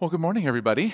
Well, 0.00 0.10
good 0.10 0.18
morning, 0.18 0.48
everybody. 0.48 0.92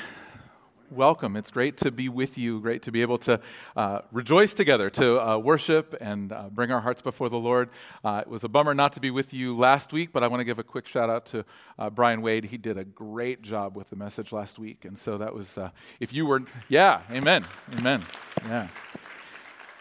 Welcome. 0.91 1.35
It's 1.35 1.51
great 1.51 1.79
to 1.79 1.91
be 1.91 2.11
with 2.11 2.37
you. 2.37 2.61
Great 2.61 2.83
to 2.83 2.93
be 2.93 3.01
able 3.01 3.17
to 3.21 3.41
uh, 3.75 4.03
rejoice 4.13 4.53
together, 4.53 4.91
to 4.91 5.27
uh, 5.27 5.39
worship 5.39 5.97
and 6.03 6.31
uh, 6.31 6.51
bring 6.51 6.71
our 6.71 6.83
hearts 6.83 7.01
before 7.01 7.31
the 7.31 7.39
Lord. 7.39 7.71
Uh, 8.05 8.19
it 8.21 8.29
was 8.29 8.45
a 8.45 8.49
bummer 8.49 8.75
not 8.75 8.93
to 8.93 9.01
be 9.01 9.11
with 9.11 9.33
you 9.33 9.57
last 9.57 9.95
week, 9.95 10.13
but 10.13 10.23
I 10.23 10.27
want 10.27 10.41
to 10.41 10.45
give 10.45 10.59
a 10.59 10.63
quick 10.63 10.87
shout 10.87 11.09
out 11.09 11.25
to 11.27 11.47
uh, 11.79 11.89
Brian 11.89 12.21
Wade. 12.21 12.45
He 12.45 12.59
did 12.59 12.77
a 12.77 12.85
great 12.85 13.41
job 13.41 13.75
with 13.75 13.89
the 13.89 13.97
message 13.97 14.33
last 14.33 14.59
week. 14.59 14.85
And 14.85 14.99
so 14.99 15.17
that 15.17 15.33
was, 15.33 15.57
uh, 15.57 15.71
if 15.99 16.13
you 16.13 16.27
were, 16.27 16.43
yeah, 16.69 17.01
amen. 17.11 17.47
Amen. 17.79 18.05
Yeah. 18.45 18.69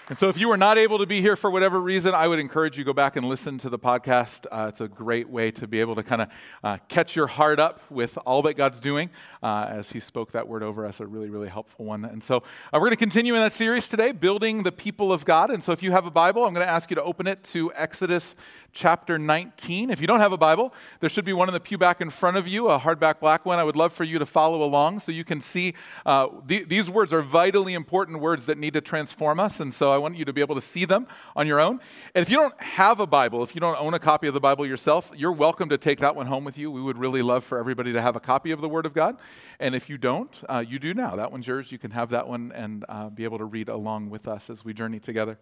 And 0.10 0.18
so, 0.18 0.28
if 0.28 0.40
you 0.40 0.48
were 0.48 0.58
not 0.58 0.80
able 0.80 0.98
to 0.98 1.06
be 1.06 1.22
here 1.22 1.36
for 1.36 1.52
whatever 1.52 1.80
reason, 1.80 2.16
I 2.16 2.28
would 2.28 2.40
encourage 2.40 2.76
you 2.76 2.84
to 2.84 2.88
go 2.88 2.94
back 2.94 3.16
and 3.16 3.30
listen 3.30 3.60
to 3.60 3.70
the 3.70 3.78
podcast. 3.78 4.48
Uh, 4.52 4.66
it's 4.68 4.82
a 4.82 4.88
great 4.88 5.30
way 5.30 5.52
to 5.52 5.68
be 5.68 5.80
able 5.82 5.94
to 5.94 6.02
kind 6.02 6.24
of 6.24 6.30
uh, 6.64 6.78
catch 6.88 7.16
your 7.16 7.28
heart 7.28 7.60
up 7.60 7.80
with 7.92 8.18
all 8.26 8.42
that 8.42 8.56
God's 8.56 8.80
doing 8.80 9.12
uh, 9.44 9.68
as 9.70 9.92
He 9.92 10.00
spoke 10.00 10.32
that 10.32 10.48
word 10.48 10.64
over 10.64 10.84
us, 10.84 11.00
a 11.00 11.06
really, 11.06 11.30
really 11.30 11.48
helpful 11.48 11.86
one. 11.86 12.06
And 12.06 12.24
so, 12.24 12.38
uh, 12.38 12.42
we're 12.74 12.80
going 12.80 12.90
to 12.90 12.96
continue 12.96 13.36
in 13.36 13.42
that 13.42 13.54
series 13.54 13.88
today, 13.88 14.12
Building 14.12 14.64
the 14.64 14.72
People 14.72 15.14
of 15.14 15.26
God. 15.26 15.52
And 15.52 15.64
so, 15.64 15.74
if 15.74 15.84
you 15.84 15.92
have 15.92 16.08
a 16.08 16.12
Bible, 16.12 16.44
I'm 16.44 16.56
going 16.56 16.66
to 16.66 16.74
ask 16.74 16.90
you 16.90 16.96
to 16.96 17.04
open 17.04 17.28
it 17.28 17.44
to 17.44 17.72
Exodus 17.76 18.36
chapter 18.72 19.18
19. 19.18 19.90
If 19.90 20.02
you 20.02 20.08
don't 20.08 20.20
have 20.20 20.32
a 20.32 20.38
Bible, 20.38 20.74
there 21.00 21.10
should 21.10 21.26
be 21.26 21.34
one 21.34 21.50
in 21.50 21.54
the 21.54 21.60
pew 21.60 21.78
back 21.78 22.02
in 22.02 22.10
front 22.10 22.38
of 22.38 22.48
you, 22.48 22.70
a 22.70 22.80
hardback 22.80 23.20
black 23.20 23.46
one. 23.46 23.60
I 23.60 23.64
would 23.64 23.76
love 23.76 23.94
for 23.94 24.04
you 24.04 24.20
to 24.20 24.26
follow 24.26 24.64
along 24.64 25.00
so 25.00 25.12
you 25.12 25.24
can 25.24 25.42
see 25.42 25.74
uh, 26.06 26.28
th- 26.48 26.68
these 26.68 26.90
words 26.90 27.14
are 27.14 27.22
vitally 27.22 27.74
important 27.74 28.20
words 28.20 28.46
that 28.46 28.58
need 28.58 28.74
to 28.74 28.82
transform 28.82 29.40
us. 29.40 29.60
And 29.60 29.74
so 29.74 29.92
I 29.92 29.98
want 30.00 30.18
you 30.18 30.26
to 30.26 30.34
be 30.34 30.42
able 30.42 30.56
to 30.56 30.62
see 30.62 30.86
them 30.86 31.08
on 31.36 31.48
your 31.48 31.60
own. 31.60 31.80
And 32.16 32.22
if 32.22 32.30
you 32.30 32.38
don't 32.38 32.60
have 32.62 33.00
a 33.00 33.08
Bible, 33.08 33.44
if 33.44 33.54
you 33.54 33.62
don't 33.62 33.80
own 33.80 33.94
a 33.94 34.00
copy 34.00 34.28
of 34.28 34.34
the 34.34 34.40
Bible 34.40 34.66
yourself, 34.66 35.12
you're 35.16 35.32
welcome 35.32 35.70
to 35.70 35.78
take 35.78 36.00
that 36.00 36.16
one 36.16 36.26
home 36.26 36.44
with 36.44 36.58
you. 36.58 36.72
We 36.72 36.82
would 36.82 36.98
really 36.98 37.22
love 37.22 37.44
for 37.44 37.60
everybody 37.60 37.94
to 37.94 38.02
have 38.02 38.16
a 38.16 38.20
copy 38.20 38.52
of 38.52 38.62
the 38.62 38.70
Word 38.70 38.86
of 38.86 38.94
God. 38.94 39.18
And 39.60 39.76
if 39.76 39.90
you 39.90 39.98
don't, 39.98 40.36
uh, 40.50 40.64
you 40.68 40.80
do 40.80 40.94
now. 40.94 41.16
That 41.16 41.32
one's 41.32 41.46
yours. 41.46 41.72
You 41.72 41.78
can 41.78 41.92
have 41.92 42.10
that 42.10 42.28
one 42.28 42.52
and 42.54 42.86
uh, 42.90 43.10
be 43.10 43.24
able 43.24 43.38
to 43.38 43.46
read 43.46 43.70
along 43.70 44.10
with 44.10 44.28
us 44.28 44.50
as 44.50 44.66
we 44.66 44.74
journey 44.74 45.00
together. 45.00 45.38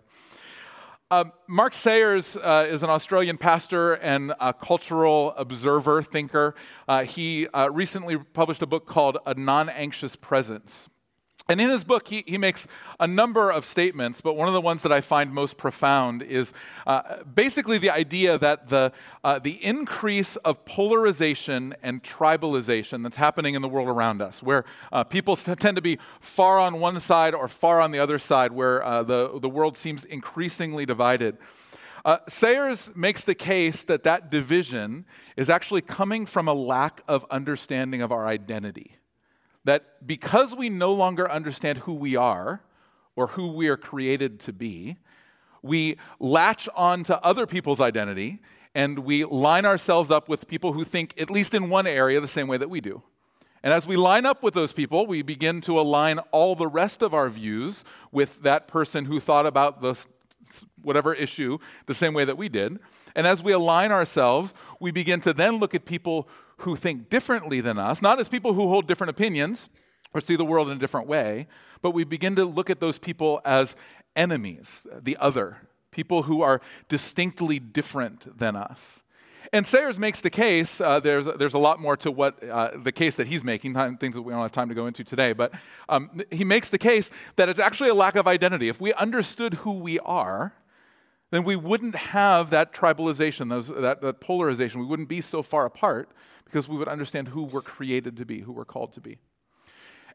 Um, 1.10 1.32
Mark 1.48 1.74
Sayers 1.74 2.36
uh, 2.36 2.68
is 2.70 2.84
an 2.84 2.90
Australian 2.90 3.38
pastor 3.38 3.94
and 3.94 4.34
cultural 4.62 5.34
observer, 5.38 6.04
thinker. 6.04 6.54
Uh, 6.86 7.06
he 7.06 7.48
uh, 7.48 7.70
recently 7.72 8.18
published 8.18 8.62
a 8.62 8.66
book 8.66 8.86
called 8.88 9.18
A 9.26 9.34
Non 9.34 9.70
Anxious 9.70 10.18
Presence. 10.18 10.90
And 11.50 11.62
in 11.62 11.70
his 11.70 11.86
book, 11.86 12.10
he, 12.10 12.26
he 12.28 12.38
makes 12.38 12.68
a 13.00 13.08
number 13.08 13.52
of 13.52 13.64
statements, 13.64 14.20
but 14.20 14.36
one 14.36 14.50
of 14.50 14.54
the 14.54 14.60
ones 14.60 14.82
that 14.82 14.92
I 14.92 15.00
find 15.00 15.32
most 15.32 15.58
profound 15.58 16.22
is 16.22 16.52
uh, 16.86 17.24
basically 17.24 17.78
the 17.78 17.90
idea 17.90 18.38
that 18.38 18.68
the, 18.68 18.92
uh, 19.24 19.40
the 19.40 19.64
increase 19.64 20.36
of 20.38 20.66
polarization 20.66 21.74
and 21.82 22.04
tribalization 22.04 23.02
that's 23.02 23.16
happening 23.16 23.56
in 23.56 23.62
the 23.62 23.70
world 23.70 23.88
around 23.88 24.22
us, 24.22 24.44
where 24.44 24.66
uh, 24.92 25.06
people 25.06 25.38
tend 25.38 25.78
to 25.78 25.82
be 25.82 26.00
far 26.20 26.60
on 26.60 26.82
one 26.82 27.00
side 27.00 27.34
or 27.34 27.48
far 27.48 27.80
on 27.80 27.92
the 27.92 28.00
other 28.00 28.20
side, 28.20 28.52
where 28.52 28.84
uh, 28.84 29.04
the, 29.04 29.40
the 29.40 29.50
world 29.50 29.78
seems 29.78 30.04
increasingly 30.04 30.86
divided. 30.86 31.38
Uh, 32.04 32.18
Sayers 32.28 32.92
makes 32.94 33.24
the 33.24 33.36
case 33.36 33.84
that 33.84 34.04
that 34.04 34.30
division 34.30 35.06
is 35.38 35.50
actually 35.50 35.82
coming 35.82 36.26
from 36.26 36.50
a 36.50 36.54
lack 36.54 37.02
of 37.08 37.26
understanding 37.32 38.02
of 38.02 38.12
our 38.12 38.28
identity 38.28 38.97
that 39.68 40.08
because 40.08 40.56
we 40.56 40.70
no 40.70 40.94
longer 40.94 41.30
understand 41.30 41.80
who 41.80 41.94
we 41.94 42.16
are 42.16 42.62
or 43.18 43.28
who 43.28 43.52
we 43.52 43.68
are 43.68 43.76
created 43.76 44.40
to 44.40 44.54
be, 44.54 44.96
we 45.62 45.98
latch 46.22 46.70
on 46.74 47.04
to 47.04 47.22
other 47.22 47.46
people's 47.46 47.82
identity 47.82 48.40
and 48.74 49.00
we 49.00 49.26
line 49.26 49.66
ourselves 49.66 50.10
up 50.10 50.30
with 50.30 50.48
people 50.48 50.72
who 50.72 50.86
think, 50.86 51.14
at 51.20 51.30
least 51.30 51.54
in 51.54 51.70
one 51.70 51.86
area, 51.86 52.22
the 52.22 52.30
same 52.30 52.48
way 52.48 52.56
that 52.56 52.70
we 52.70 52.80
do. 52.80 53.04
And 53.62 53.74
as 53.74 53.86
we 53.86 53.98
line 53.98 54.26
up 54.26 54.42
with 54.42 54.54
those 54.54 54.72
people, 54.72 55.06
we 55.06 55.22
begin 55.22 55.60
to 55.62 55.78
align 55.78 56.20
all 56.32 56.56
the 56.56 56.68
rest 56.68 57.02
of 57.02 57.14
our 57.14 57.30
views 57.30 57.84
with 58.14 58.44
that 58.44 58.70
person 58.70 59.04
who 59.04 59.20
thought 59.20 59.46
about 59.46 59.82
the, 59.82 59.98
whatever 60.82 61.14
issue 61.14 61.58
the 61.88 61.94
same 61.94 62.14
way 62.14 62.24
that 62.24 62.38
we 62.38 62.48
did. 62.48 62.80
And 63.18 63.28
as 63.28 63.44
we 63.44 63.52
align 63.52 63.92
ourselves, 63.92 64.54
we 64.80 64.92
begin 64.92 65.20
to 65.22 65.34
then 65.34 65.58
look 65.58 65.76
at 65.76 65.84
people 65.84 66.30
who 66.58 66.76
think 66.76 67.10
differently 67.10 67.62
than 67.62 67.78
us, 67.78 68.02
not 68.02 68.20
as 68.20 68.28
people 68.28 68.54
who 68.54 68.68
hold 68.68 68.88
different 68.88 69.10
opinions 69.10 69.70
or 70.14 70.22
see 70.22 70.36
the 70.36 70.46
world 70.46 70.70
in 70.70 70.78
a 70.78 70.80
different 70.80 71.08
way, 71.08 71.48
but 71.82 71.92
we 71.92 72.04
begin 72.04 72.36
to 72.36 72.46
look 72.46 72.70
at 72.70 72.80
those 72.80 72.98
people 72.98 73.42
as 73.46 73.76
enemies, 74.16 74.86
the 75.02 75.18
other, 75.18 75.58
people 75.92 76.24
who 76.24 76.42
are 76.42 76.62
distinctly 76.90 77.60
different 77.60 78.38
than 78.38 78.56
us. 78.56 79.04
And 79.54 79.66
Sayers 79.66 79.98
makes 79.98 80.20
the 80.20 80.30
case, 80.30 80.82
uh, 80.82 81.00
there's, 81.00 81.26
there's 81.38 81.54
a 81.54 81.60
lot 81.60 81.80
more 81.80 81.96
to 81.98 82.12
what 82.12 82.44
uh, 82.44 82.72
the 82.76 82.92
case 82.92 83.16
that 83.16 83.28
he's 83.28 83.44
making, 83.44 83.74
things 83.98 84.16
that 84.16 84.22
we 84.22 84.34
don't 84.34 84.42
have 84.42 84.52
time 84.52 84.70
to 84.70 84.76
go 84.76 84.88
into 84.88 85.04
today, 85.04 85.34
but 85.34 85.54
um, 85.88 86.22
he 86.32 86.44
makes 86.44 86.70
the 86.70 86.78
case 86.78 87.10
that 87.38 87.48
it's 87.48 87.60
actually 87.60 87.90
a 87.90 87.94
lack 87.94 88.16
of 88.16 88.28
identity. 88.28 88.68
If 88.68 88.82
we 88.82 88.94
understood 88.94 89.54
who 89.56 89.74
we 89.74 90.00
are, 90.00 90.54
then 91.32 91.44
we 91.44 91.56
wouldn't 91.56 91.96
have 91.96 92.50
that 92.50 92.74
tribalization, 92.74 93.50
those, 93.50 93.68
that, 93.68 94.02
that 94.02 94.20
polarization. 94.20 94.82
We 94.82 94.86
wouldn't 94.86 95.10
be 95.10 95.22
so 95.22 95.42
far 95.42 95.66
apart 95.66 96.10
because 96.48 96.68
we 96.68 96.78
would 96.78 96.88
understand 96.88 97.28
who 97.28 97.44
we're 97.44 97.62
created 97.62 98.18
to 98.18 98.26
be, 98.26 98.42
who 98.42 98.52
we're 98.52 98.66
called 98.66 98.94
to 98.94 99.02
be. 99.02 99.18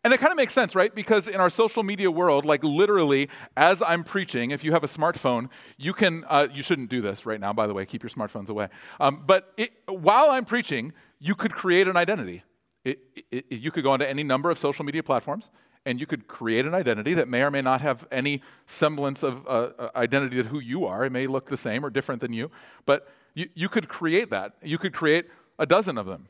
And 0.05 0.13
it 0.13 0.19
kind 0.19 0.33
of 0.33 0.37
makes 0.37 0.53
sense, 0.53 0.75
right? 0.75 0.93
Because 0.93 1.29
in 1.29 1.37
our 1.37 1.51
social 1.51 1.85
media 1.85 2.11
world, 2.11 2.45
like 2.45 2.65
literally, 2.65 3.29
as 3.57 3.81
I'm 3.83 4.03
preaching, 4.03 4.51
if 4.51 4.65
you 4.65 4.73
have 4.73 4.83
a 4.83 4.89
smartphone, 4.89 5.49
you 5.77 5.93
can, 5.93 6.25
uh, 6.29 6.49
you 6.53 6.63
shouldn't 6.63 6.89
do 6.89 7.01
this 7.01 7.25
right 7.25 7.39
now, 7.39 7.53
by 7.53 7.69
the 7.69 7.75
way, 7.75 7.87
keep 7.87 8.03
your 8.03 8.11
smartphones 8.11 8.49
away. 8.49 8.69
Um, 8.99 9.23
but 9.25 9.53
it, 9.57 9.73
while 9.87 10.31
I'm 10.31 10.45
preaching, 10.45 10.93
you 11.21 11.37
could 11.37 11.55
create 11.55 11.87
an 11.87 11.97
identity. 11.97 12.43
It, 12.85 12.99
it, 13.31 13.47
you 13.51 13.71
could 13.71 13.85
go 13.85 13.93
onto 13.93 14.05
any 14.05 14.25
number 14.25 14.51
of 14.51 14.59
social 14.59 14.85
media 14.85 15.05
platforms 15.05 15.51
and 15.87 16.01
you 16.01 16.07
could 16.07 16.27
create 16.27 16.67
an 16.67 16.75
identity 16.75 17.15
that 17.15 17.29
may 17.29 17.43
or 17.43 17.51
may 17.53 17.63
not 17.63 17.81
have 17.81 18.07
any 18.11 18.43
semblance 18.67 19.23
of 19.23 19.47
uh, 19.47 19.71
uh 19.79 19.89
identity 19.95 20.37
to 20.43 20.49
who 20.49 20.59
you 20.59 20.85
are. 20.85 21.05
It 21.05 21.11
may 21.11 21.29
look 21.29 21.49
the 21.49 21.57
same 21.57 21.85
or 21.85 21.91
different 21.91 22.21
than 22.21 22.33
you, 22.33 22.51
but 22.87 23.09
you, 23.35 23.49
you 23.55 23.69
could 23.69 23.89
create 23.89 24.31
that. 24.31 24.55
You 24.63 24.79
could 24.79 24.93
create 24.93 25.27
a 25.59 25.67
dozen 25.67 25.99
of 25.99 26.07
them. 26.07 26.29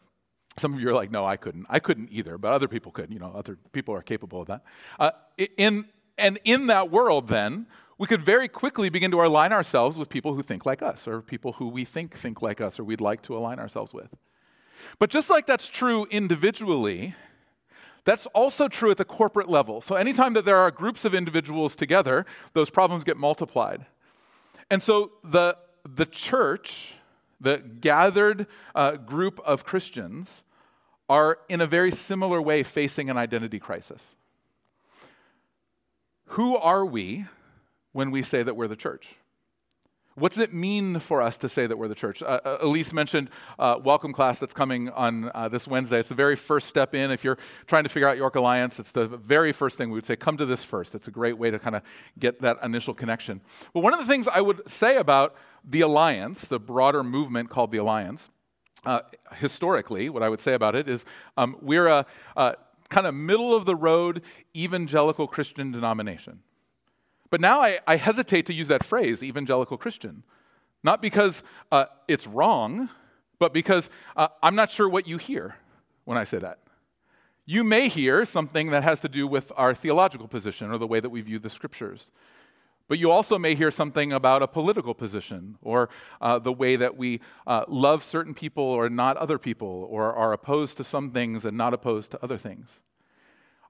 Some 0.59 0.75
of 0.75 0.81
you 0.81 0.89
are 0.91 0.95
like, 0.95 1.11
no, 1.11 1.25
I 1.25 1.37
couldn't. 1.37 1.67
I 1.71 1.79
couldn't 1.79 2.11
either, 2.11 2.37
but 2.37 2.53
other 2.53 2.69
people 2.69 2.93
could. 2.93 3.13
You 3.13 3.19
know, 3.19 3.33
other 3.35 3.57
people 3.73 3.95
are 3.95 4.03
capable 4.03 4.43
of 4.43 4.49
that. 4.49 4.63
Uh, 4.99 5.11
in, 5.57 5.87
and 6.19 6.39
in 6.45 6.67
that 6.67 6.91
world, 6.91 7.29
then, 7.29 7.67
we 7.99 8.07
could 8.07 8.23
very 8.25 8.49
quickly 8.49 8.91
begin 8.91 9.11
to 9.13 9.23
align 9.23 9.53
ourselves 9.53 9.97
with 9.97 10.09
people 10.09 10.35
who 10.35 10.43
think 10.43 10.67
like 10.67 10.83
us, 10.83 11.09
or 11.09 11.23
people 11.23 11.53
who 11.53 11.69
we 11.69 11.85
think 11.85 12.17
think 12.17 12.43
like 12.43 12.61
us, 12.61 12.79
or 12.79 12.85
we'd 12.85 13.01
like 13.01 13.23
to 13.23 13.37
align 13.37 13.59
ourselves 13.59 13.95
with. 13.95 14.15
But 14.99 15.09
just 15.09 15.31
like 15.31 15.47
that's 15.47 15.69
true 15.69 16.07
individually, 16.11 17.15
that's 18.05 18.27
also 18.27 18.69
true 18.69 18.91
at 18.91 18.97
the 18.97 19.05
corporate 19.05 19.49
level. 19.49 19.81
So, 19.81 19.95
anytime 19.95 20.33
that 20.35 20.45
there 20.45 20.57
are 20.57 20.71
groups 20.71 21.05
of 21.05 21.15
individuals 21.15 21.77
together, 21.77 22.27
those 22.53 22.71
problems 22.71 23.05
get 23.05 23.17
multiplied. 23.17 23.87
And 24.71 24.83
so, 24.83 25.13
the, 25.23 25.57
the 25.89 26.07
church 26.07 26.95
the 27.43 27.59
gathered 27.59 28.47
uh, 28.75 28.93
group 28.93 29.41
of 29.41 29.65
Christians 29.65 30.43
are 31.09 31.39
in 31.49 31.61
a 31.61 31.67
very 31.67 31.91
similar 31.91 32.41
way 32.41 32.63
facing 32.63 33.11
an 33.11 33.19
identity 33.19 33.59
crisis. 33.59 34.01
Who 36.27 36.57
are 36.57 36.87
we 36.87 37.27
when 37.93 38.11
we 38.11 38.23
say 38.23 38.43
that 38.43 38.57
we're 38.57 38.69
the 38.69 38.77
church? 38.77 39.17
What 40.15 40.33
does 40.33 40.43
it 40.43 40.53
mean 40.53 40.99
for 40.99 41.23
us 41.23 41.39
to 41.39 41.49
say 41.49 41.67
that 41.67 41.79
we're 41.79 41.89
the 41.89 41.95
church? 41.95 42.23
Uh, 42.23 42.41
uh, 42.45 42.59
Elise 42.61 42.93
mentioned 42.93 43.31
uh, 43.59 43.79
welcome 43.83 44.13
class 44.13 44.39
that's 44.39 44.53
coming 44.53 44.91
on 44.91 45.31
uh, 45.35 45.49
this 45.49 45.67
Wednesday. 45.67 46.01
It's 46.01 46.11
the 46.11 46.15
very 46.15 46.37
first 46.37 46.69
step 46.69 46.95
in. 46.95 47.11
If 47.11 47.25
you're 47.25 47.39
trying 47.67 47.85
to 47.85 47.89
figure 47.89 48.07
out 48.07 48.19
York 48.19 48.37
Alliance, 48.37 48.79
it's 48.79 48.93
the 48.93 49.09
very 49.09 49.53
first 49.53 49.79
thing 49.79 49.89
we 49.89 49.95
would 49.95 50.07
say 50.07 50.17
come 50.17 50.37
to 50.37 50.45
this 50.45 50.63
first. 50.63 50.95
It's 50.95 51.09
a 51.09 51.11
great 51.11 51.39
way 51.39 51.51
to 51.51 51.59
kind 51.59 51.75
of 51.75 51.83
get 52.19 52.43
that 52.43 52.59
initial 52.63 52.93
connection. 52.93 53.41
But 53.73 53.81
one 53.81 53.95
of 53.95 54.01
the 54.01 54.07
things 54.07 54.29
I 54.29 54.43
would 54.43 54.71
say 54.71 54.99
about 54.99 55.35
the 55.65 55.81
Alliance, 55.81 56.43
the 56.43 56.61
broader 56.61 57.03
movement 57.03 57.49
called 57.49 57.73
the 57.73 57.79
Alliance, 57.79 58.29
uh, 58.85 59.01
historically, 59.37 60.11
what 60.11 60.23
I 60.23 60.29
would 60.29 60.41
say 60.43 60.53
about 60.53 60.75
it 60.75 60.91
is 60.91 61.07
um, 61.39 61.57
we're 61.63 61.87
a, 61.87 62.05
a 62.37 62.57
kind 62.91 63.07
of 63.07 63.15
middle 63.15 63.55
of 63.55 63.65
the 63.65 63.77
road 63.77 64.21
evangelical 64.55 65.27
Christian 65.27 65.73
denomination. 65.73 66.41
But 67.33 67.41
now 67.41 67.63
I, 67.63 67.79
I 67.87 67.97
hesitate 67.97 68.45
to 68.47 68.53
use 68.53 68.69
that 68.69 68.85
phrase, 68.85 69.23
evangelical 69.23 69.79
Christian. 69.79 70.23
Not 70.85 71.01
because 71.01 71.43
uh, 71.73 71.87
it's 72.07 72.27
wrong, 72.27 72.91
but 73.39 73.55
because 73.55 73.89
uh, 74.19 74.29
I'm 74.43 74.55
not 74.55 74.71
sure 74.71 74.87
what 74.87 75.09
you 75.09 75.17
hear 75.17 75.57
when 76.05 76.19
I 76.19 76.25
say 76.25 76.37
that. 76.41 76.59
You 77.47 77.65
may 77.65 77.89
hear 77.89 78.27
something 78.27 78.71
that 78.73 78.83
has 78.83 79.01
to 79.01 79.09
do 79.09 79.27
with 79.27 79.51
our 79.57 79.73
theological 79.73 80.29
position 80.29 80.71
or 80.71 80.77
the 80.77 80.87
way 80.87 81.01
that 81.01 81.09
we 81.09 81.23
view 81.23 81.39
the 81.39 81.49
scriptures. 81.49 82.11
But 82.87 82.99
you 82.99 83.11
also 83.11 83.39
may 83.39 83.55
hear 83.55 83.71
something 83.71 84.13
about 84.13 84.43
a 84.43 84.47
political 84.47 84.93
position 84.93 85.57
or 85.63 85.89
uh, 86.21 86.39
the 86.39 86.53
way 86.53 86.77
that 86.77 86.99
we 86.99 87.23
uh, 87.47 87.65
love 87.67 88.05
certain 88.05 88.35
people 88.35 88.65
or 88.65 88.91
not 88.91 89.17
other 89.17 89.39
people 89.39 89.89
or 89.91 90.13
are 90.13 90.35
opposed 90.35 90.77
to 90.77 90.85
some 90.85 91.13
things 91.13 91.47
and 91.47 91.57
not 91.57 91.73
opposed 91.73 92.11
to 92.11 92.23
other 92.23 92.37
things. 92.37 92.69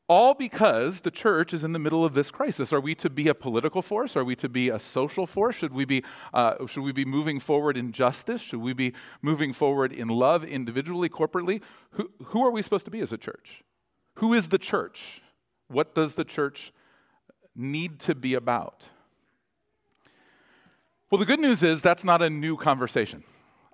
All 0.08 0.34
because 0.34 1.00
the 1.00 1.10
church 1.10 1.54
is 1.54 1.64
in 1.64 1.72
the 1.72 1.78
middle 1.78 2.04
of 2.04 2.12
this 2.12 2.31
crisis. 2.31 2.72
Are 2.72 2.81
we 2.81 2.94
to 2.96 3.08
be 3.08 3.28
a 3.28 3.34
political 3.34 3.82
force? 3.82 4.16
Are 4.16 4.25
we 4.25 4.34
to 4.37 4.49
be 4.49 4.69
a 4.69 4.78
social 4.78 5.26
force? 5.26 5.56
Should 5.56 5.72
we 5.72 5.84
be, 5.84 6.04
uh, 6.34 6.66
should 6.66 6.82
we 6.82 6.93
be 6.93 7.04
moving 7.04 7.40
forward 7.40 7.76
in 7.76 7.93
justice? 7.93 8.43
Should 8.43 8.60
we 8.60 8.72
be 8.72 8.93
moving 9.22 9.52
forward 9.52 9.93
in 9.93 10.08
love 10.08 10.44
individually, 10.44 11.08
corporately? 11.08 11.62
Who, 11.93 12.10
who 12.26 12.44
are 12.44 12.50
we 12.50 12.62
supposed 12.62 12.84
to 12.84 12.90
be 12.90 13.00
as 13.00 13.12
a 13.12 13.16
church? 13.16 13.62
Who 14.16 14.34
is 14.34 14.49
the 14.49 14.58
church? 14.58 15.22
What 15.69 15.94
does 15.94 16.14
the 16.14 16.25
church 16.25 16.72
need 17.54 18.00
to 18.00 18.14
be 18.14 18.34
about? 18.34 18.88
Well, 21.10 21.19
the 21.19 21.26
good 21.26 21.40
news 21.40 21.62
is 21.62 21.81
that's 21.81 22.04
not 22.04 22.22
a 22.22 22.31
new 22.31 22.56
conversation. 22.56 23.22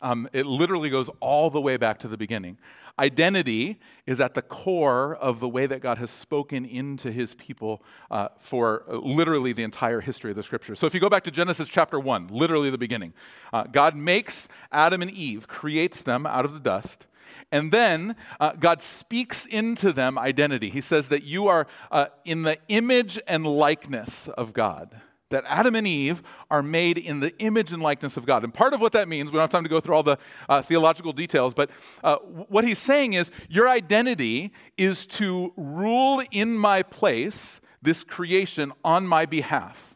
Um, 0.00 0.28
it 0.32 0.46
literally 0.46 0.90
goes 0.90 1.10
all 1.20 1.50
the 1.50 1.60
way 1.60 1.76
back 1.76 1.98
to 2.00 2.08
the 2.08 2.16
beginning. 2.16 2.58
Identity 2.98 3.78
is 4.06 4.18
at 4.18 4.34
the 4.34 4.42
core 4.42 5.14
of 5.16 5.38
the 5.38 5.48
way 5.48 5.66
that 5.66 5.80
God 5.80 5.98
has 5.98 6.10
spoken 6.10 6.64
into 6.64 7.12
his 7.12 7.34
people 7.36 7.82
uh, 8.10 8.28
for 8.40 8.84
uh, 8.88 8.96
literally 8.96 9.52
the 9.52 9.62
entire 9.62 10.00
history 10.00 10.30
of 10.30 10.36
the 10.36 10.42
scripture. 10.42 10.74
So 10.74 10.86
if 10.86 10.94
you 10.94 11.00
go 11.00 11.08
back 11.08 11.22
to 11.24 11.30
Genesis 11.30 11.68
chapter 11.68 12.00
1, 12.00 12.28
literally 12.28 12.70
the 12.70 12.78
beginning, 12.78 13.12
uh, 13.52 13.64
God 13.64 13.94
makes 13.94 14.48
Adam 14.72 15.00
and 15.00 15.10
Eve, 15.12 15.46
creates 15.46 16.02
them 16.02 16.26
out 16.26 16.44
of 16.44 16.52
the 16.52 16.60
dust. 16.60 17.06
And 17.52 17.70
then 17.72 18.16
uh, 18.40 18.52
God 18.52 18.82
speaks 18.82 19.46
into 19.46 19.92
them 19.92 20.18
identity. 20.18 20.68
He 20.68 20.80
says 20.80 21.08
that 21.08 21.22
you 21.22 21.46
are 21.46 21.66
uh, 21.90 22.06
in 22.24 22.42
the 22.42 22.58
image 22.68 23.18
and 23.28 23.46
likeness 23.46 24.28
of 24.28 24.52
God 24.52 25.00
that 25.30 25.44
Adam 25.46 25.74
and 25.74 25.86
Eve 25.86 26.22
are 26.50 26.62
made 26.62 26.96
in 26.98 27.20
the 27.20 27.36
image 27.38 27.72
and 27.72 27.82
likeness 27.82 28.16
of 28.16 28.24
God. 28.24 28.44
And 28.44 28.52
part 28.52 28.72
of 28.72 28.80
what 28.80 28.92
that 28.92 29.08
means, 29.08 29.26
we 29.30 29.32
don't 29.32 29.42
have 29.42 29.50
time 29.50 29.64
to 29.64 29.68
go 29.68 29.80
through 29.80 29.94
all 29.94 30.02
the 30.02 30.18
uh, 30.48 30.62
theological 30.62 31.12
details, 31.12 31.54
but 31.54 31.70
uh, 32.02 32.16
what 32.16 32.64
he's 32.64 32.78
saying 32.78 33.12
is 33.12 33.30
your 33.48 33.68
identity 33.68 34.52
is 34.76 35.06
to 35.06 35.52
rule 35.56 36.22
in 36.30 36.56
my 36.56 36.82
place 36.82 37.60
this 37.82 38.04
creation 38.04 38.72
on 38.84 39.06
my 39.06 39.26
behalf. 39.26 39.94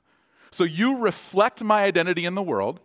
So 0.51 0.65
you 0.65 0.99
reflect 0.99 1.63
my 1.63 1.83
identity 1.83 2.27
in 2.27 2.35
the 2.35 2.43
world. 2.43 2.81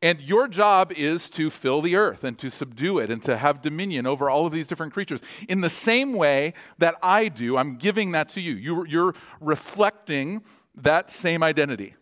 And 0.00 0.20
your 0.20 0.46
job 0.46 0.92
is 0.92 1.28
to 1.30 1.50
fill 1.50 1.82
the 1.82 1.96
earth 1.96 2.22
and 2.22 2.38
to 2.38 2.50
subdue 2.50 3.00
it 3.00 3.10
and 3.10 3.20
to 3.24 3.36
have 3.36 3.60
dominion 3.60 4.06
over 4.06 4.30
all 4.30 4.46
of 4.46 4.52
these 4.52 4.68
different 4.68 4.92
creatures. 4.92 5.20
In 5.48 5.60
the 5.60 5.70
same 5.70 6.12
way 6.12 6.54
that 6.78 6.94
I 7.02 7.26
do, 7.26 7.56
I'm 7.56 7.76
giving 7.76 8.12
that 8.12 8.28
to 8.30 8.40
you. 8.40 8.84
You're, 8.84 9.14
reflecting 9.40 10.42
that 10.82 11.10
same 11.10 11.42
identity. 11.42 11.94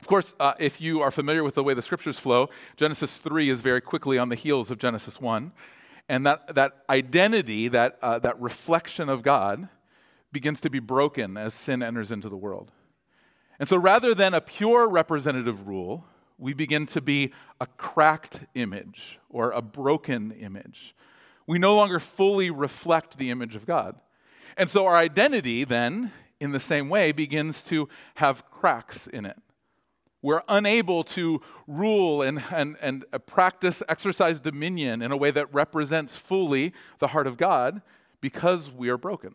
Of 0.00 0.06
course, 0.06 0.34
uh, 0.38 0.54
if 0.58 0.80
you 0.80 1.00
are 1.00 1.10
familiar 1.10 1.42
with 1.42 1.54
the 1.54 1.64
way 1.64 1.72
the 1.74 1.82
scriptures 1.82 2.18
flow, 2.18 2.50
Genesis 2.76 3.16
3 3.18 3.48
is 3.48 3.60
very 3.60 3.80
quickly 3.80 4.18
on 4.18 4.28
the 4.28 4.34
heels 4.34 4.70
of 4.70 4.78
Genesis 4.78 5.20
1. 5.20 5.52
And 6.08 6.26
that, 6.26 6.54
that 6.54 6.84
identity, 6.90 7.68
that, 7.68 7.98
uh, 8.02 8.18
that 8.18 8.38
reflection 8.40 9.08
of 9.08 9.22
God, 9.22 9.68
begins 10.32 10.60
to 10.60 10.68
be 10.68 10.80
broken 10.80 11.36
as 11.36 11.54
sin 11.54 11.82
enters 11.82 12.10
into 12.10 12.28
the 12.28 12.36
world. 12.36 12.70
And 13.58 13.68
so 13.68 13.76
rather 13.76 14.14
than 14.14 14.34
a 14.34 14.40
pure 14.40 14.88
representative 14.88 15.66
rule, 15.66 16.04
we 16.38 16.52
begin 16.52 16.86
to 16.86 17.00
be 17.00 17.32
a 17.60 17.66
cracked 17.66 18.40
image 18.54 19.18
or 19.30 19.52
a 19.52 19.62
broken 19.62 20.32
image. 20.32 20.94
We 21.46 21.58
no 21.58 21.76
longer 21.76 22.00
fully 22.00 22.50
reflect 22.50 23.16
the 23.16 23.30
image 23.30 23.54
of 23.54 23.64
God. 23.64 23.96
And 24.56 24.68
so 24.68 24.86
our 24.86 24.96
identity 24.96 25.64
then 25.64 26.12
in 26.44 26.52
the 26.52 26.60
same 26.60 26.88
way, 26.88 27.10
begins 27.10 27.62
to 27.62 27.88
have 28.16 28.48
cracks 28.50 29.06
in 29.06 29.24
it. 29.24 29.36
We're 30.20 30.42
unable 30.48 31.04
to 31.04 31.40
rule 31.66 32.22
and, 32.22 32.42
and, 32.50 32.76
and 32.80 33.04
practice, 33.26 33.82
exercise 33.88 34.40
dominion 34.40 35.02
in 35.02 35.10
a 35.10 35.16
way 35.16 35.30
that 35.30 35.52
represents 35.52 36.16
fully 36.16 36.72
the 36.98 37.08
heart 37.08 37.26
of 37.26 37.36
God 37.36 37.82
because 38.20 38.70
we 38.70 38.88
are 38.88 38.96
broken. 38.96 39.34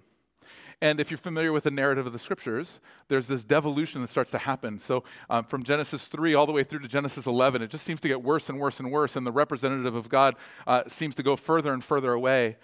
And 0.82 1.00
if 1.00 1.12
you're 1.12 1.18
familiar 1.18 1.52
with 1.52 1.66
the 1.66 1.72
narrative 1.72 2.08
of 2.08 2.14
the 2.14 2.20
scriptures, 2.20 2.80
there's 3.08 3.28
this 3.28 3.44
devolution 3.44 4.02
that 4.02 4.10
starts 4.10 4.32
to 4.32 4.38
happen. 4.38 4.80
So 4.80 5.04
um, 5.30 5.44
from 5.44 5.64
Genesis 5.64 6.08
3 6.08 6.36
all 6.36 6.46
the 6.46 6.54
way 6.54 6.64
through 6.64 6.80
to 6.80 6.88
Genesis 6.88 7.26
11, 7.26 7.62
it 7.62 7.70
just 7.70 7.86
seems 7.86 8.00
to 8.02 8.08
get 8.08 8.24
worse 8.24 8.50
and 8.50 8.60
worse 8.60 8.80
and 8.80 8.92
worse, 8.92 9.16
and 9.16 9.28
the 9.28 9.32
representative 9.32 9.94
of 9.94 10.10
God 10.10 10.36
uh, 10.66 10.84
seems 10.88 11.16
to 11.16 11.24
go 11.24 11.36
further 11.36 11.74
and 11.74 11.84
further 11.84 12.14
away. 12.14 12.58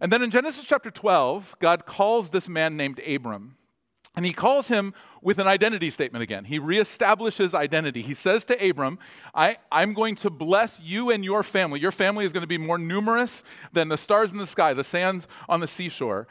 And 0.00 0.12
then 0.12 0.22
in 0.22 0.30
Genesis 0.30 0.64
chapter 0.64 0.90
12, 0.90 1.56
God 1.58 1.86
calls 1.86 2.30
this 2.30 2.48
man 2.48 2.76
named 2.76 3.00
Abram. 3.06 3.56
And 4.16 4.24
he 4.24 4.32
calls 4.32 4.68
him 4.68 4.94
with 5.20 5.38
an 5.38 5.46
identity 5.46 5.90
statement 5.90 6.22
again. 6.22 6.44
He 6.44 6.58
reestablishes 6.58 7.52
identity. 7.52 8.00
He 8.00 8.14
says 8.14 8.46
to 8.46 8.68
Abram, 8.68 8.98
I, 9.34 9.58
am 9.70 9.92
going 9.92 10.14
to 10.16 10.30
bless 10.30 10.80
you 10.80 11.10
and 11.10 11.22
your 11.22 11.42
family. 11.42 11.80
Your 11.80 11.92
family 11.92 12.24
is 12.24 12.32
going 12.32 12.42
to 12.42 12.46
be 12.46 12.58
more 12.58 12.78
numerous 12.78 13.42
than 13.72 13.88
the 13.88 13.98
stars 13.98 14.32
in 14.32 14.38
the 14.38 14.46
sky, 14.46 14.72
the 14.72 14.84
sands 14.84 15.28
on 15.48 15.60
the 15.60 15.66
seashore. 15.66 16.26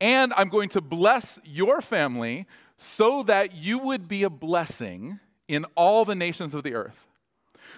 And 0.00 0.32
I'm 0.36 0.48
going 0.48 0.68
to 0.70 0.80
bless 0.80 1.40
your 1.44 1.80
family 1.80 2.46
so 2.76 3.24
that 3.24 3.54
you 3.54 3.78
would 3.78 4.06
be 4.06 4.22
a 4.22 4.30
blessing 4.30 5.18
in 5.48 5.64
all 5.74 6.04
the 6.04 6.14
nations 6.14 6.54
of 6.54 6.62
the 6.62 6.74
earth. 6.74 7.06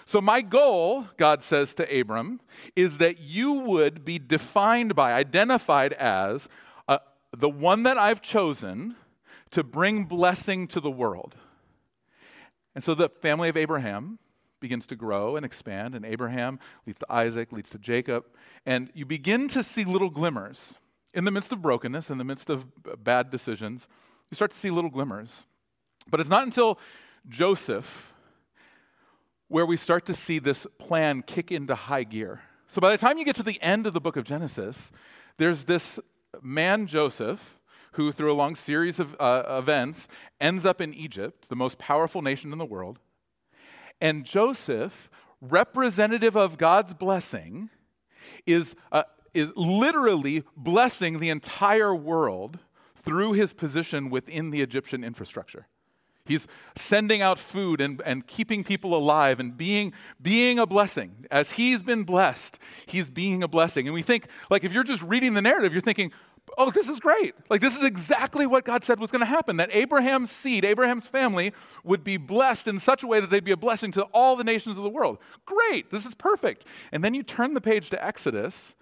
So, 0.04 0.20
my 0.20 0.40
goal, 0.40 1.06
God 1.16 1.42
says 1.42 1.74
to 1.76 2.00
Abram, 2.00 2.40
is 2.76 2.98
that 2.98 3.18
you 3.20 3.52
would 3.52 4.04
be 4.04 4.18
defined 4.18 4.94
by, 4.94 5.12
identified 5.12 5.92
as 5.94 6.48
uh, 6.86 6.98
the 7.36 7.48
one 7.48 7.82
that 7.84 7.98
I've 7.98 8.22
chosen 8.22 8.94
to 9.50 9.62
bring 9.62 10.04
blessing 10.04 10.68
to 10.68 10.80
the 10.80 10.90
world. 10.90 11.34
And 12.74 12.84
so 12.84 12.94
the 12.94 13.08
family 13.08 13.48
of 13.48 13.56
Abraham 13.56 14.18
begins 14.60 14.86
to 14.86 14.96
grow 14.96 15.36
and 15.36 15.44
expand, 15.44 15.94
and 15.94 16.04
Abraham 16.04 16.58
leads 16.86 16.98
to 17.00 17.06
Isaac, 17.10 17.52
leads 17.52 17.70
to 17.70 17.78
Jacob, 17.78 18.24
and 18.64 18.90
you 18.94 19.04
begin 19.04 19.48
to 19.48 19.62
see 19.62 19.84
little 19.84 20.10
glimmers. 20.10 20.74
In 21.14 21.24
the 21.24 21.30
midst 21.30 21.52
of 21.52 21.62
brokenness, 21.62 22.10
in 22.10 22.18
the 22.18 22.24
midst 22.24 22.50
of 22.50 22.66
bad 23.02 23.30
decisions, 23.30 23.86
you 24.30 24.34
start 24.34 24.50
to 24.50 24.56
see 24.56 24.70
little 24.70 24.90
glimmers. 24.90 25.44
But 26.10 26.20
it's 26.20 26.28
not 26.28 26.42
until 26.42 26.78
Joseph 27.28 28.12
where 29.48 29.66
we 29.66 29.76
start 29.76 30.06
to 30.06 30.14
see 30.14 30.38
this 30.38 30.66
plan 30.78 31.22
kick 31.22 31.52
into 31.52 31.74
high 31.74 32.04
gear. 32.04 32.40
So 32.68 32.80
by 32.80 32.90
the 32.90 32.98
time 32.98 33.16
you 33.16 33.24
get 33.24 33.36
to 33.36 33.42
the 33.42 33.60
end 33.62 33.86
of 33.86 33.92
the 33.92 34.00
book 34.00 34.16
of 34.16 34.24
Genesis, 34.24 34.90
there's 35.38 35.64
this 35.64 36.00
man, 36.42 36.86
Joseph, 36.86 37.55
who, 37.96 38.12
through 38.12 38.32
a 38.32 38.34
long 38.34 38.54
series 38.54 39.00
of 39.00 39.16
uh, 39.18 39.42
events, 39.48 40.08
ends 40.40 40.64
up 40.64 40.80
in 40.80 40.94
Egypt, 40.94 41.48
the 41.48 41.56
most 41.56 41.78
powerful 41.78 42.22
nation 42.22 42.52
in 42.52 42.58
the 42.58 42.64
world. 42.64 42.98
And 44.00 44.24
Joseph, 44.24 45.10
representative 45.40 46.36
of 46.36 46.58
God's 46.58 46.94
blessing, 46.94 47.70
is, 48.46 48.74
uh, 48.92 49.04
is 49.34 49.50
literally 49.56 50.44
blessing 50.56 51.18
the 51.18 51.30
entire 51.30 51.94
world 51.94 52.58
through 53.02 53.32
his 53.32 53.52
position 53.52 54.10
within 54.10 54.50
the 54.50 54.60
Egyptian 54.60 55.02
infrastructure. 55.02 55.66
He's 56.26 56.46
sending 56.76 57.22
out 57.22 57.38
food 57.38 57.80
and, 57.80 58.02
and 58.04 58.26
keeping 58.26 58.64
people 58.64 58.94
alive 58.94 59.38
and 59.38 59.56
being, 59.56 59.92
being 60.20 60.58
a 60.58 60.66
blessing. 60.66 61.24
As 61.30 61.52
he's 61.52 61.82
been 61.82 62.02
blessed, 62.02 62.58
he's 62.84 63.08
being 63.08 63.42
a 63.42 63.48
blessing. 63.48 63.86
And 63.86 63.94
we 63.94 64.02
think, 64.02 64.26
like, 64.50 64.64
if 64.64 64.72
you're 64.72 64.84
just 64.84 65.02
reading 65.02 65.34
the 65.34 65.42
narrative, 65.42 65.72
you're 65.72 65.80
thinking, 65.80 66.10
oh, 66.56 66.70
this 66.70 66.88
is 66.88 67.00
great. 67.00 67.34
Like, 67.50 67.60
this 67.60 67.76
is 67.76 67.84
exactly 67.84 68.46
what 68.46 68.64
God 68.64 68.82
said 68.82 68.98
was 68.98 69.10
going 69.10 69.20
to 69.20 69.26
happen 69.26 69.58
that 69.58 69.70
Abraham's 69.72 70.30
seed, 70.30 70.64
Abraham's 70.64 71.06
family, 71.06 71.52
would 71.84 72.02
be 72.02 72.16
blessed 72.16 72.66
in 72.66 72.80
such 72.80 73.02
a 73.02 73.06
way 73.06 73.20
that 73.20 73.30
they'd 73.30 73.44
be 73.44 73.52
a 73.52 73.56
blessing 73.56 73.92
to 73.92 74.02
all 74.04 74.36
the 74.36 74.44
nations 74.44 74.78
of 74.78 74.84
the 74.84 74.90
world. 74.90 75.18
Great. 75.44 75.90
This 75.90 76.06
is 76.06 76.14
perfect. 76.14 76.64
And 76.92 77.04
then 77.04 77.14
you 77.14 77.22
turn 77.22 77.54
the 77.54 77.60
page 77.60 77.90
to 77.90 78.04
Exodus, 78.04 78.74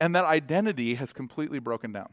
and 0.00 0.14
that 0.14 0.24
identity 0.24 0.94
has 0.96 1.12
completely 1.12 1.58
broken 1.58 1.92
down. 1.92 2.10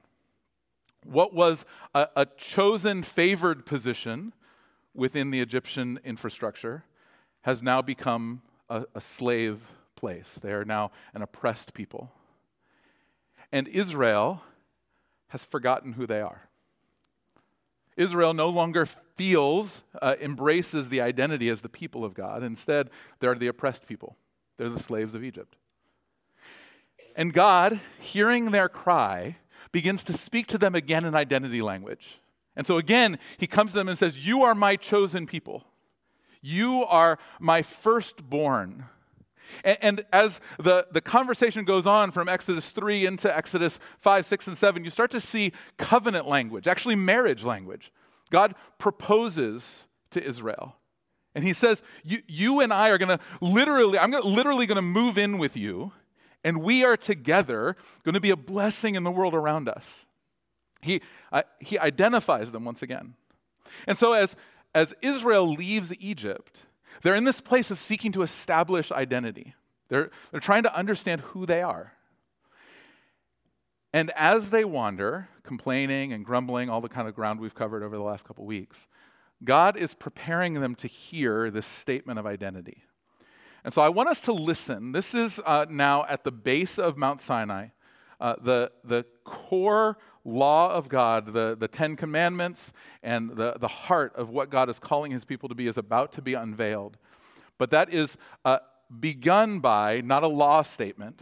What 1.03 1.33
was 1.33 1.65
a, 1.93 2.07
a 2.15 2.25
chosen, 2.25 3.03
favored 3.03 3.65
position 3.65 4.33
within 4.93 5.31
the 5.31 5.41
Egyptian 5.41 5.99
infrastructure 6.03 6.83
has 7.41 7.63
now 7.63 7.81
become 7.81 8.41
a, 8.69 8.85
a 8.95 9.01
slave 9.01 9.61
place. 9.95 10.35
They 10.41 10.51
are 10.51 10.65
now 10.65 10.91
an 11.13 11.21
oppressed 11.21 11.73
people. 11.73 12.11
And 13.51 13.67
Israel 13.67 14.43
has 15.29 15.45
forgotten 15.45 15.93
who 15.93 16.05
they 16.05 16.21
are. 16.21 16.49
Israel 17.97 18.33
no 18.33 18.49
longer 18.49 18.85
feels, 18.85 19.83
uh, 20.01 20.15
embraces 20.21 20.89
the 20.89 21.01
identity 21.01 21.49
as 21.49 21.61
the 21.61 21.69
people 21.69 22.05
of 22.05 22.13
God. 22.13 22.43
Instead, 22.43 22.89
they're 23.19 23.35
the 23.35 23.47
oppressed 23.47 23.85
people, 23.87 24.15
they're 24.57 24.69
the 24.69 24.81
slaves 24.81 25.15
of 25.15 25.23
Egypt. 25.23 25.55
And 27.15 27.33
God, 27.33 27.81
hearing 27.99 28.51
their 28.51 28.69
cry, 28.69 29.37
begins 29.71 30.03
to 30.05 30.13
speak 30.13 30.47
to 30.47 30.57
them 30.57 30.75
again 30.75 31.05
in 31.05 31.15
identity 31.15 31.61
language. 31.61 32.19
And 32.55 32.65
so 32.65 32.77
again, 32.77 33.19
he 33.37 33.47
comes 33.47 33.71
to 33.71 33.77
them 33.77 33.89
and 33.89 33.97
says, 33.97 34.25
You 34.25 34.43
are 34.43 34.55
my 34.55 34.75
chosen 34.75 35.27
people. 35.27 35.65
You 36.41 36.85
are 36.85 37.19
my 37.39 37.61
firstborn. 37.61 38.85
And, 39.63 39.77
and, 39.81 40.05
as 40.13 40.39
the, 40.57 40.87
the 40.91 41.01
conversation 41.01 41.65
goes 41.65 41.85
on 41.85 42.11
from 42.11 42.29
Exodus 42.29 42.69
3 42.69 43.05
into 43.05 43.35
Exodus 43.35 43.79
5, 43.99 44.25
6, 44.25 44.47
and 44.47 44.57
7, 44.57 44.83
you 44.83 44.89
start 44.89 45.11
to 45.11 45.19
see 45.19 45.53
covenant 45.77 46.27
language, 46.27 46.67
actually 46.67 46.95
marriage 46.95 47.43
language. 47.43 47.91
God 48.29 48.55
proposes 48.77 49.85
to 50.11 50.23
Israel. 50.23 50.75
And 51.35 51.43
he 51.43 51.53
says, 51.53 51.81
You, 52.03 52.61
and 52.61 52.73
I 52.73 52.89
are 52.89 52.97
going 52.97 53.17
to 53.17 53.23
literally, 53.41 53.99
I'm 53.99 54.11
gonna, 54.11 54.25
literally 54.25 54.65
going 54.65 54.77
to 54.77 54.81
move 54.81 55.17
in 55.17 55.37
with 55.37 55.55
you, 55.55 55.91
and 56.43 56.61
we 56.61 56.83
are 56.83 56.97
together 56.97 57.75
going 58.03 58.15
to 58.15 58.21
be 58.21 58.31
a 58.31 58.37
blessing 58.37 58.95
in 58.95 59.03
the 59.03 59.11
world 59.11 59.33
around 59.33 59.69
us. 59.69 60.05
He, 60.81 61.01
uh, 61.31 61.43
he 61.59 61.77
identifies 61.77 62.51
them 62.51 62.65
once 62.65 62.81
again. 62.81 63.15
And 63.85 63.97
so, 63.97 64.13
as, 64.13 64.35
as 64.73 64.93
Israel 65.01 65.51
leaves 65.51 65.93
Egypt, 65.99 66.63
they're 67.01 67.15
in 67.15 67.23
this 67.23 67.41
place 67.41 67.71
of 67.71 67.79
seeking 67.79 68.11
to 68.13 68.21
establish 68.21 68.91
identity. 68.91 69.55
They're, 69.89 70.11
they're 70.31 70.39
trying 70.39 70.63
to 70.63 70.75
understand 70.75 71.21
who 71.21 71.45
they 71.45 71.61
are. 71.61 71.93
And 73.91 74.11
as 74.15 74.51
they 74.51 74.63
wander, 74.63 75.29
complaining 75.43 76.13
and 76.13 76.23
grumbling, 76.23 76.69
all 76.69 76.81
the 76.81 76.89
kind 76.89 77.07
of 77.07 77.15
ground 77.15 77.39
we've 77.39 77.55
covered 77.55 77.81
over 77.81 77.95
the 77.95 78.03
last 78.03 78.23
couple 78.23 78.45
weeks, 78.45 78.77
God 79.43 79.77
is 79.77 79.93
preparing 79.93 80.55
them 80.55 80.75
to 80.75 80.87
hear 80.87 81.49
this 81.49 81.65
statement 81.65 82.19
of 82.19 82.25
identity. 82.25 82.83
And 83.63 83.73
so 83.73 83.81
I 83.81 83.89
want 83.89 84.09
us 84.09 84.21
to 84.21 84.33
listen. 84.33 84.91
This 84.91 85.13
is 85.13 85.39
uh, 85.45 85.65
now 85.69 86.05
at 86.07 86.23
the 86.23 86.31
base 86.31 86.77
of 86.77 86.97
Mount 86.97 87.21
Sinai, 87.21 87.67
uh, 88.19 88.35
the, 88.41 88.71
the 88.83 89.05
core 89.23 89.97
law 90.25 90.71
of 90.71 90.89
God, 90.89 91.33
the, 91.33 91.55
the 91.57 91.67
Ten 91.67 91.95
Commandments, 91.95 92.73
and 93.03 93.31
the, 93.31 93.55
the 93.59 93.67
heart 93.67 94.15
of 94.15 94.29
what 94.29 94.49
God 94.49 94.69
is 94.69 94.79
calling 94.79 95.11
his 95.11 95.25
people 95.25 95.49
to 95.49 95.55
be 95.55 95.67
is 95.67 95.77
about 95.77 96.13
to 96.13 96.21
be 96.21 96.33
unveiled. 96.33 96.97
But 97.57 97.71
that 97.71 97.93
is 97.93 98.17
uh, 98.45 98.59
begun 98.99 99.59
by 99.59 100.01
not 100.01 100.23
a 100.23 100.27
law 100.27 100.61
statement, 100.61 101.21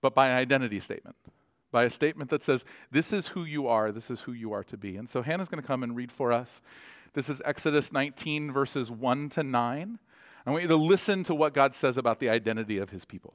but 0.00 0.14
by 0.14 0.28
an 0.28 0.36
identity 0.36 0.80
statement 0.80 1.16
by 1.74 1.84
a 1.84 1.90
statement 1.90 2.30
that 2.30 2.40
says, 2.40 2.64
This 2.92 3.12
is 3.12 3.26
who 3.26 3.42
you 3.42 3.66
are, 3.66 3.90
this 3.90 4.08
is 4.08 4.20
who 4.20 4.32
you 4.32 4.52
are 4.52 4.62
to 4.62 4.76
be. 4.76 4.96
And 4.96 5.10
so 5.10 5.22
Hannah's 5.22 5.48
going 5.48 5.60
to 5.60 5.66
come 5.66 5.82
and 5.82 5.96
read 5.96 6.12
for 6.12 6.30
us. 6.32 6.60
This 7.14 7.28
is 7.28 7.42
Exodus 7.44 7.92
19, 7.92 8.52
verses 8.52 8.92
1 8.92 9.28
to 9.30 9.42
9. 9.42 9.98
I 10.46 10.50
want 10.50 10.62
you 10.62 10.68
to 10.68 10.76
listen 10.76 11.24
to 11.24 11.34
what 11.34 11.52
God 11.52 11.74
says 11.74 11.96
about 11.96 12.20
the 12.20 12.28
identity 12.28 12.78
of 12.78 12.90
his 12.90 13.04
people. 13.04 13.34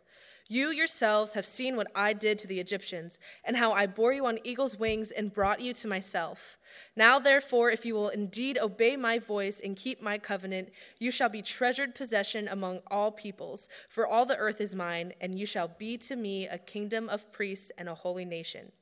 you 0.51 0.69
yourselves 0.69 1.33
have 1.33 1.45
seen 1.45 1.77
what 1.77 1.87
I 1.95 2.11
did 2.11 2.37
to 2.39 2.47
the 2.47 2.59
Egyptians, 2.59 3.19
and 3.45 3.55
how 3.55 3.71
I 3.71 3.87
bore 3.87 4.11
you 4.11 4.25
on 4.25 4.37
eagle's 4.43 4.77
wings 4.77 5.09
and 5.09 5.33
brought 5.33 5.61
you 5.61 5.73
to 5.75 5.87
myself. 5.87 6.57
Now, 6.93 7.19
therefore, 7.19 7.71
if 7.71 7.85
you 7.85 7.93
will 7.93 8.09
indeed 8.09 8.57
obey 8.57 8.97
my 8.97 9.17
voice 9.17 9.61
and 9.63 9.77
keep 9.77 10.01
my 10.01 10.17
covenant, 10.17 10.71
you 10.99 11.09
shall 11.09 11.29
be 11.29 11.41
treasured 11.41 11.95
possession 11.95 12.49
among 12.49 12.81
all 12.91 13.13
peoples, 13.13 13.69
for 13.87 14.05
all 14.05 14.25
the 14.25 14.35
earth 14.35 14.59
is 14.59 14.75
mine, 14.75 15.13
and 15.21 15.39
you 15.39 15.45
shall 15.45 15.69
be 15.69 15.97
to 15.99 16.17
me 16.17 16.47
a 16.47 16.57
kingdom 16.57 17.07
of 17.07 17.31
priests 17.31 17.71
and 17.77 17.87
a 17.87 17.95
holy 17.95 18.25
nation. 18.25 18.73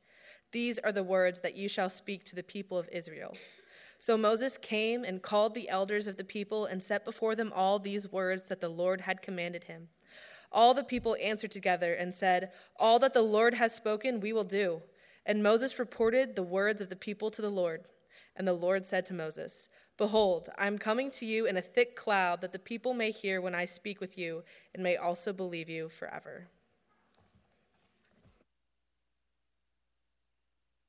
These 0.52 0.80
are 0.80 0.92
the 0.92 1.04
words 1.04 1.42
that 1.42 1.56
you 1.56 1.70
shall 1.70 1.90
speak 1.92 2.26
to 2.26 2.36
the 2.36 2.42
people 2.42 2.80
of 2.80 2.90
Israel. 2.92 3.38
So 4.00 4.18
Moses 4.18 4.58
came 4.58 5.04
and 5.04 5.22
called 5.22 5.54
the 5.54 5.70
elders 5.70 6.08
of 6.08 6.18
the 6.18 6.24
people 6.24 6.66
and 6.66 6.82
set 6.82 7.06
before 7.06 7.36
them 7.36 7.54
all 7.54 7.78
these 7.78 8.12
words 8.12 8.46
that 8.46 8.60
the 8.60 8.70
Lord 8.70 9.02
had 9.02 9.22
commanded 9.22 9.66
him. 9.66 9.90
All 10.52 10.74
the 10.74 10.84
people 10.84 11.16
answered 11.22 11.52
together 11.52 11.94
and 11.94 12.14
said, 12.14 12.52
All 12.76 13.00
that 13.00 13.14
the 13.14 13.22
Lord 13.22 13.54
has 13.56 13.76
spoken, 13.76 14.20
we 14.20 14.34
will 14.34 14.44
do. 14.44 14.82
And 15.26 15.44
Moses 15.44 15.78
reported 15.78 16.36
the 16.36 16.44
words 16.44 16.82
of 16.82 16.90
the 16.90 16.96
people 16.96 17.30
to 17.32 17.42
the 17.42 17.52
Lord. 17.52 17.90
And 18.36 18.48
the 18.48 18.54
Lord 18.54 18.86
said 18.86 19.06
to 19.08 19.14
Moses, 19.14 19.70
Behold, 19.98 20.50
I 20.58 20.66
am 20.66 20.78
coming 20.78 21.12
to 21.12 21.26
you 21.26 21.46
in 21.46 21.58
a 21.58 21.62
thick 21.62 21.96
cloud, 21.96 22.42
that 22.42 22.54
the 22.54 22.60
people 22.60 22.94
may 22.94 23.12
hear 23.12 23.42
when 23.42 23.54
I 23.54 23.66
speak 23.66 24.00
with 24.00 24.18
you, 24.18 24.44
and 24.74 24.82
may 24.82 24.96
also 24.96 25.34
believe 25.34 25.70
you 25.70 25.90
forever. 25.90 26.48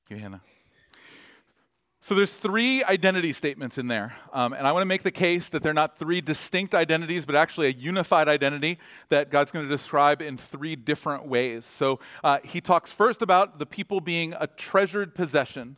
Thank 0.09 0.19
you, 0.19 0.23
Hannah. 0.23 0.41
So 2.11 2.17
there's 2.17 2.35
three 2.35 2.83
identity 2.83 3.33
statements 3.33 3.79
in 3.79 3.87
there. 3.87 4.17
Um, 4.33 4.53
and 4.53 4.67
I 4.67 4.73
want 4.73 4.83
to 4.83 4.87
make 4.87 5.05
the 5.05 5.13
case 5.13 5.49
that 5.51 5.63
they're 5.63 5.73
not 5.73 5.97
three 5.97 6.21
distinct 6.21 6.75
identities, 6.75 7.25
but 7.25 7.37
actually 7.37 7.69
a 7.69 7.71
unified 7.71 8.27
identity 8.27 8.81
that 9.11 9.31
God's 9.31 9.53
going 9.53 9.65
to 9.65 9.71
describe 9.71 10.21
in 10.21 10.37
three 10.37 10.75
different 10.75 11.29
ways. 11.29 11.65
So 11.65 12.01
uh, 12.25 12.41
he 12.43 12.61
talks 12.61 12.91
first 12.91 13.23
about 13.23 13.61
the 13.61 13.65
people 13.65 14.01
being 14.01 14.35
a 14.41 14.49
treasured 14.49 15.15
possession. 15.15 15.77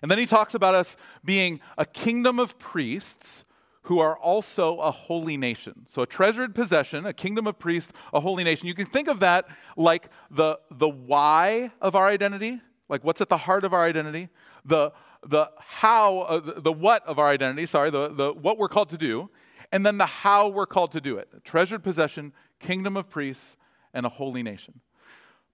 And 0.00 0.10
then 0.10 0.16
he 0.16 0.24
talks 0.24 0.54
about 0.54 0.74
us 0.74 0.96
being 1.22 1.60
a 1.76 1.84
kingdom 1.84 2.38
of 2.38 2.58
priests 2.58 3.44
who 3.82 3.98
are 3.98 4.16
also 4.16 4.78
a 4.78 4.90
holy 4.90 5.36
nation. 5.36 5.84
So 5.90 6.00
a 6.00 6.06
treasured 6.06 6.54
possession, 6.54 7.04
a 7.04 7.12
kingdom 7.12 7.46
of 7.46 7.58
priests, 7.58 7.92
a 8.14 8.20
holy 8.20 8.42
nation. 8.42 8.68
You 8.68 8.74
can 8.74 8.86
think 8.86 9.06
of 9.06 9.20
that 9.20 9.44
like 9.76 10.08
the, 10.30 10.58
the 10.70 10.88
why 10.88 11.72
of 11.82 11.94
our 11.94 12.06
identity, 12.06 12.62
like 12.88 13.04
what's 13.04 13.20
at 13.20 13.28
the 13.28 13.36
heart 13.36 13.64
of 13.64 13.74
our 13.74 13.84
identity. 13.84 14.30
The 14.64 14.94
the 15.26 15.50
how, 15.58 16.20
uh, 16.20 16.60
the 16.60 16.72
what 16.72 17.06
of 17.06 17.18
our 17.18 17.28
identity, 17.28 17.66
sorry, 17.66 17.90
the, 17.90 18.08
the 18.08 18.32
what 18.32 18.58
we're 18.58 18.68
called 18.68 18.90
to 18.90 18.98
do, 18.98 19.30
and 19.72 19.84
then 19.84 19.98
the 19.98 20.06
how 20.06 20.48
we're 20.48 20.66
called 20.66 20.92
to 20.92 21.00
do 21.00 21.18
it. 21.18 21.28
Treasured 21.44 21.82
possession, 21.82 22.32
kingdom 22.60 22.96
of 22.96 23.08
priests, 23.08 23.56
and 23.92 24.06
a 24.06 24.08
holy 24.08 24.42
nation. 24.42 24.80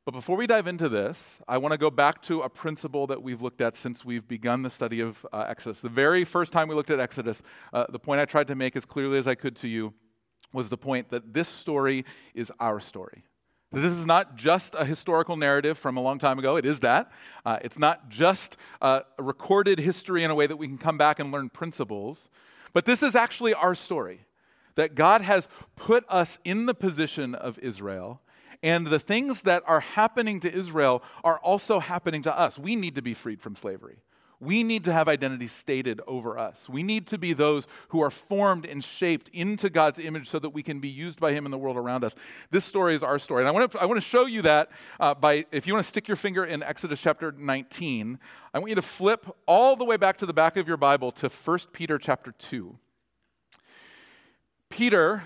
But 0.05 0.13
before 0.13 0.37
we 0.37 0.47
dive 0.47 0.67
into 0.67 0.89
this, 0.89 1.39
I 1.47 1.59
want 1.59 1.73
to 1.73 1.79
go 1.79 1.91
back 1.91 2.23
to 2.23 2.41
a 2.41 2.49
principle 2.49 3.07
that 3.09 3.23
we've 3.23 3.43
looked 3.43 3.61
at 3.61 3.77
since 3.77 4.05
we've 4.05 4.27
begun 4.27 4.63
the 4.63 4.71
study 4.71 5.01
of 5.01 5.25
uh, 5.33 5.45
Exodus. 5.47 5.81
The 5.81 5.89
very 5.89 6.25
first 6.25 6.53
time 6.53 6.69
we 6.69 6.75
looked 6.75 6.91
at 6.91 6.99
Exodus, 6.99 7.43
uh, 7.73 7.85
the 7.91 7.99
point 7.99 8.21
I 8.21 8.25
tried 8.25 8.49
to 8.49 8.55
make 8.55 8.77
as 8.77 8.85
clearly 8.85 9.19
as 9.19 9.27
I 9.27 9.35
could 9.35 9.57
to 9.57 9.69
you 9.69 9.93
was 10.53 10.69
the 10.69 10.79
point 10.79 11.11
that 11.11 11.33
this 11.33 11.49
story 11.49 12.05
is 12.35 12.51
our 12.59 12.81
story. 12.81 13.25
This 13.73 13.93
is 13.93 14.05
not 14.05 14.35
just 14.35 14.75
a 14.75 14.85
historical 14.85 15.37
narrative 15.37 15.79
from 15.79 15.97
a 15.97 16.01
long 16.01 16.19
time 16.19 16.41
ago. 16.41 16.57
It 16.57 16.67
is 16.67 16.81
that. 16.81 17.13
Uh, 17.47 17.59
it's 17.63 17.79
not 17.79 18.09
just 18.09 18.57
a 18.81 19.05
recorded 19.17 19.79
history 19.79 20.25
in 20.25 20.31
a 20.31 20.35
way 20.35 20.49
that 20.49 20.57
we 20.57 20.67
can 20.67 20.79
come 20.79 20.99
back 20.99 21.21
and 21.21 21.31
learn 21.31 21.51
principles. 21.51 22.29
But 22.73 22.85
this 22.85 23.03
is 23.03 23.15
actually 23.15 23.55
our 23.55 23.77
story 23.77 24.27
that 24.75 24.97
God 24.97 25.21
has 25.21 25.49
put 25.77 26.05
us 26.09 26.39
in 26.45 26.67
the 26.67 26.75
position 26.75 27.35
of 27.35 27.59
Israel. 27.61 28.21
And 28.63 28.89
the 28.89 28.99
things 28.99 29.43
that 29.43 29.63
are 29.67 29.81
happening 29.81 30.41
to 30.41 30.53
Israel 30.53 31.03
are 31.23 31.39
also 31.39 31.79
happening 31.79 32.23
to 32.23 32.37
us. 32.37 32.59
We 32.59 32.75
need 32.75 32.97
to 32.97 33.03
be 33.03 33.15
freed 33.15 33.41
from 33.41 33.55
slavery. 33.55 33.99
We 34.43 34.63
need 34.63 34.85
to 34.85 34.93
have 34.93 35.07
identity 35.07 35.49
stated 35.49 36.01
over 36.07 36.39
us. 36.39 36.67
We 36.67 36.83
need 36.83 37.07
to 37.09 37.19
be 37.19 37.35
those 37.35 37.67
who 37.91 38.01
are 38.01 38.11
formed 38.11 38.65
and 38.65 38.83
shaped 38.83 39.29
into 39.35 39.69
God's 39.69 39.99
image 39.99 40.31
so 40.31 40.39
that 40.39 40.51
we 40.51 40.63
can 40.63 40.81
be 40.81 40.89
used 40.89 41.21
by 41.21 41.33
Him 41.33 41.45
in 41.45 41.51
the 41.51 41.59
world 41.59 41.77
around 41.77 42.05
us. 42.05 42.15
This 42.51 42.65
story 42.65 42.95
is 42.95 43.03
our 43.03 43.19
story. 43.19 43.43
And 43.43 43.49
I 43.49 43.53
want 43.53 43.73
to, 43.73 43.81
I 43.81 43.85
want 43.85 43.99
to 43.99 44.07
show 44.07 44.25
you 44.25 44.41
that 44.43 44.71
uh, 44.99 45.15
by, 45.15 45.45
if 45.53 45.67
you 45.67 45.75
want 45.75 45.85
to 45.85 45.89
stick 45.89 46.09
your 46.09 46.17
finger 46.17 46.43
in 46.47 46.63
Exodus 46.63 47.03
chapter 47.03 47.33
19, 47.33 48.19
I 48.55 48.59
want 48.59 48.71
you 48.71 48.77
to 48.77 48.83
flip 48.83 49.27
all 49.47 49.77
the 49.77 49.85
way 49.85 49.99
back 49.99 50.17
to 50.19 50.27
the 50.27 50.33
back 50.33 50.57
of 50.57 50.67
your 50.67 50.79
Bible 50.79 51.13
to 51.13 51.29
1 51.29 51.59
Peter 51.75 51.99
chapter 51.99 52.33
2. 52.33 52.79
Peter, 54.71 55.25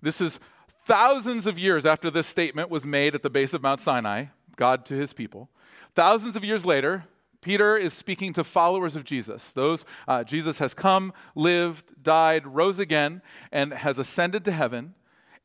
this 0.00 0.22
is 0.22 0.40
thousands 0.86 1.46
of 1.46 1.58
years 1.58 1.84
after 1.84 2.10
this 2.10 2.26
statement 2.26 2.70
was 2.70 2.86
made 2.86 3.14
at 3.14 3.22
the 3.22 3.28
base 3.28 3.52
of 3.52 3.62
Mount 3.62 3.80
Sinai, 3.80 4.26
God 4.56 4.86
to 4.86 4.94
his 4.94 5.12
people. 5.12 5.50
Thousands 5.94 6.36
of 6.36 6.44
years 6.44 6.64
later, 6.64 7.04
Peter 7.46 7.76
is 7.76 7.92
speaking 7.92 8.32
to 8.32 8.42
followers 8.42 8.96
of 8.96 9.04
Jesus. 9.04 9.52
Those 9.52 9.84
uh, 10.08 10.24
Jesus 10.24 10.58
has 10.58 10.74
come, 10.74 11.12
lived, 11.36 12.02
died, 12.02 12.44
rose 12.44 12.80
again, 12.80 13.22
and 13.52 13.72
has 13.72 13.98
ascended 13.98 14.44
to 14.46 14.50
heaven. 14.50 14.94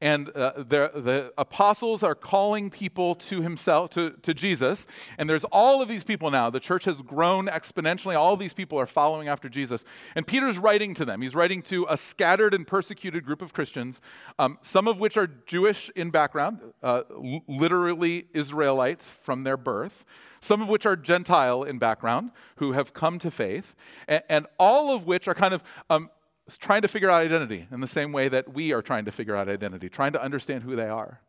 And 0.02 0.30
uh, 0.30 0.64
the 0.64 1.32
apostles 1.38 2.02
are 2.02 2.16
calling 2.16 2.72
people 2.72 3.14
to 3.16 3.42
himself, 3.42 3.92
to, 3.92 4.12
to 4.24 4.34
Jesus. 4.34 4.88
And 5.18 5.30
there's 5.30 5.44
all 5.46 5.82
of 5.82 5.88
these 5.88 6.04
people 6.04 6.32
now. 6.32 6.50
The 6.50 6.60
church 6.60 6.86
has 6.86 7.02
grown 7.04 7.46
exponentially. 7.46 8.18
All 8.18 8.36
these 8.36 8.54
people 8.54 8.80
are 8.80 8.88
following 8.88 9.28
after 9.28 9.48
Jesus. 9.48 9.84
And 10.16 10.26
Peter's 10.26 10.58
writing 10.58 10.96
to 10.96 11.06
them. 11.06 11.22
He's 11.22 11.36
writing 11.36 11.62
to 11.64 11.86
a 11.88 11.98
scattered 11.98 12.54
and 12.56 12.66
persecuted 12.66 13.26
group 13.26 13.44
of 13.44 13.54
Christians, 13.54 14.02
um, 14.40 14.58
some 14.64 14.88
of 14.88 15.00
which 15.00 15.18
are 15.18 15.28
Jewish 15.46 15.92
in 15.96 16.10
background, 16.10 16.60
uh, 16.82 17.04
literally 17.48 18.26
Israelites 18.34 19.08
from 19.22 19.44
their 19.44 19.58
birth 19.58 20.04
some 20.42 20.62
of 20.62 20.70
which 20.70 20.86
are 20.86 20.96
Gentile 20.96 21.64
in 21.64 21.78
background 21.78 22.32
who 22.56 22.72
have 22.72 22.94
come 22.94 23.20
to 23.20 23.30
faith, 23.30 23.76
and, 24.08 24.24
and 24.28 24.48
all 24.58 24.94
of 24.94 25.06
which 25.06 25.28
are 25.28 25.36
kind 25.36 25.54
of 25.54 25.64
um, 25.90 26.10
trying 26.58 26.82
to 26.82 26.88
figure 26.88 27.10
out 27.10 27.22
identity 27.22 27.68
in 27.72 27.82
the 27.82 27.88
same 27.88 28.12
way 28.12 28.30
that 28.30 28.54
we 28.54 28.74
are 28.74 28.82
trying 28.82 29.06
to 29.06 29.12
figure 29.12 29.36
out 29.36 29.50
identity, 29.50 29.90
trying 29.90 30.14
to 30.14 30.22
understand 30.22 30.64
who 30.64 30.76
they 30.76 30.88
are. 30.88 31.22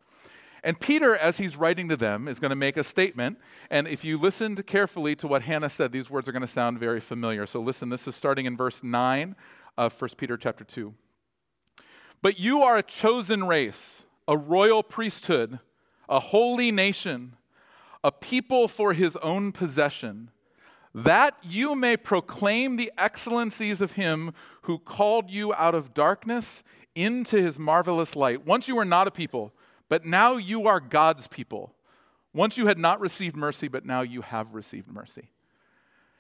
And 0.64 0.78
Peter, 0.78 1.16
as 1.16 1.38
he's 1.38 1.56
writing 1.56 1.88
to 1.88 1.96
them, 1.96 2.28
is 2.28 2.38
going 2.38 2.50
to 2.50 2.56
make 2.56 2.76
a 2.76 2.84
statement. 2.84 3.38
And 3.70 3.88
if 3.88 4.04
you 4.04 4.16
listened 4.16 4.64
carefully 4.66 5.16
to 5.16 5.26
what 5.26 5.42
Hannah 5.42 5.70
said, 5.70 5.90
these 5.90 6.08
words 6.08 6.28
are 6.28 6.32
going 6.32 6.42
to 6.42 6.48
sound 6.48 6.78
very 6.78 7.00
familiar. 7.00 7.46
So 7.46 7.60
listen, 7.60 7.88
this 7.88 8.06
is 8.06 8.14
starting 8.14 8.46
in 8.46 8.56
verse 8.56 8.82
9 8.82 9.34
of 9.76 10.00
1 10.00 10.10
Peter 10.16 10.36
chapter 10.36 10.62
2. 10.62 10.94
But 12.20 12.38
you 12.38 12.62
are 12.62 12.76
a 12.76 12.82
chosen 12.82 13.44
race, 13.44 14.04
a 14.28 14.36
royal 14.36 14.84
priesthood, 14.84 15.58
a 16.08 16.20
holy 16.20 16.70
nation 16.70 17.36
a 18.04 18.10
people 18.10 18.68
for 18.68 18.92
his 18.94 19.16
own 19.16 19.52
possession, 19.52 20.30
that 20.94 21.37
you 21.42 21.75
may 21.75 21.96
proclaim 21.96 22.76
the 22.76 22.92
excellencies 22.99 23.80
of 23.80 23.92
him 23.92 24.32
who 24.62 24.78
called 24.78 25.30
you 25.30 25.54
out 25.54 25.75
of 25.75 25.94
darkness 25.94 26.62
into 26.94 27.40
his 27.40 27.58
marvelous 27.58 28.14
light. 28.14 28.46
Once 28.46 28.68
you 28.68 28.76
were 28.76 28.84
not 28.84 29.08
a 29.08 29.11
people, 29.11 29.52
but 29.88 30.04
now 30.04 30.37
you 30.37 30.66
are 30.66 30.80
God's 30.80 31.26
people. 31.26 31.75
Once 32.34 32.56
you 32.56 32.66
had 32.66 32.78
not 32.78 33.00
received 33.00 33.37
mercy, 33.37 33.68
but 33.68 33.84
now 33.84 34.02
you 34.02 34.22
have 34.22 34.54
received 34.54 34.90
mercy. 34.90 35.28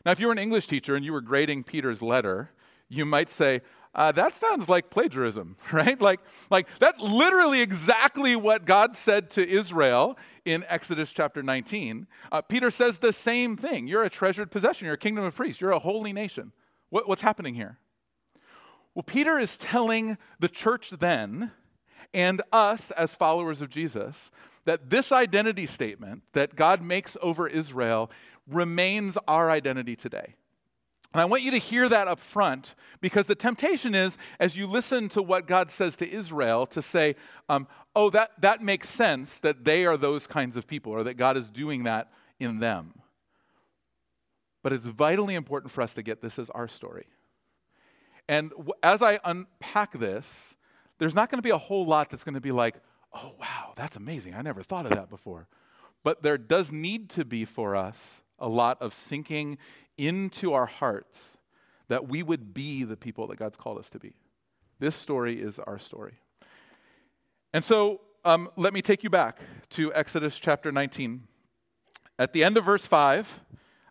Now, 0.04 0.12
if 0.12 0.20
you 0.20 0.26
were 0.26 0.32
an 0.32 0.38
English 0.38 0.66
teacher 0.66 0.96
and 0.96 1.04
you 1.04 1.12
were 1.12 1.20
grading 1.20 1.64
Peter's 1.64 2.02
letter, 2.02 2.50
you 2.88 3.06
might 3.06 3.30
say, 3.30 3.62
uh, 3.94 4.10
that 4.12 4.34
sounds 4.34 4.68
like 4.68 4.90
plagiarism, 4.90 5.56
right? 5.72 6.00
Like, 6.00 6.20
like 6.50 6.66
that's 6.78 6.98
literally 7.00 7.60
exactly 7.60 8.36
what 8.36 8.64
God 8.64 8.96
said 8.96 9.30
to 9.30 9.46
Israel 9.46 10.16
in 10.44 10.64
Exodus 10.68 11.12
chapter 11.12 11.42
19. 11.42 12.06
Uh, 12.30 12.42
Peter 12.42 12.70
says 12.70 12.98
the 12.98 13.12
same 13.12 13.56
thing. 13.56 13.86
You're 13.86 14.04
a 14.04 14.10
treasured 14.10 14.50
possession. 14.50 14.86
You're 14.86 14.94
a 14.94 14.98
kingdom 14.98 15.24
of 15.24 15.34
priests. 15.34 15.60
You're 15.60 15.72
a 15.72 15.78
holy 15.78 16.12
nation. 16.12 16.52
What, 16.90 17.08
what's 17.08 17.22
happening 17.22 17.54
here? 17.54 17.78
Well, 18.94 19.02
Peter 19.02 19.38
is 19.38 19.56
telling 19.56 20.18
the 20.38 20.48
church 20.48 20.90
then 20.90 21.52
and 22.12 22.42
us 22.52 22.90
as 22.92 23.14
followers 23.14 23.62
of 23.62 23.70
Jesus 23.70 24.30
that 24.64 24.90
this 24.90 25.10
identity 25.12 25.66
statement 25.66 26.22
that 26.34 26.54
God 26.56 26.82
makes 26.82 27.16
over 27.22 27.48
Israel 27.48 28.10
remains 28.46 29.16
our 29.26 29.50
identity 29.50 29.96
today. 29.96 30.34
And 31.14 31.20
I 31.20 31.26
want 31.26 31.42
you 31.42 31.50
to 31.50 31.58
hear 31.58 31.88
that 31.88 32.08
up 32.08 32.18
front 32.18 32.74
because 33.00 33.26
the 33.26 33.34
temptation 33.34 33.94
is, 33.94 34.16
as 34.40 34.56
you 34.56 34.66
listen 34.66 35.08
to 35.10 35.22
what 35.22 35.46
God 35.46 35.70
says 35.70 35.96
to 35.96 36.10
Israel, 36.10 36.64
to 36.66 36.80
say, 36.80 37.16
um, 37.48 37.66
oh, 37.94 38.08
that, 38.10 38.30
that 38.40 38.62
makes 38.62 38.88
sense 38.88 39.38
that 39.40 39.64
they 39.64 39.84
are 39.84 39.96
those 39.96 40.26
kinds 40.26 40.56
of 40.56 40.66
people 40.66 40.92
or 40.92 41.04
that 41.04 41.14
God 41.14 41.36
is 41.36 41.50
doing 41.50 41.84
that 41.84 42.10
in 42.40 42.60
them. 42.60 42.94
But 44.62 44.72
it's 44.72 44.86
vitally 44.86 45.34
important 45.34 45.70
for 45.70 45.82
us 45.82 45.92
to 45.94 46.02
get 46.02 46.22
this 46.22 46.38
as 46.38 46.48
our 46.50 46.68
story. 46.68 47.06
And 48.28 48.50
w- 48.50 48.72
as 48.82 49.02
I 49.02 49.18
unpack 49.24 49.98
this, 49.98 50.54
there's 50.98 51.14
not 51.14 51.30
going 51.30 51.38
to 51.38 51.42
be 51.42 51.50
a 51.50 51.58
whole 51.58 51.84
lot 51.84 52.10
that's 52.10 52.24
going 52.24 52.36
to 52.36 52.40
be 52.40 52.52
like, 52.52 52.76
oh, 53.12 53.32
wow, 53.38 53.72
that's 53.76 53.96
amazing. 53.96 54.34
I 54.34 54.42
never 54.42 54.62
thought 54.62 54.86
of 54.86 54.92
that 54.92 55.10
before. 55.10 55.48
But 56.04 56.22
there 56.22 56.38
does 56.38 56.72
need 56.72 57.10
to 57.10 57.24
be 57.24 57.44
for 57.44 57.76
us 57.76 58.22
a 58.38 58.48
lot 58.48 58.80
of 58.80 58.92
sinking 58.92 59.58
into 59.98 60.52
our 60.52 60.66
hearts 60.66 61.20
that 61.88 62.08
we 62.08 62.22
would 62.22 62.54
be 62.54 62.84
the 62.84 62.96
people 62.96 63.26
that 63.26 63.38
God's 63.38 63.56
called 63.56 63.78
us 63.78 63.90
to 63.90 63.98
be. 63.98 64.14
This 64.78 64.96
story 64.96 65.40
is 65.40 65.58
our 65.58 65.78
story. 65.78 66.14
And 67.52 67.62
so 67.62 68.00
um, 68.24 68.48
let 68.56 68.72
me 68.72 68.82
take 68.82 69.04
you 69.04 69.10
back 69.10 69.38
to 69.70 69.92
Exodus 69.94 70.38
chapter 70.38 70.72
19. 70.72 71.22
At 72.18 72.32
the 72.32 72.44
end 72.44 72.56
of 72.56 72.64
verse 72.64 72.86
5, 72.86 73.40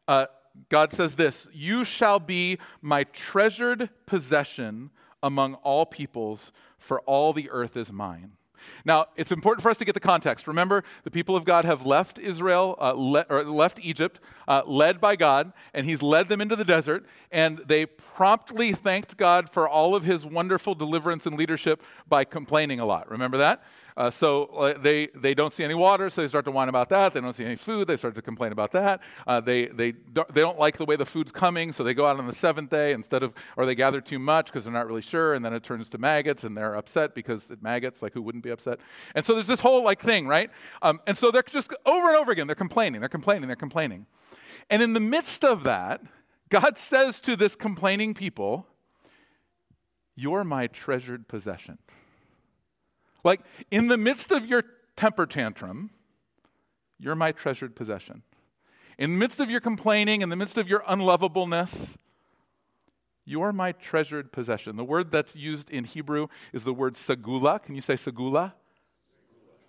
uh, 0.07 0.25
God 0.69 0.91
says 0.91 1.15
this 1.15 1.47
You 1.53 1.83
shall 1.83 2.19
be 2.19 2.57
my 2.81 3.03
treasured 3.03 3.89
possession 4.05 4.89
among 5.23 5.55
all 5.55 5.85
peoples, 5.85 6.51
for 6.77 7.01
all 7.01 7.33
the 7.33 7.49
earth 7.49 7.77
is 7.77 7.91
mine. 7.91 8.33
Now, 8.85 9.07
it's 9.15 9.31
important 9.31 9.63
for 9.63 9.69
us 9.69 9.77
to 9.77 9.85
get 9.85 9.93
the 9.93 9.99
context. 9.99 10.47
Remember, 10.47 10.83
the 11.03 11.11
people 11.11 11.35
of 11.35 11.45
God 11.45 11.65
have 11.65 11.85
left 11.85 12.19
Israel, 12.19 12.75
uh, 12.79 12.93
le- 12.95 13.25
or 13.29 13.43
left 13.43 13.79
Egypt, 13.81 14.19
uh, 14.47 14.63
led 14.65 14.99
by 14.99 15.15
God, 15.15 15.53
and 15.73 15.85
He's 15.85 16.01
led 16.01 16.29
them 16.29 16.41
into 16.41 16.55
the 16.55 16.65
desert, 16.65 17.05
and 17.31 17.59
they 17.65 17.85
promptly 17.85 18.73
thanked 18.73 19.17
God 19.17 19.49
for 19.49 19.67
all 19.67 19.95
of 19.95 20.03
His 20.03 20.25
wonderful 20.25 20.75
deliverance 20.75 21.25
and 21.25 21.37
leadership 21.37 21.83
by 22.07 22.23
complaining 22.23 22.79
a 22.79 22.85
lot. 22.85 23.09
Remember 23.09 23.37
that? 23.37 23.63
Uh, 23.97 24.09
so 24.09 24.45
uh, 24.45 24.77
they, 24.77 25.07
they 25.15 25.33
don't 25.33 25.53
see 25.53 25.63
any 25.63 25.73
water, 25.73 26.09
so 26.09 26.21
they 26.21 26.27
start 26.27 26.45
to 26.45 26.51
whine 26.51 26.69
about 26.69 26.89
that. 26.89 27.13
They 27.13 27.21
don't 27.21 27.33
see 27.33 27.45
any 27.45 27.55
food, 27.55 27.87
they 27.87 27.95
start 27.95 28.15
to 28.15 28.21
complain 28.21 28.51
about 28.51 28.71
that. 28.71 29.01
Uh, 29.27 29.39
they, 29.39 29.67
they, 29.67 29.91
don't, 29.91 30.33
they 30.33 30.41
don't 30.41 30.59
like 30.59 30.77
the 30.77 30.85
way 30.85 30.95
the 30.95 31.05
food's 31.05 31.31
coming, 31.31 31.71
so 31.71 31.83
they 31.83 31.93
go 31.93 32.05
out 32.05 32.17
on 32.17 32.27
the 32.27 32.33
seventh 32.33 32.69
day 32.69 32.93
instead 32.93 33.23
of, 33.23 33.33
or 33.57 33.65
they 33.65 33.75
gather 33.75 34.01
too 34.01 34.19
much 34.19 34.47
because 34.47 34.65
they're 34.65 34.73
not 34.73 34.87
really 34.87 35.01
sure, 35.01 35.33
and 35.33 35.43
then 35.43 35.53
it 35.53 35.63
turns 35.63 35.89
to 35.89 35.97
maggots, 35.97 36.43
and 36.43 36.55
they're 36.55 36.75
upset 36.75 37.13
because 37.15 37.51
it 37.51 37.61
maggots, 37.61 38.01
like 38.01 38.13
who 38.13 38.21
wouldn't 38.21 38.43
be 38.43 38.49
upset? 38.49 38.79
And 39.15 39.25
so 39.25 39.33
there's 39.33 39.47
this 39.47 39.59
whole 39.59 39.83
like 39.83 40.01
thing, 40.01 40.27
right? 40.27 40.49
Um, 40.81 40.99
and 41.07 41.17
so 41.17 41.31
they're 41.31 41.43
just 41.43 41.73
over 41.85 42.07
and 42.07 42.17
over 42.17 42.31
again, 42.31 42.47
they're 42.47 42.55
complaining, 42.55 43.01
they're 43.01 43.09
complaining, 43.09 43.47
they're 43.47 43.55
complaining. 43.55 44.05
And 44.69 44.81
in 44.81 44.93
the 44.93 44.99
midst 44.99 45.43
of 45.43 45.63
that, 45.63 46.01
God 46.49 46.77
says 46.77 47.19
to 47.21 47.35
this 47.35 47.55
complaining 47.55 48.13
people, 48.13 48.67
You're 50.15 50.43
my 50.43 50.67
treasured 50.67 51.27
possession. 51.27 51.77
Like, 53.23 53.41
in 53.69 53.87
the 53.87 53.97
midst 53.97 54.31
of 54.31 54.45
your 54.45 54.63
temper 54.95 55.25
tantrum, 55.25 55.91
you're 56.99 57.15
my 57.15 57.31
treasured 57.31 57.75
possession. 57.75 58.23
In 58.97 59.13
the 59.13 59.17
midst 59.17 59.39
of 59.39 59.49
your 59.49 59.61
complaining, 59.61 60.21
in 60.21 60.29
the 60.29 60.35
midst 60.35 60.57
of 60.57 60.67
your 60.67 60.81
unlovableness, 60.81 61.95
you're 63.25 63.53
my 63.53 63.71
treasured 63.71 64.31
possession. 64.31 64.75
The 64.75 64.83
word 64.83 65.11
that's 65.11 65.35
used 65.35 65.69
in 65.69 65.83
Hebrew 65.83 66.27
is 66.53 66.63
the 66.63 66.73
word 66.73 66.95
sagula. 66.95 67.61
Can 67.63 67.75
you 67.75 67.81
say 67.81 67.95
sagula? 67.95 68.53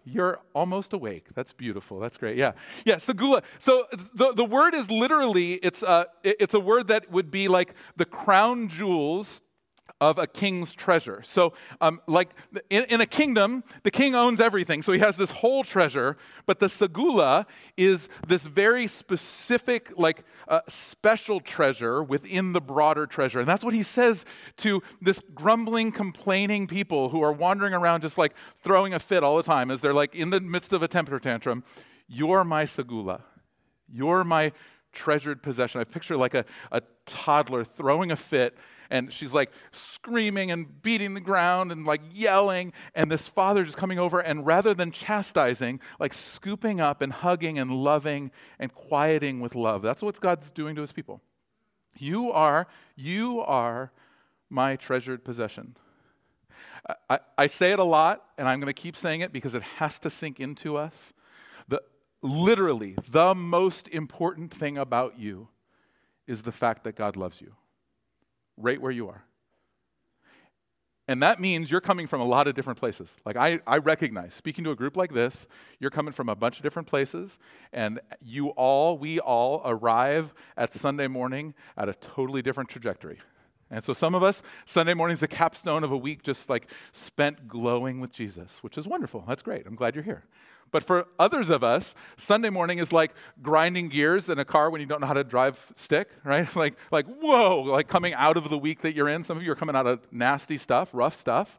You're 0.05 0.41
almost 0.55 0.93
awake. 0.93 1.29
That's 1.35 1.53
beautiful. 1.53 2.01
That's 2.01 2.17
great. 2.17 2.37
Yeah. 2.37 2.53
Yeah, 2.85 2.97
sagula. 2.97 3.43
So 3.59 3.87
the, 4.15 4.33
the 4.35 4.45
word 4.45 4.75
is 4.75 4.91
literally, 4.91 5.55
it's 5.55 5.83
a, 5.83 6.07
it's 6.25 6.55
a 6.55 6.61
word 6.61 6.89
that 6.89 7.11
would 7.11 7.31
be 7.31 7.47
like 7.49 7.75
the 7.97 8.05
crown 8.05 8.69
jewels 8.69 9.43
of 10.01 10.19
a 10.19 10.27
king's 10.27 10.75
treasure. 10.75 11.23
So, 11.25 11.53
um, 11.81 12.01
like 12.07 12.31
in, 12.71 12.85
in, 12.85 13.01
a 13.01 13.07
kingdom, 13.07 13.63
the 13.83 13.91
king 13.91 14.15
owns 14.15 14.41
everything. 14.41 14.83
So 14.83 14.93
he 14.93 14.99
has 14.99 15.17
this 15.17 15.31
whole 15.31 15.63
treasure, 15.63 16.17
but 16.47 16.59
the 16.59 16.67
sagula 16.67 17.47
is 17.77 18.09
this 18.27 18.43
very 18.43 18.87
specific, 18.87 19.93
like 19.97 20.25
uh, 20.49 20.61
special 20.69 21.41
treasure 21.41 22.03
within 22.03 22.53
the 22.53 22.61
broader 22.61 23.07
treasure. 23.07 23.39
And 23.39 23.49
that's 23.49 23.65
what 23.65 23.75
he 23.75 23.83
says 23.83 24.25
to 24.59 24.83
this 25.01 25.21
grumbling, 25.35 25.93
complaining 25.93 26.67
people 26.67 27.09
who 27.11 27.23
are 27.23 27.33
wandering 27.33 27.75
around 27.75 28.01
just 28.01 28.19
like 28.19 28.35
throwing 28.63 28.95
a 28.95 28.99
fit 28.99 29.23
all 29.23 29.37
the 29.37 29.43
time 29.43 29.71
as 29.71 29.81
they're 29.81 29.95
like 29.95 30.15
in 30.15 30.31
the 30.31 30.41
midst 30.41 30.73
of 30.73 30.83
a 30.83 30.89
temper 30.89 31.19
tantrum. 31.19 31.63
You're 32.09 32.45
my 32.45 32.65
sagula. 32.65 33.23
You're 33.93 34.25
my 34.25 34.53
treasured 34.93 35.43
possession. 35.43 35.81
I 35.81 35.85
picture 35.85 36.17
like 36.17 36.35
a, 36.35 36.45
a 36.71 36.83
toddler 37.07 37.65
throwing 37.65 38.11
a 38.11 38.17
fit 38.17 38.57
and 38.93 39.11
she's 39.11 39.33
like 39.33 39.51
screaming 39.73 40.51
and 40.51 40.83
beating 40.83 41.15
the 41.15 41.21
ground 41.21 41.73
and 41.73 41.87
like 41.87 42.03
yelling. 42.13 42.75
And 42.95 43.11
this 43.11 43.27
father 43.27 43.65
just 43.65 43.79
coming 43.79 43.99
over 43.99 44.21
and 44.21 44.47
rather 44.47 44.75
than 44.75 44.93
chastising, 44.93 45.81
like 45.99 46.13
scooping 46.13 46.79
up 46.79 47.01
and 47.01 47.11
hugging 47.11 47.59
and 47.59 47.73
loving 47.73 48.31
and 48.59 48.73
quieting 48.73 49.41
with 49.41 49.55
love. 49.55 49.81
That's 49.81 50.03
what 50.03 50.21
God's 50.21 50.51
doing 50.51 50.77
to 50.77 50.83
his 50.83 50.93
people. 50.93 51.23
You 51.99 52.33
are, 52.33 52.67
you 52.95 53.41
are 53.41 53.93
my 54.51 54.77
treasured 54.77 55.25
possession. 55.25 55.75
I, 57.09 57.21
I 57.39 57.47
say 57.47 57.73
it 57.73 57.79
a 57.79 57.85
lot, 57.85 58.25
and 58.37 58.47
I'm 58.47 58.61
going 58.61 58.73
to 58.73 58.79
keep 58.79 58.97
saying 58.97 59.23
it 59.23 59.33
because 59.33 59.55
it 59.55 59.63
has 59.63 59.99
to 60.01 60.11
sink 60.11 60.39
into 60.39 60.77
us. 60.77 61.15
Literally, 62.23 62.97
the 63.09 63.35
most 63.35 63.89
important 63.89 64.55
thing 64.55 64.79
about 64.79 65.19
you 65.19 65.49
is 66.27 66.43
the 66.43 66.53
fact 66.53 66.85
that 66.85 66.95
God 66.95 67.17
loves 67.17 67.41
you 67.41 67.55
right 68.57 68.81
where 68.81 68.93
you 68.93 69.09
are. 69.09 69.25
And 71.09 71.21
that 71.23 71.41
means 71.41 71.69
you're 71.69 71.81
coming 71.81 72.07
from 72.07 72.21
a 72.21 72.25
lot 72.25 72.47
of 72.47 72.55
different 72.55 72.79
places. 72.79 73.09
Like, 73.27 73.37
I, 73.37 73.59
I 73.67 73.79
recognize, 73.79 74.35
speaking 74.35 74.63
to 74.65 74.71
a 74.71 74.77
group 74.77 74.97
like 74.97 75.13
this, 75.13 75.49
you're 75.81 75.91
coming 75.91 76.13
from 76.13 76.29
a 76.29 76.37
bunch 76.37 76.59
of 76.59 76.63
different 76.63 76.87
places, 76.87 77.39
and 77.73 78.01
you 78.21 78.51
all, 78.51 78.97
we 78.97 79.19
all 79.19 79.61
arrive 79.65 80.33
at 80.57 80.73
Sunday 80.73 81.09
morning 81.09 81.55
at 81.77 81.89
a 81.89 81.95
totally 81.95 82.41
different 82.41 82.71
trajectory. 82.71 83.19
And 83.73 83.83
so, 83.83 83.95
some 83.95 84.15
of 84.15 84.23
us, 84.23 84.43
Sunday 84.67 84.93
morning 84.93 85.15
is 85.15 85.21
the 85.21 85.29
capstone 85.29 85.83
of 85.83 85.91
a 85.91 85.97
week 85.97 86.23
just 86.23 86.51
like 86.51 86.71
spent 86.93 87.49
glowing 87.49 88.01
with 88.01 88.13
Jesus, 88.13 88.51
which 88.61 88.77
is 88.77 88.87
wonderful. 88.87 89.25
That's 89.27 89.41
great. 89.41 89.67
I'm 89.67 89.75
glad 89.75 89.95
you're 89.95 90.05
here. 90.05 90.25
But 90.71 90.85
for 90.85 91.07
others 91.19 91.51
of 91.51 91.65
us, 91.65 91.95
Sunday 92.17 92.51
morning 92.51 92.79
is 92.79 92.93
like 92.93 93.13
grinding 93.43 93.89
gears 93.89 94.29
in 94.29 94.39
a 94.39 94.45
car 94.45 94.71
when 94.71 94.81
you 94.83 94.87
don't 94.87 95.01
know 95.01 95.07
how 95.07 95.15
to 95.15 95.25
drive 95.25 95.59
stick, 95.75 96.11
right? 96.23 96.55
like, 96.57 96.75
like, 96.91 97.07
whoa, 97.07 97.63
like 97.63 97.89
coming 97.89 98.13
out 98.15 98.37
of 98.37 98.51
the 98.51 98.59
week 98.59 98.83
that 98.83 98.95
you're 98.95 99.09
in. 99.09 99.25
Some 99.25 99.39
of 99.39 99.43
you 99.43 99.51
are 99.53 99.57
coming 99.57 99.75
out 99.75 99.87
of 99.87 100.07
nasty 100.13 100.59
stuff, 100.59 100.91
rough 100.93 101.19
stuff. 101.19 101.59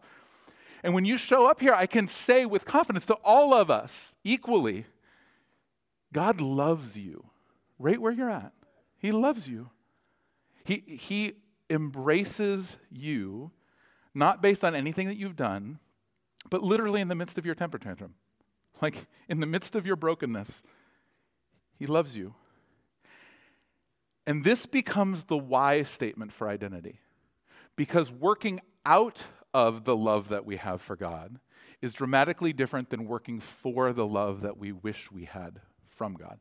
And 0.83 0.93
when 0.93 1.05
you 1.05 1.17
show 1.17 1.47
up 1.47 1.61
here, 1.61 1.73
I 1.73 1.87
can 1.87 2.07
say 2.07 2.45
with 2.45 2.63
confidence 2.63 3.05
to 3.07 3.15
all 3.23 3.53
of 3.53 3.71
us 3.71 4.13
equally 4.23 4.85
God 6.13 6.39
loves 6.39 6.95
you 6.95 7.25
right 7.79 7.99
where 7.99 8.11
you're 8.11 8.29
at. 8.29 8.53
He 8.99 9.11
loves 9.11 9.47
you. 9.47 9.71
He, 10.63 10.83
he 10.85 11.33
embraces 11.69 12.77
you, 12.91 13.51
not 14.13 14.41
based 14.41 14.63
on 14.63 14.75
anything 14.75 15.07
that 15.07 15.17
you've 15.17 15.35
done, 15.35 15.79
but 16.49 16.63
literally 16.63 17.01
in 17.01 17.07
the 17.07 17.15
midst 17.15 17.37
of 17.37 17.45
your 17.45 17.55
temper 17.55 17.77
tantrum. 17.77 18.15
Like 18.81 19.05
in 19.29 19.39
the 19.39 19.45
midst 19.45 19.75
of 19.75 19.85
your 19.85 19.95
brokenness, 19.95 20.61
He 21.77 21.85
loves 21.85 22.15
you. 22.15 22.33
And 24.25 24.43
this 24.43 24.65
becomes 24.65 25.23
the 25.23 25.37
why 25.37 25.83
statement 25.83 26.31
for 26.31 26.47
identity. 26.47 26.99
Because 27.75 28.11
working 28.11 28.61
out 28.85 29.25
of 29.53 29.83
the 29.83 29.95
love 29.95 30.29
that 30.29 30.45
we 30.45 30.57
have 30.57 30.81
for 30.81 30.95
God 30.95 31.39
is 31.81 31.93
dramatically 31.93 32.53
different 32.53 32.89
than 32.89 33.05
working 33.05 33.39
for 33.39 33.91
the 33.91 34.05
love 34.05 34.41
that 34.41 34.57
we 34.57 34.71
wish 34.71 35.11
we 35.11 35.25
had 35.25 35.59
from 35.89 36.13
God. 36.13 36.39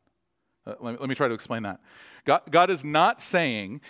Uh, 0.65 0.75
let, 0.79 0.93
me, 0.93 0.97
let, 1.01 1.09
me, 1.09 1.15
try 1.15 1.27
to 1.27 1.33
explain 1.33 1.63
that. 1.63 1.81
God, 2.25 2.41
God 2.49 2.69
is 2.69 2.85
not 2.85 3.19
saying, 3.19 3.81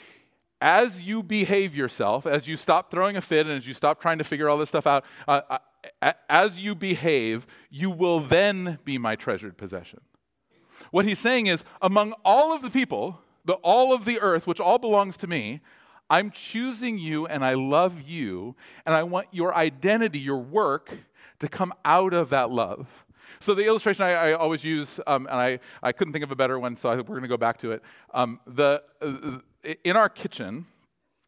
as 0.63 1.01
you 1.01 1.21
behave 1.21 1.75
yourself, 1.75 2.25
as 2.25 2.47
you 2.47 2.55
stop 2.55 2.89
throwing 2.89 3.17
a 3.17 3.21
fit 3.21 3.45
and 3.45 3.57
as 3.57 3.67
you 3.67 3.73
stop 3.73 4.01
trying 4.01 4.17
to 4.17 4.23
figure 4.23 4.47
all 4.47 4.57
this 4.57 4.69
stuff 4.69 4.87
out, 4.87 5.03
uh, 5.27 5.41
uh, 6.01 6.13
as 6.29 6.57
you 6.57 6.73
behave, 6.73 7.45
you 7.69 7.91
will 7.91 8.21
then 8.21 8.79
be 8.85 8.97
my 8.97 9.17
treasured 9.17 9.57
possession. 9.57 9.99
What 10.89 11.03
he's 11.03 11.19
saying 11.19 11.47
is, 11.47 11.65
among 11.81 12.13
all 12.23 12.53
of 12.53 12.61
the 12.61 12.69
people, 12.69 13.19
the, 13.43 13.55
all 13.55 13.91
of 13.91 14.05
the 14.05 14.21
earth, 14.21 14.47
which 14.47 14.61
all 14.61 14.79
belongs 14.79 15.17
to 15.17 15.27
me, 15.27 15.59
I'm 16.09 16.31
choosing 16.31 16.97
you 16.97 17.27
and 17.27 17.43
I 17.43 17.55
love 17.55 18.01
you, 18.01 18.55
and 18.85 18.95
I 18.95 19.03
want 19.03 19.27
your 19.31 19.53
identity, 19.53 20.19
your 20.19 20.39
work, 20.39 20.97
to 21.39 21.49
come 21.49 21.73
out 21.83 22.13
of 22.13 22.29
that 22.29 22.51
love. 22.51 22.87
So 23.41 23.53
the 23.53 23.65
illustration 23.65 24.05
I, 24.05 24.11
I 24.11 24.33
always 24.33 24.63
use, 24.63 24.97
um, 25.07 25.27
and 25.27 25.35
I, 25.35 25.59
I 25.81 25.91
couldn't 25.91 26.13
think 26.13 26.23
of 26.23 26.31
a 26.31 26.37
better 26.37 26.57
one, 26.57 26.77
so 26.77 26.89
I 26.89 26.95
we're 26.95 27.03
going 27.03 27.23
to 27.23 27.27
go 27.27 27.35
back 27.35 27.57
to 27.59 27.73
it. 27.73 27.83
Um, 28.13 28.39
the, 28.47 28.81
uh, 29.01 29.39
in 29.83 29.95
our 29.95 30.09
kitchen, 30.09 30.65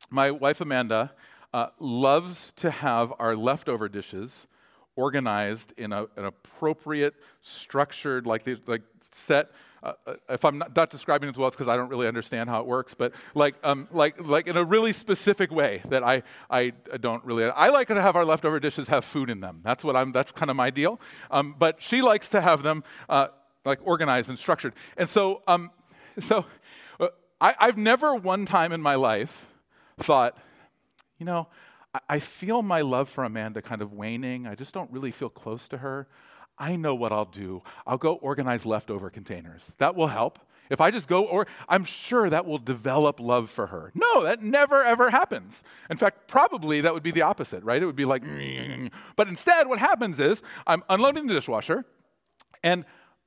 my 0.10 0.32
wife 0.32 0.62
Amanda 0.62 1.14
uh, 1.54 1.68
loves 1.80 2.52
to 2.58 2.70
have 2.70 3.14
our 3.20 3.36
leftover 3.36 3.88
dishes 3.90 4.48
organized 4.96 5.74
in 5.78 5.92
a, 5.94 6.04
an 6.16 6.26
appropriate, 6.26 7.16
structured, 7.42 8.26
like, 8.26 8.48
like 8.68 8.82
set 9.12 9.52
uh, 9.86 9.94
uh, 10.08 10.16
if 10.30 10.44
I'm 10.44 10.58
not, 10.58 10.76
not, 10.76 10.90
describing 10.90 11.30
it 11.30 11.34
as 11.34 11.38
well, 11.38 11.48
it's 11.48 11.56
because 11.56 11.68
I 11.68 11.78
don't 11.78 11.90
really 11.90 12.08
understand 12.08 12.50
how 12.50 12.60
it 12.60 12.66
works, 12.66 12.96
but 12.96 13.14
like, 13.36 13.54
um, 13.64 13.88
like, 13.92 14.20
like 14.20 14.48
in 14.48 14.58
a 14.58 14.64
really 14.64 14.92
specific 14.92 15.52
way 15.52 15.82
that 15.90 16.04
I, 16.04 16.24
I 16.50 16.74
don't 17.00 17.24
really. 17.24 17.46
I 17.46 17.68
like 17.68 17.90
to 17.90 18.02
have 18.02 18.16
our 18.16 18.26
leftover 18.26 18.60
dishes 18.60 18.88
have 18.88 19.06
food 19.06 19.30
in 19.30 19.42
them. 19.42 19.62
That's 19.64 19.84
what 19.84 19.96
I'm. 19.96 20.12
That's 20.12 20.32
kind 20.32 20.50
of 20.50 20.58
my 20.58 20.72
deal. 20.72 21.00
Um, 21.30 21.56
but 21.60 21.84
she 21.84 22.02
likes 22.02 22.30
to 22.30 22.42
have 22.42 22.64
them 22.64 22.84
uh, 23.10 23.28
like 23.64 23.80
organized 23.84 24.30
and 24.30 24.40
structured. 24.40 24.74
And 24.98 25.08
so, 25.08 25.44
um, 25.46 25.70
so 26.20 26.46
I, 27.42 27.54
I've 27.60 27.78
never 27.78 28.16
one 28.16 28.46
time 28.46 28.72
in 28.72 28.82
my 28.82 28.96
life 28.96 29.48
thought, 29.98 30.38
you 31.18 31.26
know, 31.26 31.48
I, 31.94 32.00
I 32.10 32.20
feel 32.20 32.62
my 32.62 32.82
love 32.82 33.10
for 33.10 33.24
Amanda 33.24 33.62
kind 33.62 33.82
of 33.82 33.94
waning. 33.94 34.48
I 34.48 34.56
just 34.56 34.74
don't 34.74 34.92
really 34.92 35.12
feel 35.12 35.30
close 35.30 35.68
to 35.70 35.78
her. 35.78 36.08
I 36.58 36.76
know 36.76 36.96
what 36.96 37.12
I'll 37.12 37.26
do. 37.26 37.64
I'll 37.86 37.98
go 37.98 38.16
organize 38.16 38.66
leftover 38.66 39.10
containers. 39.10 39.72
That 39.78 39.96
will 39.96 40.08
help. 40.08 40.40
If 40.70 40.82
I 40.82 40.90
just 40.90 41.08
go, 41.08 41.26
or 41.26 41.46
I'm 41.70 41.84
sure 41.84 42.30
that 42.30 42.46
will 42.46 42.58
develop 42.58 43.20
love 43.20 43.50
for 43.50 43.68
her. 43.68 43.92
No, 43.94 44.24
that 44.24 44.42
never 44.42 44.84
ever 44.84 45.12
happens. 45.12 45.64
In 45.90 45.98
fact, 45.98 46.28
probably 46.28 46.82
that 46.82 46.94
would 46.94 47.04
be 47.04 47.12
the 47.12 47.22
opposite, 47.22 47.64
right? 47.64 47.82
It 47.82 47.86
would 47.86 47.96
be 47.96 48.06
like, 48.06 48.24
but 49.16 49.28
instead, 49.28 49.68
what 49.68 49.78
happens 49.78 50.20
is 50.20 50.42
I'm 50.66 50.84
unloading 50.90 51.28
the 51.28 51.36
dishwasher, 51.36 51.86
and 52.64 52.84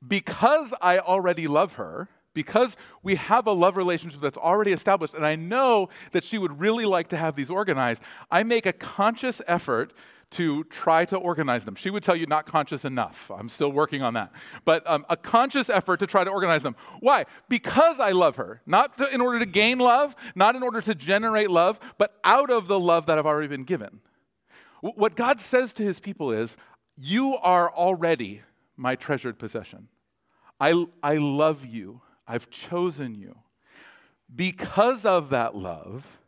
because 0.07 0.75
I 0.81 0.99
already 0.99 1.47
love 1.47 1.75
her, 1.75 2.09
because 2.39 2.77
we 3.03 3.17
have 3.17 3.49
a 3.49 3.51
love 3.51 3.77
relationship 3.77 4.21
that's 4.21 4.39
already 4.39 4.71
established, 4.71 5.13
and 5.13 5.27
I 5.27 5.35
know 5.35 5.89
that 6.13 6.23
she 6.23 6.39
would 6.39 6.61
really 6.61 6.85
like 6.85 7.09
to 7.09 7.17
have 7.17 7.35
these 7.35 7.51
organized, 7.51 8.01
I 8.31 8.45
make 8.45 8.65
a 8.65 8.73
conscious 8.73 9.43
effort 9.49 9.93
to 10.31 10.63
try 10.65 11.05
to 11.07 11.17
organize 11.17 11.65
them. 11.65 11.75
She 11.75 11.91
would 11.91 12.05
tell 12.05 12.15
you 12.15 12.27
not 12.27 12.47
conscious 12.47 12.85
enough. 12.85 13.29
I'm 13.35 13.49
still 13.49 13.73
working 13.73 14.03
on 14.03 14.15
that. 14.15 14.31
But 14.65 14.89
um, 14.89 15.05
a 15.09 15.17
conscious 15.17 15.69
effort 15.69 15.99
to 15.99 16.07
try 16.07 16.23
to 16.23 16.31
organize 16.31 16.63
them. 16.63 16.77
Why? 17.01 17.25
Because 17.49 17.99
I 17.99 18.13
love 18.13 18.37
her. 18.37 18.63
Not 18.67 18.97
to, 18.99 19.13
in 19.13 19.21
order 19.21 19.41
to 19.41 19.47
gain 19.47 19.79
love, 19.79 20.15
not 20.37 20.55
in 20.55 20.63
order 20.63 20.81
to 20.81 20.95
generate 20.95 21.51
love, 21.51 21.81
but 21.99 22.21
out 22.23 22.51
of 22.51 22.69
the 22.69 22.79
love 22.79 23.07
that 23.07 23.19
I've 23.19 23.27
already 23.27 23.49
been 23.49 23.65
given. 23.65 23.99
W- 24.81 24.95
what 24.97 25.17
God 25.17 25.41
says 25.41 25.73
to 25.75 25.83
his 25.83 25.99
people 25.99 26.31
is, 26.31 26.57
You 26.97 27.37
are 27.39 27.69
already 27.69 28.43
my 28.77 28.95
treasured 28.95 29.41
possession. 29.41 29.89
I, 30.61 30.87
I 31.03 31.17
love 31.17 31.65
you. 31.65 32.01
I've 32.29 32.51
chosen 32.51 33.15
you. 33.15 33.37
Because 34.35 35.07
of 35.07 35.31
that 35.31 35.57
love, 35.57 36.19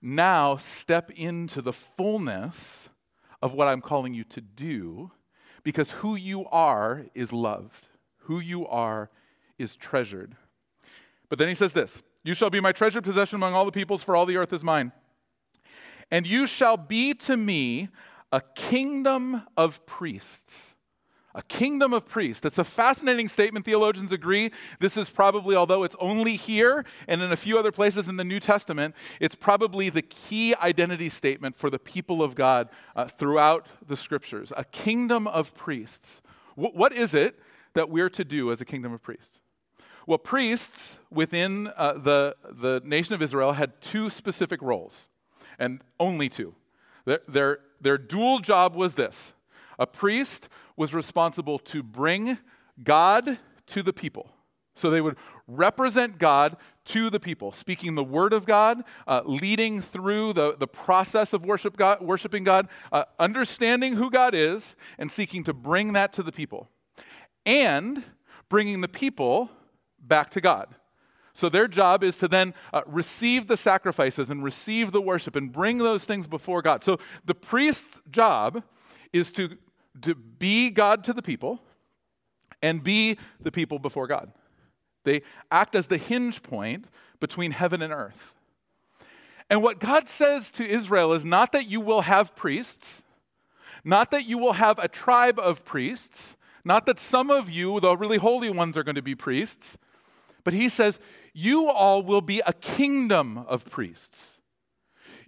now 0.00 0.56
step 0.56 1.10
into 1.10 1.60
the 1.60 1.72
fullness 1.72 2.88
of 3.42 3.52
what 3.52 3.66
I'm 3.66 3.80
calling 3.80 4.14
you 4.14 4.24
to 4.24 4.40
do 4.40 5.10
because 5.64 5.90
who 5.90 6.14
you 6.14 6.46
are 6.46 7.06
is 7.14 7.32
loved, 7.32 7.88
who 8.18 8.38
you 8.38 8.66
are 8.68 9.10
is 9.58 9.74
treasured. 9.74 10.36
But 11.28 11.38
then 11.38 11.48
he 11.48 11.54
says 11.54 11.72
this 11.72 12.02
You 12.22 12.34
shall 12.34 12.50
be 12.50 12.60
my 12.60 12.72
treasured 12.72 13.02
possession 13.02 13.36
among 13.36 13.54
all 13.54 13.64
the 13.64 13.72
peoples, 13.72 14.02
for 14.02 14.14
all 14.14 14.26
the 14.26 14.36
earth 14.36 14.52
is 14.52 14.62
mine. 14.62 14.92
And 16.10 16.26
you 16.26 16.46
shall 16.46 16.76
be 16.76 17.14
to 17.14 17.36
me 17.36 17.88
a 18.30 18.40
kingdom 18.40 19.42
of 19.56 19.84
priests 19.86 20.73
a 21.34 21.42
kingdom 21.42 21.92
of 21.92 22.06
priests. 22.06 22.46
It's 22.46 22.58
a 22.58 22.64
fascinating 22.64 23.28
statement. 23.28 23.64
Theologians 23.64 24.12
agree. 24.12 24.52
This 24.78 24.96
is 24.96 25.10
probably, 25.10 25.56
although 25.56 25.82
it's 25.82 25.96
only 25.98 26.36
here 26.36 26.84
and 27.08 27.20
in 27.22 27.32
a 27.32 27.36
few 27.36 27.58
other 27.58 27.72
places 27.72 28.08
in 28.08 28.16
the 28.16 28.24
New 28.24 28.40
Testament, 28.40 28.94
it's 29.20 29.34
probably 29.34 29.90
the 29.90 30.02
key 30.02 30.54
identity 30.54 31.08
statement 31.08 31.56
for 31.56 31.70
the 31.70 31.78
people 31.78 32.22
of 32.22 32.34
God 32.34 32.68
uh, 32.94 33.06
throughout 33.06 33.66
the 33.86 33.96
scriptures. 33.96 34.52
A 34.56 34.64
kingdom 34.64 35.26
of 35.26 35.54
priests. 35.54 36.22
W- 36.56 36.76
what 36.76 36.92
is 36.92 37.14
it 37.14 37.38
that 37.74 37.90
we're 37.90 38.10
to 38.10 38.24
do 38.24 38.52
as 38.52 38.60
a 38.60 38.64
kingdom 38.64 38.92
of 38.92 39.02
priests? 39.02 39.40
Well, 40.06 40.18
priests 40.18 40.98
within 41.10 41.72
uh, 41.76 41.94
the, 41.94 42.36
the 42.50 42.80
nation 42.84 43.14
of 43.14 43.22
Israel 43.22 43.52
had 43.52 43.80
two 43.80 44.10
specific 44.10 44.60
roles, 44.60 45.08
and 45.58 45.80
only 45.98 46.28
two. 46.28 46.54
Their, 47.06 47.20
their, 47.26 47.58
their 47.80 47.98
dual 47.98 48.38
job 48.40 48.74
was 48.76 48.94
this 48.94 49.32
a 49.78 49.86
priest 49.86 50.48
was 50.76 50.94
responsible 50.94 51.58
to 51.60 51.82
bring 51.82 52.38
God 52.82 53.38
to 53.66 53.82
the 53.82 53.92
people. 53.92 54.30
So 54.74 54.90
they 54.90 55.00
would 55.00 55.16
represent 55.46 56.18
God 56.18 56.56
to 56.86 57.08
the 57.08 57.20
people, 57.20 57.52
speaking 57.52 57.94
the 57.94 58.04
word 58.04 58.32
of 58.32 58.44
God, 58.44 58.82
uh, 59.06 59.22
leading 59.24 59.80
through 59.80 60.32
the, 60.32 60.56
the 60.56 60.66
process 60.66 61.32
of 61.32 61.44
worship 61.44 61.76
God, 61.76 62.02
worshiping 62.02 62.44
God, 62.44 62.68
uh, 62.92 63.04
understanding 63.18 63.94
who 63.94 64.10
God 64.10 64.34
is, 64.34 64.74
and 64.98 65.10
seeking 65.10 65.44
to 65.44 65.54
bring 65.54 65.92
that 65.94 66.12
to 66.14 66.22
the 66.22 66.32
people. 66.32 66.68
And 67.46 68.02
bringing 68.48 68.80
the 68.80 68.88
people 68.88 69.50
back 69.98 70.30
to 70.30 70.40
God. 70.40 70.74
So 71.32 71.48
their 71.48 71.66
job 71.66 72.04
is 72.04 72.16
to 72.18 72.28
then 72.28 72.54
uh, 72.72 72.82
receive 72.86 73.48
the 73.48 73.56
sacrifices 73.56 74.30
and 74.30 74.44
receive 74.44 74.92
the 74.92 75.00
worship 75.00 75.34
and 75.34 75.50
bring 75.50 75.78
those 75.78 76.04
things 76.04 76.26
before 76.26 76.62
God. 76.62 76.84
So 76.84 76.98
the 77.24 77.34
priest's 77.34 78.00
job 78.10 78.62
is 79.12 79.32
to 79.32 79.56
to 80.02 80.14
be 80.14 80.70
God 80.70 81.04
to 81.04 81.12
the 81.12 81.22
people 81.22 81.60
and 82.62 82.82
be 82.82 83.18
the 83.40 83.52
people 83.52 83.78
before 83.78 84.06
God. 84.06 84.32
They 85.04 85.22
act 85.50 85.74
as 85.74 85.86
the 85.86 85.98
hinge 85.98 86.42
point 86.42 86.86
between 87.20 87.52
heaven 87.52 87.82
and 87.82 87.92
earth. 87.92 88.34
And 89.50 89.62
what 89.62 89.78
God 89.78 90.08
says 90.08 90.50
to 90.52 90.66
Israel 90.66 91.12
is 91.12 91.24
not 91.24 91.52
that 91.52 91.68
you 91.68 91.80
will 91.80 92.00
have 92.00 92.34
priests, 92.34 93.02
not 93.84 94.10
that 94.10 94.26
you 94.26 94.38
will 94.38 94.54
have 94.54 94.78
a 94.78 94.88
tribe 94.88 95.38
of 95.38 95.64
priests, 95.64 96.36
not 96.64 96.86
that 96.86 96.98
some 96.98 97.30
of 97.30 97.50
you, 97.50 97.78
the 97.80 97.96
really 97.96 98.16
holy 98.16 98.48
ones, 98.48 98.78
are 98.78 98.82
going 98.82 98.94
to 98.94 99.02
be 99.02 99.14
priests, 99.14 99.76
but 100.42 100.54
He 100.54 100.70
says, 100.70 100.98
you 101.34 101.68
all 101.68 102.02
will 102.02 102.22
be 102.22 102.40
a 102.46 102.52
kingdom 102.54 103.38
of 103.38 103.66
priests. 103.66 104.30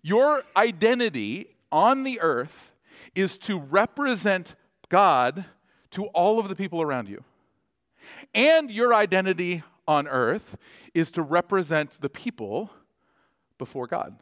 Your 0.02 0.44
identity 0.56 1.56
on 1.70 2.04
the 2.04 2.20
earth 2.20 2.72
is 3.16 3.38
to 3.38 3.58
represent 3.58 4.54
God 4.88 5.44
to 5.92 6.04
all 6.06 6.38
of 6.38 6.48
the 6.48 6.54
people 6.54 6.80
around 6.80 7.08
you. 7.08 7.24
And 8.34 8.70
your 8.70 8.94
identity 8.94 9.64
on 9.88 10.06
earth 10.06 10.56
is 10.94 11.10
to 11.12 11.22
represent 11.22 12.00
the 12.00 12.08
people 12.08 12.70
before 13.58 13.86
God. 13.86 14.16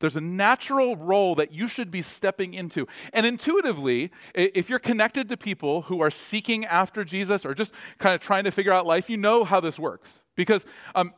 There's 0.00 0.16
a 0.16 0.20
natural 0.20 0.96
role 0.96 1.34
that 1.34 1.52
you 1.52 1.68
should 1.68 1.90
be 1.90 2.00
stepping 2.00 2.54
into. 2.54 2.88
And 3.12 3.26
intuitively, 3.26 4.10
if 4.34 4.70
you're 4.70 4.78
connected 4.78 5.28
to 5.28 5.36
people 5.36 5.82
who 5.82 6.00
are 6.00 6.10
seeking 6.10 6.64
after 6.64 7.04
Jesus 7.04 7.44
or 7.44 7.54
just 7.54 7.72
kind 7.98 8.14
of 8.14 8.20
trying 8.22 8.44
to 8.44 8.50
figure 8.50 8.72
out 8.72 8.86
life, 8.86 9.10
you 9.10 9.18
know 9.18 9.44
how 9.44 9.60
this 9.60 9.78
works. 9.78 10.20
Because 10.36 10.64
um, 10.94 11.12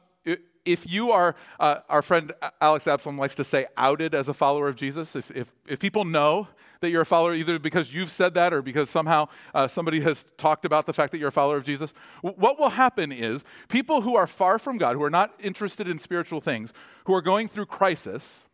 if 0.64 0.88
you 0.88 1.10
are, 1.10 1.34
uh, 1.58 1.76
our 1.88 2.02
friend 2.02 2.32
Alex 2.60 2.86
Absalom 2.86 3.18
likes 3.18 3.34
to 3.36 3.44
say, 3.44 3.66
outed 3.76 4.14
as 4.14 4.28
a 4.28 4.34
follower 4.34 4.68
of 4.68 4.76
Jesus, 4.76 5.16
if, 5.16 5.30
if, 5.32 5.52
if 5.66 5.80
people 5.80 6.04
know 6.04 6.48
that 6.80 6.90
you're 6.90 7.02
a 7.02 7.06
follower, 7.06 7.34
either 7.34 7.58
because 7.58 7.92
you've 7.92 8.10
said 8.10 8.34
that 8.34 8.52
or 8.52 8.60
because 8.60 8.90
somehow 8.90 9.28
uh, 9.54 9.68
somebody 9.68 10.00
has 10.00 10.26
talked 10.36 10.64
about 10.64 10.84
the 10.84 10.92
fact 10.92 11.12
that 11.12 11.18
you're 11.18 11.28
a 11.28 11.32
follower 11.32 11.56
of 11.56 11.64
Jesus, 11.64 11.92
what 12.22 12.58
will 12.58 12.70
happen 12.70 13.12
is 13.12 13.44
people 13.68 14.00
who 14.00 14.16
are 14.16 14.26
far 14.26 14.58
from 14.58 14.78
God, 14.78 14.96
who 14.96 15.02
are 15.02 15.10
not 15.10 15.32
interested 15.40 15.88
in 15.88 15.98
spiritual 15.98 16.40
things, 16.40 16.72
who 17.04 17.14
are 17.14 17.22
going 17.22 17.48
through 17.48 17.66
crisis, 17.66 18.44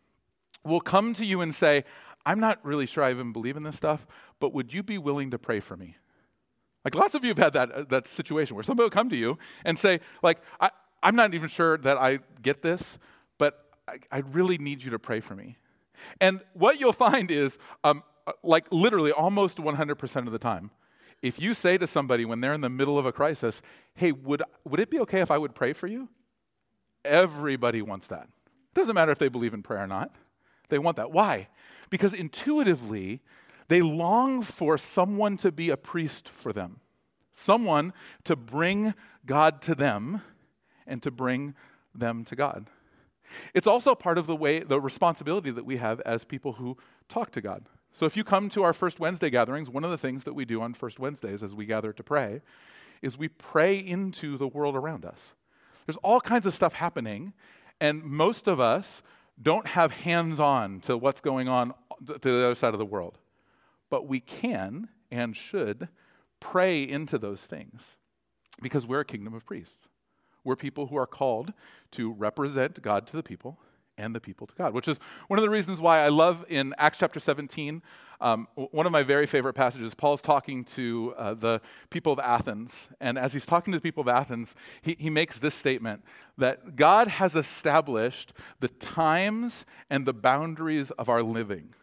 will 0.65 0.81
come 0.81 1.15
to 1.15 1.25
you 1.25 1.41
and 1.41 1.55
say, 1.55 1.85
I'm 2.27 2.41
not 2.41 2.65
really 2.65 2.87
sure 2.87 3.03
I 3.03 3.11
even 3.11 3.33
believe 3.33 3.57
in 3.57 3.63
this 3.63 3.77
stuff, 3.77 4.07
but 4.41 4.53
would 4.53 4.73
you 4.73 4.83
be 4.83 4.99
willing 4.99 5.31
to 5.31 5.39
pray 5.39 5.61
for 5.61 5.77
me? 5.77 5.97
Like 6.85 6.95
lots 6.95 7.15
of 7.15 7.25
you 7.25 7.31
have 7.31 7.39
had 7.39 7.53
that, 7.55 7.73
uh, 7.73 7.85
that 7.89 8.07
situation 8.07 8.55
where 8.55 8.63
somebody 8.63 8.85
will 8.85 8.91
come 8.91 9.09
to 9.11 9.17
you 9.17 9.39
and 9.65 9.79
say, 9.79 10.01
like, 10.23 10.39
I, 10.61 10.71
I'm 11.03 11.17
not 11.17 11.35
even 11.35 11.49
sure 11.49 11.79
that 11.79 11.97
I 11.97 12.21
get 12.43 12.63
this, 12.63 12.99
but 13.39 13.65
I, 13.87 13.99
I 14.11 14.19
really 14.19 14.59
need 14.59 14.83
you 14.83 14.91
to 14.91 14.99
pray 14.99 15.21
for 15.21 15.35
me. 15.35 15.57
And 16.21 16.41
what 16.55 16.81
you'll 16.81 16.93
find 16.93 17.31
is, 17.31 17.59
um, 17.85 18.03
like 18.43 18.67
literally 18.71 19.13
almost 19.13 19.59
100% 19.59 20.27
of 20.27 20.33
the 20.33 20.39
time, 20.39 20.71
if 21.23 21.41
you 21.41 21.55
say 21.55 21.79
to 21.79 21.87
somebody 21.87 22.25
when 22.25 22.41
they're 22.41 22.55
in 22.55 22.61
the 22.61 22.69
middle 22.69 22.99
of 22.99 23.07
a 23.07 23.13
crisis, 23.13 23.61
hey, 23.95 24.13
would, 24.13 24.43
would 24.65 24.81
it 24.81 24.91
be 24.91 25.01
okay 25.01 25.21
if 25.21 25.31
I 25.31 25.39
would 25.39 25.55
pray 25.55 25.73
for 25.73 25.87
you? 25.87 26.09
Everybody 27.05 27.83
wants 27.83 28.07
that. 28.09 28.25
It 28.25 28.75
Doesn't 28.75 28.95
matter 28.95 29.13
if 29.13 29.19
they 29.19 29.29
believe 29.29 29.55
in 29.55 29.63
prayer 29.63 29.83
or 29.83 29.87
not. 29.87 30.15
They 30.69 30.79
want 30.79 30.97
that. 30.97 31.11
Why? 31.11 31.49
Because 31.91 32.13
intuitively, 32.13 33.21
they 33.69 33.81
long 33.81 34.43
for 34.43 34.79
someone 34.79 35.37
to 35.39 35.51
be 35.51 35.71
a 35.71 35.77
priest 35.77 36.29
for 36.29 36.53
them, 36.53 36.81
someone 37.35 37.93
to 38.25 38.37
bring 38.37 38.95
God 39.27 39.61
to 39.63 39.75
them 39.75 40.23
and 40.89 41.03
to 41.03 41.11
bring 41.11 41.55
them 41.95 42.25
to 42.25 42.37
God. 42.37 42.67
It's 43.55 43.67
also 43.67 43.95
part 43.95 44.19
of 44.19 44.27
the 44.27 44.37
way, 44.37 44.61
the 44.61 44.81
responsibility 44.81 45.51
that 45.51 45.67
we 45.67 45.77
have 45.77 46.01
as 46.01 46.25
people 46.25 46.55
who 46.55 46.77
talk 47.09 47.31
to 47.33 47.41
God. 47.41 47.67
So 47.93 48.07
if 48.07 48.17
you 48.17 48.25
come 48.25 48.49
to 48.51 48.63
our 48.63 48.73
First 48.73 49.01
Wednesday 49.01 49.31
gatherings, 49.31 49.69
one 49.69 49.85
of 49.85 49.91
the 49.91 49.99
things 49.99 50.25
that 50.25 50.35
we 50.35 50.45
do 50.45 50.63
on 50.63 50.75
First 50.75 50.99
Wednesdays 50.99 51.43
as 51.43 51.55
we 51.55 51.67
gather 51.67 51.93
to 51.93 52.03
pray 52.03 52.41
is 53.03 53.19
we 53.19 53.29
pray 53.29 53.79
into 53.79 54.37
the 54.37 54.49
world 54.49 54.77
around 54.77 55.05
us. 55.05 55.33
There's 55.87 55.97
all 55.99 56.21
kinds 56.21 56.47
of 56.47 56.55
stuff 56.55 56.75
happening, 56.75 57.33
and 57.81 58.03
most 58.03 58.49
of 58.49 58.61
us 58.61 59.03
don't 59.41 59.67
have 59.67 59.93
hands 59.93 60.41
on 60.41 60.81
to 60.81 60.97
what's 60.97 61.21
going 61.21 61.49
on 61.49 61.75
to 62.07 62.19
the 62.19 62.45
other 62.45 62.55
side 62.55 62.75
of 62.75 62.79
the 62.79 62.85
world. 62.85 63.19
But 63.91 64.07
we 64.07 64.21
can 64.21 64.89
and 65.11 65.37
should 65.37 65.89
pray 66.41 66.83
into 66.83 67.19
those 67.19 67.43
things 67.43 67.95
because 68.61 68.87
we're 68.87 69.01
a 69.01 69.05
kingdom 69.05 69.35
of 69.35 69.47
priests. 69.47 69.88
We're 70.49 70.57
people 70.57 70.87
who 70.87 70.97
are 70.97 71.07
called 71.07 71.53
to 71.91 72.11
represent 72.11 72.81
God 72.81 73.07
to 73.09 73.17
the 73.17 73.23
people 73.23 73.59
and 73.99 74.17
the 74.17 74.21
people 74.21 74.47
to 74.47 74.55
God, 74.55 74.73
which 74.73 74.89
is 74.89 74.99
one 75.27 75.39
of 75.39 75.43
the 75.43 75.51
reasons 75.51 75.79
why 75.79 75.99
I 75.99 76.09
love 76.09 76.47
in 76.49 76.75
Acts 76.79 76.97
chapter 76.97 77.21
17. 77.21 77.83
Um, 78.23 78.49
one 78.55 78.87
of 78.87 78.91
my 78.91 79.03
very 79.03 79.27
favorite 79.27 79.53
passages, 79.53 79.93
Paul's 79.93 80.23
talking 80.23 80.65
to 80.65 81.13
uh, 81.19 81.35
the 81.35 81.61
people 81.91 82.15
of 82.15 82.19
Athens. 82.19 82.89
And 82.99 83.19
as 83.19 83.35
he's 83.35 83.45
talking 83.45 83.73
to 83.73 83.77
the 83.77 83.83
people 83.83 84.01
of 84.01 84.09
Athens, 84.09 84.55
he, 84.81 84.97
he 84.99 85.11
makes 85.11 85.39
this 85.39 85.55
statement 85.55 86.03
that 86.39 86.77
God 86.77 87.09
has 87.09 87.37
established 87.37 88.33
the 88.61 88.69
times 88.69 89.67
and 89.91 90.07
the 90.07 90.15
boundaries 90.15 90.91
of 90.93 91.11
our 91.11 91.23
living, 91.23 91.75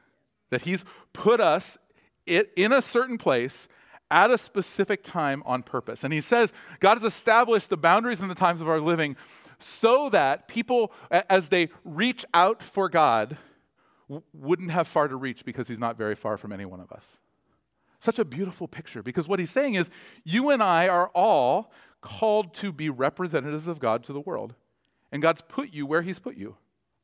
that 0.49 0.63
he's 0.63 0.83
put 1.13 1.39
us 1.39 1.77
it, 2.25 2.51
in 2.55 2.73
a 2.73 2.81
certain 2.81 3.19
place 3.19 3.67
at 4.11 4.31
a 4.31 4.37
specific 4.37 5.03
time 5.03 5.41
on 5.45 5.63
purpose. 5.63 6.03
And 6.03 6.13
he 6.13 6.21
says, 6.21 6.53
God 6.79 6.95
has 6.99 7.03
established 7.03 7.69
the 7.69 7.77
boundaries 7.77 8.19
and 8.19 8.29
the 8.29 8.35
times 8.35 8.61
of 8.61 8.69
our 8.69 8.79
living 8.79 9.15
so 9.59 10.09
that 10.09 10.47
people, 10.47 10.91
as 11.11 11.49
they 11.49 11.69
reach 11.83 12.25
out 12.33 12.61
for 12.61 12.89
God, 12.89 13.37
wouldn't 14.33 14.71
have 14.71 14.87
far 14.87 15.07
to 15.07 15.15
reach 15.15 15.45
because 15.45 15.67
he's 15.67 15.79
not 15.79 15.97
very 15.97 16.15
far 16.15 16.37
from 16.37 16.51
any 16.51 16.65
one 16.65 16.79
of 16.79 16.91
us. 16.91 17.05
Such 17.99 18.19
a 18.19 18.25
beautiful 18.25 18.67
picture 18.67 19.01
because 19.01 19.27
what 19.27 19.39
he's 19.39 19.49
saying 19.49 19.73
is, 19.73 19.89
you 20.23 20.51
and 20.51 20.61
I 20.61 20.87
are 20.87 21.09
all 21.15 21.71
called 22.01 22.53
to 22.55 22.71
be 22.71 22.89
representatives 22.89 23.67
of 23.67 23.79
God 23.79 24.03
to 24.03 24.13
the 24.13 24.19
world. 24.19 24.53
And 25.11 25.21
God's 25.21 25.41
put 25.47 25.73
you 25.73 25.87
where 25.87 26.03
he's 26.03 26.19
put 26.19 26.35
you 26.35 26.57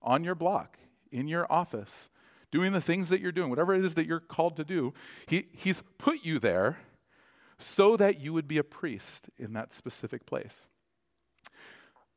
on 0.04 0.24
your 0.24 0.36
block, 0.36 0.78
in 1.12 1.28
your 1.28 1.52
office, 1.52 2.10
doing 2.52 2.72
the 2.72 2.82
things 2.82 3.10
that 3.10 3.22
you're 3.22 3.32
doing, 3.32 3.50
whatever 3.50 3.74
it 3.74 3.84
is 3.84 3.96
that 3.96 4.06
you're 4.06 4.20
called 4.20 4.58
to 4.58 4.64
do. 4.64 4.94
He, 5.26 5.48
he's 5.54 5.82
put 5.98 6.24
you 6.24 6.38
there 6.38 6.78
so 7.62 7.97
that 7.97 8.19
you 8.19 8.34
would 8.34 8.47
be 8.47 8.58
a 8.58 8.63
priest 8.63 9.30
in 9.38 9.54
that 9.54 9.74
specific 9.74 10.26
place. 10.26 10.69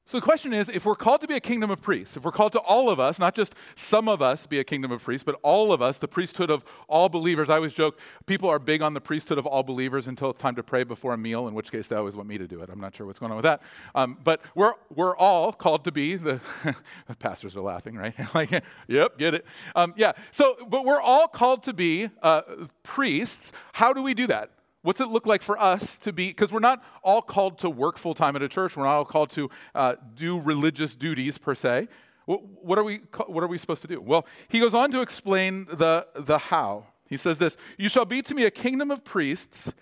So 0.07 0.19
the 0.19 0.23
question 0.23 0.53
is 0.53 0.69
if 0.69 0.85
we're 0.85 0.97
called 0.97 1.23
to 1.23 1.27
be 1.27 1.35
a 1.35 1.41
kingdom 1.41 1.71
of 1.71 1.81
priests, 1.81 2.15
if 2.15 2.25
we're 2.25 2.33
called 2.33 2.53
to 2.53 2.59
all 2.59 2.91
of 2.91 3.01
us, 3.01 3.19
not 3.19 3.35
just 3.35 3.55
some 3.75 4.07
of 4.07 4.21
us 4.21 4.47
be 4.47 4.59
a 4.59 4.65
kingdom 4.65 4.93
of 4.93 5.03
priests, 5.03 5.25
but 5.25 5.41
all 5.43 5.73
of 5.73 5.81
us, 5.81 5.97
the 5.97 6.07
priesthood 6.07 6.51
of 6.51 6.63
all 6.89 7.09
believers. 7.09 7.49
I 7.49 7.57
always 7.57 7.73
joke, 7.73 7.99
people 8.27 8.51
are 8.51 8.59
big 8.59 8.83
on 8.83 8.93
the 8.93 9.01
priesthood 9.01 9.39
of 9.39 9.47
all 9.47 9.63
believers 9.63 10.07
until 10.07 10.29
it's 10.29 10.41
time 10.41 10.57
to 10.57 10.63
pray 10.63 10.85
before 10.85 11.15
a 11.15 11.19
meal, 11.19 11.49
in 11.49 11.55
which 11.55 11.73
case 11.73 11.89
they 11.89 11.97
always 11.97 12.17
want 12.17 12.29
me 12.29 12.37
to 12.37 12.47
do 12.47 12.61
it. 12.61 12.69
I'm 12.69 12.81
not 12.81 12.95
sure 12.95 13.07
what's 13.07 13.19
going 13.19 13.33
on 13.33 13.37
with 13.37 13.45
that. 13.45 13.63
Um, 13.95 14.19
but 14.23 14.43
we're, 14.55 14.75
we're 14.95 15.17
all 15.17 15.53
called 15.53 15.85
to 15.85 15.93
be 15.93 16.17
the, 16.17 16.39
pastors 17.19 17.57
are 17.57 17.63
laughing, 17.63 17.97
right? 17.97 18.15
like, 18.35 18.51
yep, 18.87 19.17
get 19.17 19.33
it. 19.33 19.47
Um, 19.75 19.95
yeah, 19.97 20.13
so, 20.33 20.57
but 20.69 20.85
we're 20.85 21.01
all 21.01 21.29
called 21.29 21.63
to 21.63 21.73
be 21.73 22.11
uh, 22.23 22.43
priests. 22.83 23.53
How 23.73 23.95
do 23.95 24.03
we 24.03 24.13
do 24.13 24.27
that? 24.27 24.51
What's 24.85 25.01
it 25.01 25.09
look 25.09 25.25
like 25.25 25.41
for 25.41 25.59
us 25.59 25.97
to 26.01 26.13
be? 26.13 26.29
Because 26.29 26.53
we're 26.53 26.59
not 26.59 26.85
all 27.03 27.23
called 27.23 27.59
to 27.61 27.71
work 27.71 27.97
full 27.97 28.13
time 28.13 28.37
at 28.37 28.43
a 28.43 28.51
church. 28.51 28.77
We're 28.77 28.85
not 28.85 28.97
all 28.97 29.05
called 29.07 29.31
to 29.31 29.49
uh, 29.75 29.95
do 30.15 30.39
religious 30.39 30.95
duties 30.95 31.39
per 31.39 31.55
se. 31.55 31.89
What 32.27 32.79
are, 32.79 32.85
we, 32.85 32.99
what 33.27 33.43
are 33.43 33.47
we 33.47 33.57
supposed 33.57 33.81
to 33.81 33.89
do? 33.89 33.99
Well, 33.99 34.27
he 34.49 34.61
goes 34.61 34.75
on 34.75 34.91
to 34.91 35.01
explain 35.01 35.65
the, 35.73 36.07
the 36.15 36.37
how. 36.37 36.85
He 37.09 37.17
says 37.17 37.39
this 37.39 37.57
You 37.79 37.89
shall 37.89 38.05
be 38.05 38.21
to 38.21 38.35
me 38.35 38.45
a 38.45 38.51
kingdom 38.51 38.91
of 38.91 39.05
priests 39.05 39.73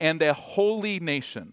and 0.00 0.22
a 0.22 0.32
holy 0.32 1.00
nation. 1.00 1.52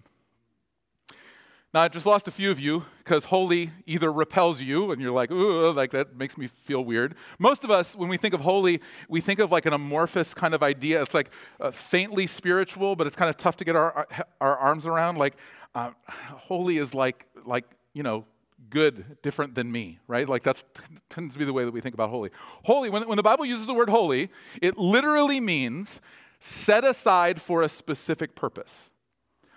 Now, 1.73 1.81
I 1.81 1.89
just 1.89 2.05
lost 2.05 2.29
a 2.29 2.31
few 2.31 2.49
of 2.49 2.61
you 2.61 2.85
because 2.99 3.25
holy 3.25 3.71
either 3.85 4.11
repels 4.11 4.61
you 4.61 4.91
and 4.91 5.01
you're 5.01 5.11
like, 5.11 5.31
ooh, 5.31 5.71
like 5.73 5.91
that 5.91 6.15
makes 6.15 6.37
me 6.37 6.47
feel 6.47 6.83
weird. 6.83 7.15
Most 7.39 7.65
of 7.65 7.71
us, 7.71 7.93
when 7.93 8.07
we 8.07 8.15
think 8.15 8.33
of 8.33 8.39
holy, 8.39 8.81
we 9.09 9.19
think 9.19 9.39
of 9.39 9.51
like 9.51 9.65
an 9.65 9.73
amorphous 9.73 10.33
kind 10.33 10.53
of 10.53 10.63
idea. 10.63 11.01
It's 11.01 11.13
like 11.13 11.29
uh, 11.59 11.71
faintly 11.71 12.25
spiritual, 12.25 12.95
but 12.95 13.05
it's 13.05 13.17
kind 13.17 13.29
of 13.29 13.35
tough 13.35 13.57
to 13.57 13.65
get 13.65 13.75
our, 13.75 14.07
our, 14.39 14.57
arms 14.57 14.87
around. 14.87 15.17
Like, 15.17 15.35
uh, 15.75 15.91
holy 16.07 16.77
is 16.77 16.93
like, 16.93 17.25
like, 17.45 17.65
you 17.93 18.01
know, 18.01 18.23
good, 18.69 19.17
different 19.21 19.53
than 19.53 19.69
me, 19.69 19.99
right? 20.07 20.27
Like 20.27 20.43
that 20.43 20.63
tends 21.09 21.33
to 21.33 21.39
be 21.39 21.43
the 21.43 21.53
way 21.53 21.65
that 21.65 21.71
we 21.71 21.81
think 21.81 21.95
about 21.95 22.09
holy. 22.09 22.29
Holy, 22.63 22.89
when, 22.89 23.05
when 23.09 23.17
the 23.17 23.23
Bible 23.23 23.45
uses 23.45 23.65
the 23.65 23.73
word 23.73 23.89
holy, 23.89 24.29
it 24.61 24.77
literally 24.77 25.41
means 25.41 25.99
set 26.39 26.85
aside 26.85 27.41
for 27.41 27.61
a 27.61 27.69
specific 27.69 28.35
purpose. 28.35 28.89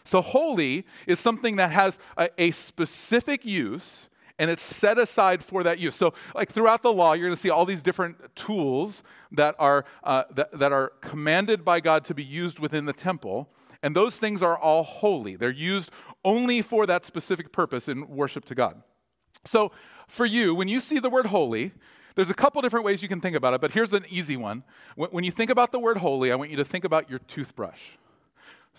So, 0.04 0.20
holy 0.20 0.86
is 1.06 1.18
something 1.18 1.56
that 1.56 1.70
has 1.72 1.98
a, 2.16 2.28
a, 2.38 2.50
specific 2.52 3.44
use 3.44 4.08
and 4.38 4.50
it's 4.50 4.62
set 4.62 4.98
aside 4.98 5.44
for 5.44 5.62
that 5.62 5.78
use. 5.78 5.94
So, 5.94 6.14
like 6.34 6.50
throughout 6.50 6.82
the 6.82 6.92
law, 6.92 7.12
you're 7.12 7.28
going 7.28 7.36
to 7.36 7.40
see 7.40 7.50
all 7.50 7.66
these 7.66 7.82
different 7.82 8.16
tools 8.34 9.02
that 9.32 9.54
are, 9.58 9.84
uh, 10.02 10.24
that, 10.34 10.58
that 10.58 10.72
are 10.72 10.92
commanded 11.02 11.64
by 11.64 11.80
God 11.80 12.04
to 12.06 12.14
be 12.14 12.24
used 12.24 12.58
within 12.58 12.86
the 12.86 12.92
temple. 12.92 13.50
And 13.82 13.94
those 13.94 14.16
things 14.16 14.42
are 14.42 14.58
all 14.58 14.82
holy. 14.82 15.36
They're 15.36 15.50
used 15.50 15.90
only 16.24 16.62
for 16.62 16.86
that 16.86 17.04
specific 17.04 17.52
purpose 17.52 17.88
in 17.88 18.08
worship 18.08 18.44
to 18.46 18.54
God. 18.54 18.82
So, 19.44 19.72
for 20.08 20.26
you, 20.26 20.54
when 20.54 20.68
you 20.68 20.80
see 20.80 20.98
the 20.98 21.10
word 21.10 21.26
holy, 21.26 21.72
there's 22.14 22.30
a 22.30 22.34
couple 22.34 22.60
different 22.62 22.84
ways 22.84 23.02
you 23.02 23.08
can 23.08 23.20
think 23.20 23.36
about 23.36 23.54
it, 23.54 23.60
but 23.60 23.72
here's 23.72 23.92
an 23.92 24.04
easy 24.08 24.36
one. 24.36 24.64
When 24.96 25.22
you 25.22 25.30
think 25.30 25.50
about 25.50 25.70
the 25.70 25.78
word 25.78 25.98
holy, 25.98 26.32
I 26.32 26.34
want 26.34 26.50
you 26.50 26.56
to 26.56 26.64
think 26.64 26.84
about 26.84 27.08
your 27.08 27.20
toothbrush. 27.20 27.80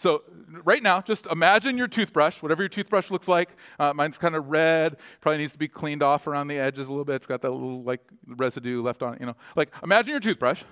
So, 0.01 0.23
right 0.63 0.81
now, 0.81 0.99
just 0.99 1.27
imagine 1.27 1.77
your 1.77 1.87
toothbrush, 1.87 2.41
whatever 2.41 2.63
your 2.63 2.69
toothbrush 2.69 3.11
looks 3.11 3.27
like. 3.27 3.49
Uh, 3.77 3.93
mine's 3.93 4.17
kind 4.17 4.35
of 4.35 4.47
red, 4.47 4.97
probably 5.19 5.37
needs 5.37 5.51
to 5.51 5.59
be 5.59 5.67
cleaned 5.67 6.01
off 6.01 6.25
around 6.25 6.47
the 6.47 6.57
edges 6.57 6.87
a 6.87 6.89
little 6.89 7.05
bit. 7.05 7.17
It's 7.17 7.27
got 7.27 7.43
that 7.43 7.51
little 7.51 7.83
like 7.83 8.01
residue 8.25 8.81
left 8.81 9.03
on 9.03 9.13
it, 9.13 9.19
you 9.19 9.27
know. 9.27 9.35
Like, 9.55 9.71
imagine 9.83 10.09
your 10.09 10.19
toothbrush. 10.19 10.63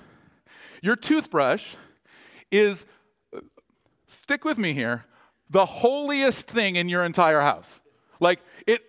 Your 0.81 0.95
toothbrush 0.95 1.75
is, 2.51 2.87
stick 4.07 4.43
with 4.43 4.57
me 4.57 4.73
here, 4.73 5.05
the 5.47 5.67
holiest 5.67 6.47
thing 6.47 6.75
in 6.75 6.89
your 6.89 7.05
entire 7.05 7.41
house. 7.41 7.81
Like, 8.19 8.39
it, 8.65 8.81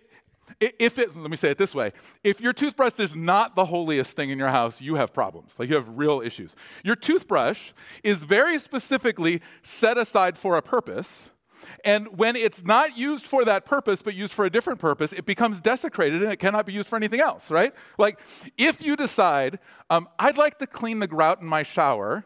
if 0.59 0.97
it, 0.99 1.15
let 1.15 1.29
me 1.29 1.37
say 1.37 1.51
it 1.51 1.57
this 1.57 1.73
way 1.73 1.91
if 2.23 2.41
your 2.41 2.53
toothbrush 2.53 2.99
is 2.99 3.15
not 3.15 3.55
the 3.55 3.65
holiest 3.65 4.15
thing 4.15 4.29
in 4.29 4.37
your 4.37 4.49
house, 4.49 4.81
you 4.81 4.95
have 4.95 5.13
problems. 5.13 5.51
Like 5.57 5.69
you 5.69 5.75
have 5.75 5.87
real 5.97 6.21
issues. 6.21 6.55
Your 6.83 6.95
toothbrush 6.95 7.71
is 8.03 8.23
very 8.23 8.59
specifically 8.59 9.41
set 9.63 9.97
aside 9.97 10.37
for 10.37 10.57
a 10.57 10.61
purpose. 10.61 11.29
And 11.85 12.17
when 12.17 12.35
it's 12.35 12.63
not 12.63 12.97
used 12.97 13.25
for 13.25 13.45
that 13.45 13.65
purpose, 13.65 14.01
but 14.01 14.15
used 14.15 14.33
for 14.33 14.45
a 14.45 14.49
different 14.49 14.79
purpose, 14.79 15.13
it 15.13 15.25
becomes 15.25 15.61
desecrated 15.61 16.23
and 16.23 16.31
it 16.31 16.37
cannot 16.37 16.65
be 16.65 16.73
used 16.73 16.87
for 16.87 16.95
anything 16.95 17.19
else, 17.19 17.51
right? 17.51 17.73
Like, 17.97 18.19
if 18.57 18.81
you 18.81 18.95
decide, 18.95 19.59
um, 19.89 20.07
I'd 20.17 20.37
like 20.37 20.57
to 20.59 20.67
clean 20.67 20.99
the 20.99 21.07
grout 21.07 21.41
in 21.41 21.47
my 21.47 21.63
shower, 21.63 22.25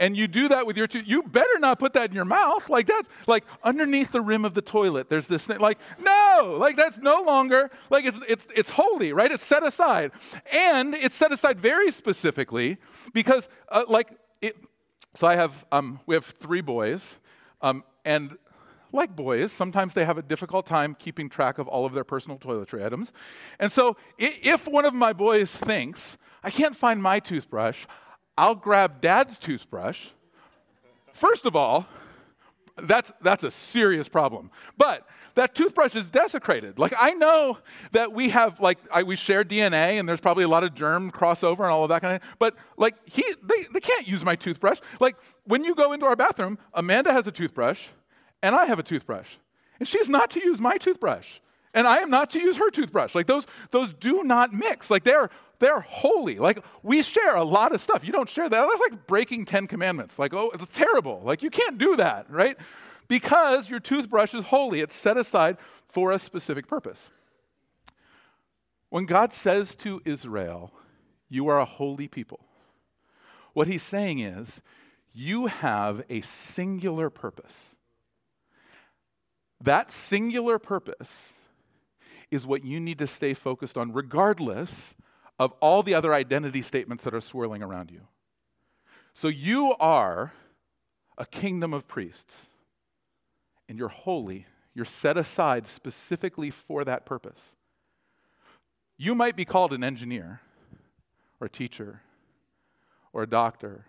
and 0.00 0.16
you 0.16 0.26
do 0.26 0.48
that 0.48 0.66
with 0.66 0.78
your 0.78 0.86
tooth, 0.86 1.04
you 1.06 1.22
better 1.22 1.58
not 1.58 1.78
put 1.78 1.92
that 1.92 2.08
in 2.08 2.16
your 2.16 2.24
mouth. 2.24 2.68
Like 2.68 2.86
that's 2.86 3.08
like 3.26 3.44
underneath 3.62 4.10
the 4.10 4.22
rim 4.22 4.44
of 4.44 4.54
the 4.54 4.62
toilet, 4.62 5.10
there's 5.10 5.26
this 5.26 5.44
thing. 5.44 5.58
Like, 5.58 5.78
no, 6.00 6.56
like 6.58 6.76
that's 6.76 6.98
no 6.98 7.22
longer 7.22 7.70
like 7.90 8.06
it's 8.06 8.18
it's 8.26 8.48
it's 8.56 8.70
holy, 8.70 9.12
right? 9.12 9.30
It's 9.30 9.44
set 9.44 9.62
aside. 9.62 10.10
And 10.50 10.94
it's 10.94 11.14
set 11.14 11.32
aside 11.32 11.60
very 11.60 11.90
specifically 11.92 12.78
because 13.12 13.48
uh, 13.68 13.84
like 13.88 14.10
it 14.40 14.56
so 15.14 15.26
I 15.26 15.36
have 15.36 15.66
um 15.70 16.00
we 16.06 16.16
have 16.16 16.24
three 16.24 16.62
boys. 16.62 17.18
Um, 17.62 17.84
and 18.06 18.38
like 18.92 19.14
boys, 19.14 19.52
sometimes 19.52 19.92
they 19.92 20.06
have 20.06 20.16
a 20.16 20.22
difficult 20.22 20.66
time 20.66 20.96
keeping 20.98 21.28
track 21.28 21.58
of 21.58 21.68
all 21.68 21.84
of 21.84 21.92
their 21.92 22.04
personal 22.04 22.38
toiletry 22.38 22.84
items. 22.84 23.12
And 23.58 23.70
so 23.70 23.98
if 24.18 24.66
one 24.66 24.86
of 24.86 24.94
my 24.94 25.12
boys 25.12 25.50
thinks, 25.50 26.16
I 26.42 26.50
can't 26.50 26.74
find 26.74 27.02
my 27.02 27.20
toothbrush, 27.20 27.84
I'll 28.40 28.54
grab 28.54 29.02
dad's 29.02 29.38
toothbrush. 29.38 30.08
First 31.12 31.44
of 31.44 31.54
all, 31.54 31.86
that's, 32.82 33.12
that's 33.20 33.44
a 33.44 33.50
serious 33.50 34.08
problem. 34.08 34.50
But 34.78 35.06
that 35.34 35.54
toothbrush 35.54 35.94
is 35.94 36.08
desecrated. 36.08 36.78
Like, 36.78 36.94
I 36.98 37.10
know 37.10 37.58
that 37.92 38.14
we 38.14 38.30
have, 38.30 38.58
like, 38.58 38.78
I, 38.90 39.02
we 39.02 39.16
share 39.16 39.44
DNA 39.44 40.00
and 40.00 40.08
there's 40.08 40.22
probably 40.22 40.44
a 40.44 40.48
lot 40.48 40.64
of 40.64 40.74
germ 40.74 41.10
crossover 41.10 41.60
and 41.60 41.66
all 41.66 41.82
of 41.82 41.90
that 41.90 42.00
kind 42.00 42.16
of 42.16 42.22
thing. 42.22 42.30
But, 42.38 42.56
like, 42.78 42.94
he, 43.04 43.22
they, 43.42 43.66
they 43.74 43.80
can't 43.80 44.08
use 44.08 44.24
my 44.24 44.36
toothbrush. 44.36 44.78
Like, 45.00 45.16
when 45.44 45.62
you 45.62 45.74
go 45.74 45.92
into 45.92 46.06
our 46.06 46.16
bathroom, 46.16 46.56
Amanda 46.72 47.12
has 47.12 47.26
a 47.26 47.32
toothbrush 47.32 47.88
and 48.42 48.54
I 48.54 48.64
have 48.64 48.78
a 48.78 48.82
toothbrush. 48.82 49.34
And 49.78 49.86
she's 49.86 50.08
not 50.08 50.30
to 50.30 50.40
use 50.40 50.58
my 50.58 50.78
toothbrush. 50.78 51.40
And 51.72 51.86
I 51.86 51.98
am 51.98 52.10
not 52.10 52.30
to 52.30 52.40
use 52.40 52.56
her 52.56 52.70
toothbrush. 52.70 53.14
Like, 53.14 53.26
those, 53.26 53.46
those 53.70 53.94
do 53.94 54.24
not 54.24 54.52
mix. 54.52 54.90
Like, 54.90 55.04
they're 55.04 55.30
they're 55.60 55.80
holy. 55.80 56.38
Like 56.38 56.64
we 56.82 57.02
share 57.02 57.36
a 57.36 57.44
lot 57.44 57.72
of 57.72 57.80
stuff. 57.80 58.02
You 58.02 58.12
don't 58.12 58.28
share 58.28 58.48
that. 58.48 58.66
That's 58.66 58.80
like 58.90 59.06
breaking 59.06 59.44
10 59.44 59.66
commandments. 59.66 60.18
Like, 60.18 60.34
oh, 60.34 60.50
it's 60.54 60.66
terrible. 60.66 61.20
Like 61.22 61.42
you 61.42 61.50
can't 61.50 61.78
do 61.78 61.96
that, 61.96 62.28
right? 62.30 62.56
Because 63.08 63.68
your 63.68 63.78
toothbrush 63.78 64.34
is 64.34 64.46
holy. 64.46 64.80
It's 64.80 64.96
set 64.96 65.16
aside 65.16 65.58
for 65.88 66.12
a 66.12 66.18
specific 66.18 66.66
purpose. 66.66 67.10
When 68.88 69.04
God 69.04 69.32
says 69.32 69.76
to 69.76 70.00
Israel, 70.04 70.72
You 71.28 71.48
are 71.48 71.60
a 71.60 71.64
holy 71.64 72.08
people, 72.08 72.40
what 73.52 73.68
he's 73.68 73.82
saying 73.82 74.20
is, 74.20 74.62
You 75.12 75.46
have 75.46 76.02
a 76.08 76.22
singular 76.22 77.10
purpose. 77.10 77.56
That 79.60 79.90
singular 79.90 80.58
purpose 80.58 81.32
is 82.30 82.46
what 82.46 82.64
you 82.64 82.80
need 82.80 82.98
to 82.98 83.06
stay 83.06 83.34
focused 83.34 83.76
on, 83.76 83.92
regardless 83.92 84.94
of 85.38 85.52
all 85.60 85.82
the 85.82 85.94
other 85.94 86.14
identity 86.14 86.62
statements 86.62 87.04
that 87.04 87.14
are 87.14 87.20
swirling 87.20 87.62
around 87.62 87.90
you. 87.90 88.02
So 89.14 89.28
you 89.28 89.74
are 89.80 90.32
a 91.18 91.26
kingdom 91.26 91.74
of 91.74 91.88
priests, 91.88 92.46
and 93.68 93.78
you're 93.78 93.88
holy. 93.88 94.46
You're 94.74 94.84
set 94.84 95.16
aside 95.16 95.66
specifically 95.66 96.50
for 96.50 96.84
that 96.84 97.04
purpose. 97.04 97.40
You 98.96 99.14
might 99.14 99.34
be 99.34 99.44
called 99.44 99.72
an 99.72 99.82
engineer, 99.82 100.40
or 101.40 101.46
a 101.46 101.50
teacher, 101.50 102.02
or 103.12 103.22
a 103.22 103.26
doctor, 103.26 103.86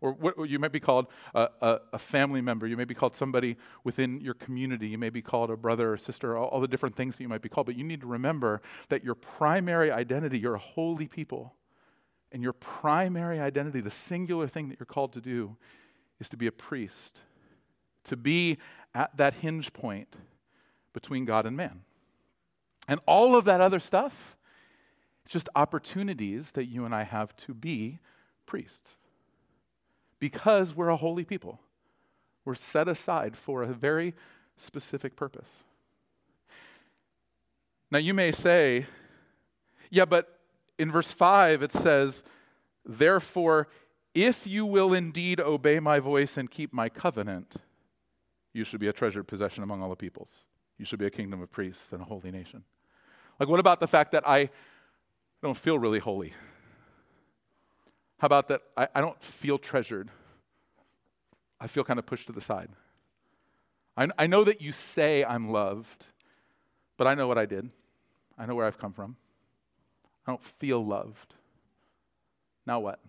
or 0.00 0.12
what, 0.12 0.48
you 0.48 0.58
might 0.58 0.72
be 0.72 0.80
called 0.80 1.06
a, 1.34 1.48
a, 1.60 1.80
a, 1.94 1.98
family 1.98 2.40
member. 2.40 2.66
You 2.66 2.76
may 2.76 2.84
be 2.84 2.94
called 2.94 3.16
somebody 3.16 3.56
within 3.82 4.20
your 4.20 4.34
community. 4.34 4.88
You 4.88 4.98
may 4.98 5.10
be 5.10 5.22
called 5.22 5.50
a 5.50 5.56
brother 5.56 5.92
or 5.92 5.96
sister, 5.96 6.36
all, 6.36 6.48
all 6.48 6.60
the 6.60 6.68
different 6.68 6.94
things 6.94 7.16
that 7.16 7.22
you 7.22 7.28
might 7.28 7.42
be 7.42 7.48
called. 7.48 7.66
But 7.66 7.76
you 7.76 7.84
need 7.84 8.00
to 8.02 8.06
remember 8.06 8.62
that 8.90 9.02
your 9.02 9.16
primary 9.16 9.90
identity, 9.90 10.38
you're 10.38 10.54
a 10.54 10.58
holy 10.58 11.08
people. 11.08 11.54
And 12.30 12.42
your 12.42 12.52
primary 12.52 13.40
identity, 13.40 13.80
the 13.80 13.90
singular 13.90 14.46
thing 14.46 14.68
that 14.68 14.78
you're 14.78 14.86
called 14.86 15.14
to 15.14 15.20
do, 15.20 15.56
is 16.20 16.28
to 16.28 16.36
be 16.36 16.46
a 16.46 16.52
priest, 16.52 17.20
to 18.04 18.16
be 18.16 18.58
at 18.94 19.16
that 19.16 19.34
hinge 19.34 19.72
point 19.72 20.14
between 20.92 21.24
God 21.24 21.46
and 21.46 21.56
man. 21.56 21.80
And 22.86 23.00
all 23.06 23.34
of 23.34 23.46
that 23.46 23.60
other 23.60 23.80
stuff, 23.80 24.36
it's 25.24 25.32
just 25.32 25.48
opportunities 25.56 26.52
that 26.52 26.66
you 26.66 26.84
and 26.84 26.94
I 26.94 27.02
have 27.02 27.34
to 27.38 27.54
be 27.54 27.98
priests 28.46 28.97
because 30.18 30.74
we're 30.74 30.88
a 30.88 30.96
holy 30.96 31.24
people. 31.24 31.60
We're 32.44 32.54
set 32.54 32.88
aside 32.88 33.36
for 33.36 33.62
a 33.62 33.68
very 33.68 34.14
specific 34.56 35.16
purpose. 35.16 35.50
Now, 37.90 37.98
you 37.98 38.14
may 38.14 38.32
say, 38.32 38.86
yeah, 39.90 40.04
but 40.04 40.38
in 40.78 40.92
verse 40.92 41.12
5 41.12 41.62
it 41.62 41.72
says, 41.72 42.22
Therefore, 42.84 43.68
if 44.14 44.46
you 44.46 44.66
will 44.66 44.92
indeed 44.92 45.40
obey 45.40 45.80
my 45.80 46.00
voice 46.00 46.36
and 46.36 46.50
keep 46.50 46.72
my 46.72 46.88
covenant, 46.88 47.56
you 48.52 48.64
should 48.64 48.80
be 48.80 48.88
a 48.88 48.92
treasured 48.92 49.28
possession 49.28 49.62
among 49.62 49.82
all 49.82 49.90
the 49.90 49.96
peoples. 49.96 50.30
You 50.78 50.84
should 50.84 50.98
be 50.98 51.06
a 51.06 51.10
kingdom 51.10 51.42
of 51.42 51.50
priests 51.50 51.92
and 51.92 52.00
a 52.00 52.04
holy 52.04 52.30
nation. 52.30 52.64
Like, 53.38 53.48
what 53.48 53.60
about 53.60 53.80
the 53.80 53.86
fact 53.86 54.12
that 54.12 54.26
I 54.26 54.50
don't 55.42 55.56
feel 55.56 55.78
really 55.78 55.98
holy? 55.98 56.34
How 58.18 58.26
about 58.26 58.48
that? 58.48 58.62
I, 58.76 58.88
I 58.94 59.00
don't 59.00 59.20
feel 59.22 59.58
treasured. 59.58 60.10
I 61.60 61.66
feel 61.66 61.84
kind 61.84 61.98
of 61.98 62.06
pushed 62.06 62.26
to 62.26 62.32
the 62.32 62.40
side. 62.40 62.68
I, 63.96 64.08
I 64.18 64.26
know 64.26 64.44
that 64.44 64.60
you 64.60 64.72
say 64.72 65.24
I'm 65.24 65.50
loved, 65.50 66.06
but 66.96 67.06
I 67.06 67.14
know 67.14 67.26
what 67.26 67.38
I 67.38 67.46
did. 67.46 67.70
I 68.36 68.46
know 68.46 68.54
where 68.54 68.66
I've 68.66 68.78
come 68.78 68.92
from. 68.92 69.16
I 70.26 70.32
don't 70.32 70.44
feel 70.44 70.84
loved. 70.84 71.34
Now 72.66 72.80
what? 72.80 73.00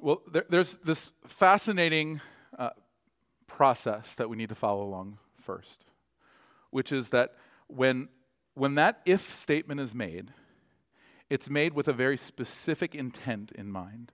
Well, 0.00 0.22
there, 0.30 0.44
there's 0.48 0.74
this 0.84 1.12
fascinating 1.26 2.20
uh, 2.58 2.70
process 3.46 4.14
that 4.16 4.28
we 4.28 4.36
need 4.36 4.48
to 4.48 4.54
follow 4.54 4.82
along 4.82 5.18
first, 5.42 5.84
which 6.70 6.92
is 6.92 7.10
that 7.10 7.34
when, 7.68 8.08
when 8.54 8.74
that 8.76 9.00
if 9.06 9.34
statement 9.34 9.80
is 9.80 9.94
made, 9.94 10.32
it's 11.30 11.50
made 11.50 11.74
with 11.74 11.88
a 11.88 11.92
very 11.92 12.16
specific 12.16 12.94
intent 12.94 13.52
in 13.52 13.70
mind. 13.70 14.12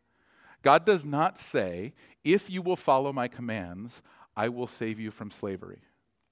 God 0.63 0.85
does 0.85 1.05
not 1.05 1.39
say, 1.39 1.95
if 2.23 2.51
you 2.51 2.63
will 2.63 2.77
follow 2.77 3.13
my 3.13 3.29
commands, 3.29 4.03
I 4.37 4.49
will 4.49 4.67
save 4.67 5.01
you 5.01 5.11
from 5.11 5.31
slavery. 5.31 5.83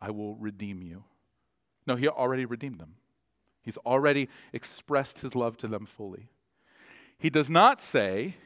I 0.01 0.11
will 0.11 0.37
redeem 0.37 0.83
you. 0.83 1.05
No, 1.87 1.97
he 1.97 2.09
already 2.09 2.45
redeemed 2.45 2.79
them. 2.79 2.95
He's 3.63 3.79
already 3.79 4.29
expressed 4.53 5.21
his 5.21 5.35
love 5.35 5.57
to 5.59 5.69
them 5.69 5.87
fully. 5.87 6.29
He 7.19 7.31
does 7.31 7.51
not 7.51 7.81
say, 7.81 8.37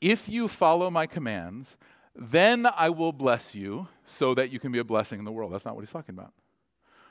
if 0.00 0.28
you 0.28 0.48
follow 0.48 0.90
my 0.90 1.06
commands, 1.06 1.76
then 2.16 2.66
I 2.76 2.90
will 2.90 3.12
bless 3.12 3.54
you 3.54 3.88
so 4.06 4.34
that 4.34 4.50
you 4.50 4.58
can 4.58 4.72
be 4.72 4.78
a 4.78 4.84
blessing 4.84 5.18
in 5.18 5.24
the 5.24 5.32
world. 5.32 5.52
That's 5.52 5.64
not 5.64 5.74
what 5.74 5.82
he's 5.82 5.92
talking 5.92 6.14
about. 6.14 6.32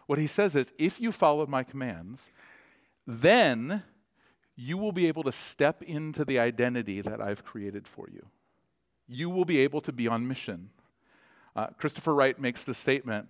What 0.08 0.20
he 0.20 0.28
says 0.28 0.56
is, 0.56 0.74
if 0.78 1.00
you 1.00 1.12
followed 1.12 1.50
my 1.50 1.64
commands, 1.64 2.32
then 3.06 3.84
you 4.56 4.78
will 4.78 4.92
be 4.92 5.08
able 5.08 5.24
to 5.24 5.32
step 5.32 5.82
into 5.82 6.24
the 6.24 6.40
identity 6.40 7.02
that 7.02 7.22
I've 7.22 7.44
created 7.44 7.88
for 7.88 8.08
you. 8.12 8.26
You 9.08 9.30
will 9.30 9.46
be 9.46 9.60
able 9.60 9.82
to 9.82 9.92
be 9.92 10.08
on 10.08 10.28
mission. 10.28 10.70
Uh, 11.56 11.68
Christopher 11.78 12.14
Wright 12.14 12.40
makes 12.40 12.64
the 12.64 12.74
statement 12.74 13.28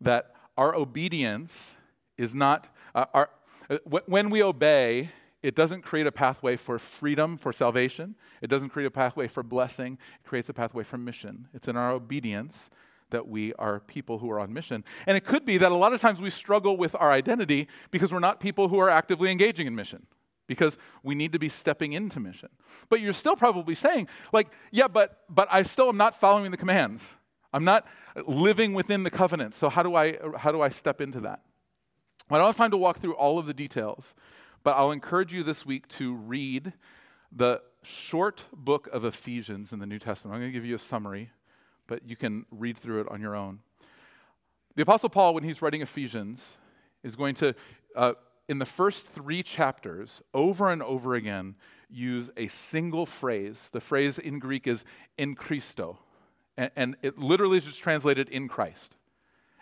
that 0.00 0.34
our 0.56 0.74
obedience 0.74 1.74
is 2.16 2.34
not, 2.34 2.74
uh, 2.94 3.06
our, 3.14 3.30
uh, 3.70 3.78
when 3.84 4.30
we 4.30 4.42
obey, 4.42 5.10
it 5.42 5.54
doesn't 5.54 5.82
create 5.82 6.06
a 6.06 6.12
pathway 6.12 6.56
for 6.56 6.78
freedom, 6.78 7.36
for 7.38 7.52
salvation. 7.52 8.14
It 8.42 8.48
doesn't 8.48 8.70
create 8.70 8.86
a 8.86 8.90
pathway 8.90 9.28
for 9.28 9.42
blessing. 9.42 9.98
It 10.22 10.28
creates 10.28 10.48
a 10.48 10.54
pathway 10.54 10.84
for 10.84 10.98
mission. 10.98 11.48
It's 11.54 11.68
in 11.68 11.76
our 11.76 11.92
obedience 11.92 12.70
that 13.10 13.26
we 13.26 13.54
are 13.54 13.80
people 13.80 14.18
who 14.18 14.30
are 14.30 14.40
on 14.40 14.52
mission. 14.52 14.84
And 15.06 15.16
it 15.16 15.24
could 15.24 15.46
be 15.46 15.56
that 15.58 15.72
a 15.72 15.74
lot 15.74 15.94
of 15.94 16.00
times 16.00 16.20
we 16.20 16.30
struggle 16.30 16.76
with 16.76 16.94
our 16.96 17.10
identity 17.10 17.68
because 17.90 18.12
we're 18.12 18.18
not 18.18 18.40
people 18.40 18.68
who 18.68 18.78
are 18.78 18.90
actively 18.90 19.30
engaging 19.30 19.66
in 19.66 19.74
mission 19.74 20.06
because 20.48 20.76
we 21.04 21.14
need 21.14 21.32
to 21.32 21.38
be 21.38 21.48
stepping 21.48 21.92
into 21.92 22.18
mission. 22.18 22.48
But 22.88 23.00
you're 23.00 23.12
still 23.12 23.36
probably 23.36 23.76
saying, 23.76 24.08
like, 24.32 24.48
yeah, 24.72 24.88
but 24.88 25.20
but 25.28 25.46
I 25.52 25.62
still 25.62 25.88
am 25.88 25.96
not 25.96 26.18
following 26.18 26.50
the 26.50 26.56
commands. 26.56 27.04
I'm 27.52 27.64
not 27.64 27.86
living 28.26 28.74
within 28.74 29.04
the 29.04 29.10
covenant. 29.10 29.54
So 29.54 29.68
how 29.68 29.84
do 29.84 29.94
I 29.94 30.18
how 30.36 30.50
do 30.50 30.60
I 30.60 30.70
step 30.70 31.00
into 31.00 31.20
that? 31.20 31.42
I 32.30 32.36
don't 32.36 32.46
have 32.46 32.56
time 32.56 32.72
to 32.72 32.76
walk 32.76 32.98
through 32.98 33.14
all 33.14 33.38
of 33.38 33.46
the 33.46 33.54
details, 33.54 34.14
but 34.64 34.72
I'll 34.72 34.90
encourage 34.90 35.32
you 35.32 35.42
this 35.44 35.64
week 35.64 35.86
to 35.88 36.14
read 36.14 36.72
the 37.32 37.62
short 37.82 38.44
book 38.52 38.88
of 38.92 39.04
Ephesians 39.04 39.72
in 39.72 39.78
the 39.78 39.86
New 39.86 39.98
Testament. 39.98 40.34
I'm 40.34 40.40
going 40.40 40.52
to 40.52 40.58
give 40.58 40.66
you 40.66 40.74
a 40.74 40.80
summary, 40.80 41.30
but 41.86 42.06
you 42.06 42.16
can 42.16 42.44
read 42.50 42.76
through 42.76 43.02
it 43.02 43.08
on 43.08 43.20
your 43.20 43.34
own. 43.34 43.60
The 44.76 44.82
Apostle 44.82 45.08
Paul, 45.08 45.34
when 45.34 45.42
he's 45.42 45.62
writing 45.62 45.80
Ephesians, 45.80 46.44
is 47.02 47.16
going 47.16 47.34
to 47.36 47.54
uh, 47.96 48.12
in 48.48 48.58
the 48.58 48.66
first 48.66 49.06
three 49.06 49.42
chapters, 49.42 50.22
over 50.32 50.70
and 50.70 50.82
over 50.82 51.14
again, 51.14 51.54
use 51.90 52.30
a 52.36 52.48
single 52.48 53.06
phrase. 53.06 53.68
The 53.72 53.80
phrase 53.80 54.18
in 54.18 54.38
Greek 54.38 54.66
is 54.66 54.84
in 55.16 55.34
Christo, 55.34 55.98
and, 56.56 56.70
and 56.76 56.96
it 57.02 57.18
literally 57.18 57.58
is 57.58 57.64
just 57.64 57.80
translated 57.80 58.28
in 58.28 58.48
Christ. 58.48 58.96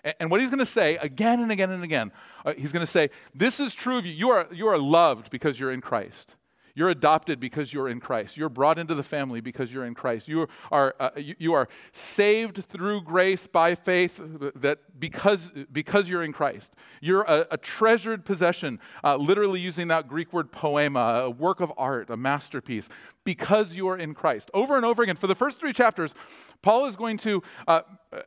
And, 0.04 0.14
and 0.20 0.30
what 0.30 0.40
he's 0.40 0.50
going 0.50 0.60
to 0.60 0.66
say 0.66 0.96
again 0.96 1.40
and 1.40 1.50
again 1.50 1.70
and 1.70 1.82
again, 1.82 2.12
uh, 2.44 2.54
he's 2.56 2.72
going 2.72 2.84
to 2.86 2.90
say, 2.90 3.10
This 3.34 3.60
is 3.60 3.74
true 3.74 3.98
of 3.98 4.06
you. 4.06 4.12
You 4.12 4.30
are, 4.30 4.48
you 4.52 4.68
are 4.68 4.78
loved 4.78 5.30
because 5.30 5.58
you're 5.58 5.72
in 5.72 5.80
Christ. 5.80 6.36
You're 6.76 6.90
adopted 6.90 7.40
because 7.40 7.72
you're 7.72 7.88
in 7.88 8.00
Christ. 8.00 8.36
You're 8.36 8.50
brought 8.50 8.78
into 8.78 8.94
the 8.94 9.02
family 9.02 9.40
because 9.40 9.72
you're 9.72 9.86
in 9.86 9.94
Christ. 9.94 10.28
You 10.28 10.46
are, 10.70 10.94
uh, 11.00 11.08
you, 11.16 11.34
you, 11.38 11.52
are 11.54 11.68
saved 11.92 12.66
through 12.68 13.00
grace 13.00 13.46
by 13.46 13.74
faith 13.74 14.20
that 14.56 15.00
because, 15.00 15.50
because 15.72 16.06
you're 16.06 16.22
in 16.22 16.34
Christ. 16.34 16.74
You're 17.00 17.22
a, 17.22 17.46
a 17.52 17.56
treasured 17.56 18.26
possession, 18.26 18.78
uh, 19.02 19.16
literally 19.16 19.58
using 19.58 19.88
that 19.88 20.06
Greek 20.06 20.34
word 20.34 20.52
poema, 20.52 21.22
a 21.24 21.30
work 21.30 21.60
of 21.60 21.72
art, 21.78 22.10
a 22.10 22.16
masterpiece, 22.16 22.90
because 23.24 23.74
you 23.74 23.88
are 23.88 23.96
in 23.96 24.12
Christ. 24.12 24.50
Over 24.52 24.76
and 24.76 24.84
over 24.84 25.02
again, 25.02 25.16
for 25.16 25.28
the 25.28 25.34
first 25.34 25.58
three 25.58 25.72
chapters, 25.72 26.14
Paul 26.60 26.84
is 26.84 26.94
going 26.94 27.16
to 27.18 27.42
uh, 27.66 27.80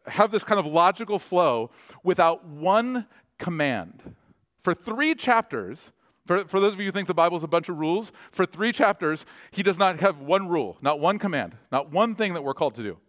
have 0.07 0.31
this 0.31 0.43
kind 0.43 0.59
of 0.59 0.65
logical 0.65 1.19
flow 1.19 1.69
without 2.03 2.45
one 2.45 3.05
command. 3.37 4.15
For 4.63 4.73
three 4.73 5.13
chapters, 5.13 5.91
for, 6.29 6.45
for 6.45 6.59
those 6.59 6.73
of 6.73 6.79
you 6.79 6.85
who 6.85 6.91
think 6.91 7.07
the 7.07 7.13
Bible 7.15 7.37
is 7.37 7.43
a 7.43 7.47
bunch 7.47 7.69
of 7.69 7.79
rules, 7.79 8.11
for 8.31 8.45
three 8.45 8.71
chapters, 8.71 9.25
he 9.49 9.63
does 9.63 9.79
not 9.79 9.99
have 9.99 10.19
one 10.19 10.47
rule, 10.47 10.77
not 10.79 10.99
one 10.99 11.17
command, 11.17 11.57
not 11.71 11.91
one 11.91 12.13
thing 12.13 12.35
that 12.35 12.43
we're 12.43 12.53
called 12.53 12.75
to 12.75 12.83
do. 12.83 12.99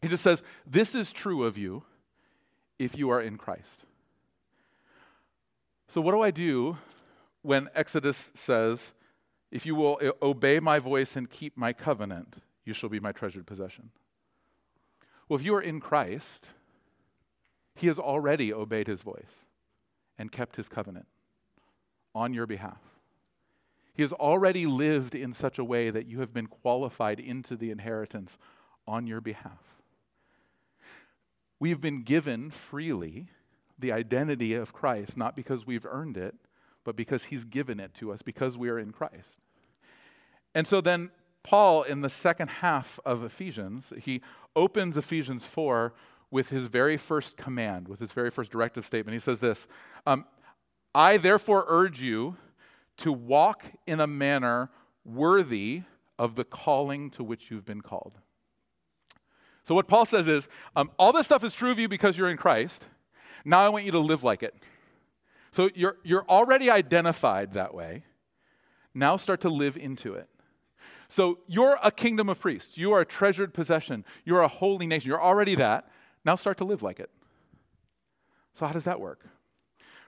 He 0.00 0.06
just 0.06 0.22
says, 0.22 0.40
This 0.64 0.94
is 0.94 1.10
true 1.10 1.42
of 1.42 1.58
you 1.58 1.82
if 2.78 2.96
you 2.96 3.10
are 3.10 3.20
in 3.20 3.38
Christ. 3.38 3.86
So, 5.88 6.00
what 6.00 6.12
do 6.12 6.20
I 6.20 6.30
do 6.30 6.78
when 7.42 7.70
Exodus 7.74 8.30
says, 8.36 8.92
If 9.50 9.66
you 9.66 9.74
will 9.74 9.98
eh, 10.00 10.12
obey 10.22 10.60
my 10.60 10.78
voice 10.78 11.16
and 11.16 11.28
keep 11.28 11.56
my 11.56 11.72
covenant, 11.72 12.36
you 12.64 12.72
shall 12.72 12.88
be 12.88 13.00
my 13.00 13.10
treasured 13.10 13.48
possession? 13.48 13.90
Well, 15.28 15.40
if 15.40 15.44
you 15.44 15.56
are 15.56 15.60
in 15.60 15.80
Christ, 15.80 16.50
he 17.74 17.88
has 17.88 17.98
already 17.98 18.52
obeyed 18.52 18.86
his 18.86 19.02
voice 19.02 19.42
and 20.16 20.30
kept 20.30 20.54
his 20.54 20.68
covenant 20.68 21.06
on 22.14 22.32
your 22.34 22.46
behalf. 22.46 22.78
He 23.94 24.02
has 24.02 24.12
already 24.12 24.66
lived 24.66 25.14
in 25.14 25.32
such 25.32 25.58
a 25.58 25.64
way 25.64 25.90
that 25.90 26.06
you 26.06 26.20
have 26.20 26.34
been 26.34 26.46
qualified 26.46 27.20
into 27.20 27.56
the 27.56 27.70
inheritance 27.70 28.38
on 28.86 29.06
your 29.06 29.20
behalf. 29.20 29.62
We've 31.60 31.80
been 31.80 32.02
given 32.02 32.50
freely 32.50 33.28
the 33.78 33.92
identity 33.92 34.54
of 34.54 34.72
Christ, 34.72 35.16
not 35.16 35.36
because 35.36 35.66
we've 35.66 35.86
earned 35.86 36.16
it, 36.16 36.34
but 36.84 36.96
because 36.96 37.24
he's 37.24 37.44
given 37.44 37.80
it 37.80 37.94
to 37.94 38.12
us, 38.12 38.20
because 38.20 38.58
we 38.58 38.68
are 38.68 38.78
in 38.78 38.92
Christ. 38.92 39.40
And 40.54 40.66
so 40.66 40.80
then, 40.80 41.10
Paul, 41.42 41.82
in 41.82 42.00
the 42.00 42.08
second 42.08 42.48
half 42.48 42.98
of 43.04 43.24
Ephesians, 43.24 43.92
he 44.02 44.22
opens 44.54 44.96
Ephesians 44.96 45.44
4 45.44 45.94
with 46.30 46.48
his 46.48 46.66
very 46.66 46.96
first 46.96 47.36
command, 47.36 47.86
with 47.88 48.00
his 48.00 48.12
very 48.12 48.30
first 48.30 48.50
directive 48.50 48.84
statement. 48.84 49.14
He 49.14 49.20
says 49.20 49.40
this 49.40 49.66
um, 50.06 50.24
I 50.94 51.16
therefore 51.16 51.64
urge 51.66 52.00
you 52.00 52.36
to 52.98 53.12
walk 53.12 53.64
in 53.86 54.00
a 54.00 54.06
manner 54.06 54.70
worthy 55.04 55.82
of 56.18 56.36
the 56.36 56.44
calling 56.44 57.10
to 57.10 57.24
which 57.24 57.50
you've 57.50 57.64
been 57.64 57.80
called. 57.80 58.18
So, 59.64 59.74
what 59.74 59.88
Paul 59.88 60.04
says 60.04 60.28
is 60.28 60.48
um, 60.76 60.90
all 60.98 61.12
this 61.12 61.26
stuff 61.26 61.42
is 61.42 61.54
true 61.54 61.70
of 61.70 61.78
you 61.78 61.88
because 61.88 62.16
you're 62.16 62.30
in 62.30 62.36
Christ. 62.36 62.86
Now 63.44 63.60
I 63.60 63.68
want 63.70 63.84
you 63.84 63.92
to 63.92 63.98
live 63.98 64.22
like 64.22 64.42
it. 64.42 64.54
So, 65.52 65.70
you're, 65.74 65.96
you're 66.04 66.24
already 66.28 66.70
identified 66.70 67.54
that 67.54 67.74
way. 67.74 68.04
Now 68.94 69.16
start 69.16 69.40
to 69.40 69.48
live 69.48 69.76
into 69.76 70.14
it. 70.14 70.28
So, 71.08 71.38
you're 71.46 71.78
a 71.82 71.90
kingdom 71.90 72.28
of 72.28 72.38
priests. 72.38 72.76
You 72.76 72.92
are 72.92 73.00
a 73.00 73.06
treasured 73.06 73.54
possession. 73.54 74.04
You're 74.24 74.42
a 74.42 74.48
holy 74.48 74.86
nation. 74.86 75.08
You're 75.08 75.22
already 75.22 75.54
that. 75.56 75.90
Now 76.24 76.36
start 76.36 76.58
to 76.58 76.64
live 76.64 76.82
like 76.82 77.00
it. 77.00 77.10
So, 78.52 78.66
how 78.66 78.72
does 78.72 78.84
that 78.84 79.00
work? 79.00 79.26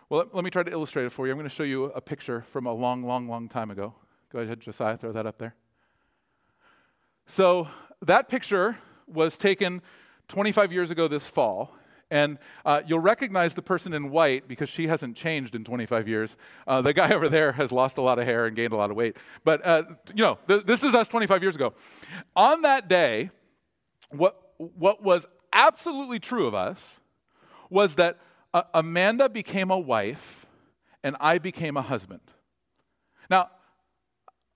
Well, 0.09 0.25
let, 0.33 0.45
me 0.45 0.51
try 0.51 0.63
to 0.63 0.71
illustrate 0.71 1.05
it 1.05 1.11
for 1.11 1.27
you. 1.27 1.33
I'm 1.33 1.39
going 1.39 1.49
to 1.49 1.55
show 1.55 1.65
you 1.65 1.87
a 1.87 2.01
picture 2.01 2.45
from 2.53 2.67
a 2.67 2.73
long, 2.73 3.03
long, 3.03 3.29
long 3.29 3.49
time 3.49 3.73
ago. 3.73 3.93
Go 4.33 4.39
ahead, 4.39 4.61
Josiah, 4.61 4.97
throw 4.97 5.11
that 5.11 5.27
up 5.27 5.39
there. 5.39 5.57
So, 7.27 7.67
that 8.03 8.29
picture 8.29 8.79
was 9.09 9.37
taken 9.37 9.83
25 10.29 10.71
years 10.71 10.93
ago 10.93 11.09
this 11.09 11.27
fall. 11.27 11.75
And 12.09 12.39
uh, 12.65 12.83
you'll 12.87 13.01
recognize 13.01 13.55
the 13.55 13.63
person 13.63 13.93
in 13.93 14.11
white 14.11 14.47
because 14.47 14.69
she 14.69 14.87
hasn't 14.87 15.17
changed 15.17 15.57
in 15.57 15.65
25 15.65 16.07
years. 16.07 16.37
Uh, 16.69 16.83
the 16.83 16.93
guy 16.93 17.11
over 17.13 17.29
there 17.29 17.51
has 17.51 17.73
lost 17.73 17.99
a 17.99 18.01
lot 18.01 18.21
of 18.21 18.27
hair 18.27 18.47
and 18.47 18.55
gained 18.55 18.73
a 18.73 18.77
lot 18.77 18.93
of 18.93 18.97
weight. 18.97 19.17
But, 19.43 19.67
uh, 19.67 19.83
you 20.15 20.23
know, 20.23 20.39
th- 20.47 20.67
this 20.67 20.85
is 20.85 20.95
us 20.95 21.09
25 21.09 21.43
years 21.43 21.57
ago. 21.57 21.75
On 22.37 22.63
that 22.63 22.87
day, 22.87 23.31
what, 24.11 24.53
what 24.59 25.03
was 25.03 25.27
absolutely 25.53 26.21
true 26.21 26.47
of 26.47 26.55
us 26.55 27.01
was 27.71 27.97
that 27.97 28.19
uh, 28.57 28.63
Amanda 28.73 29.29
became 29.29 29.71
a 29.71 29.79
wife 29.79 30.47
and 31.03 31.15
I 31.21 31.37
became 31.37 31.77
a 31.77 31.83
husband. 31.83 32.23
Now, 33.29 33.51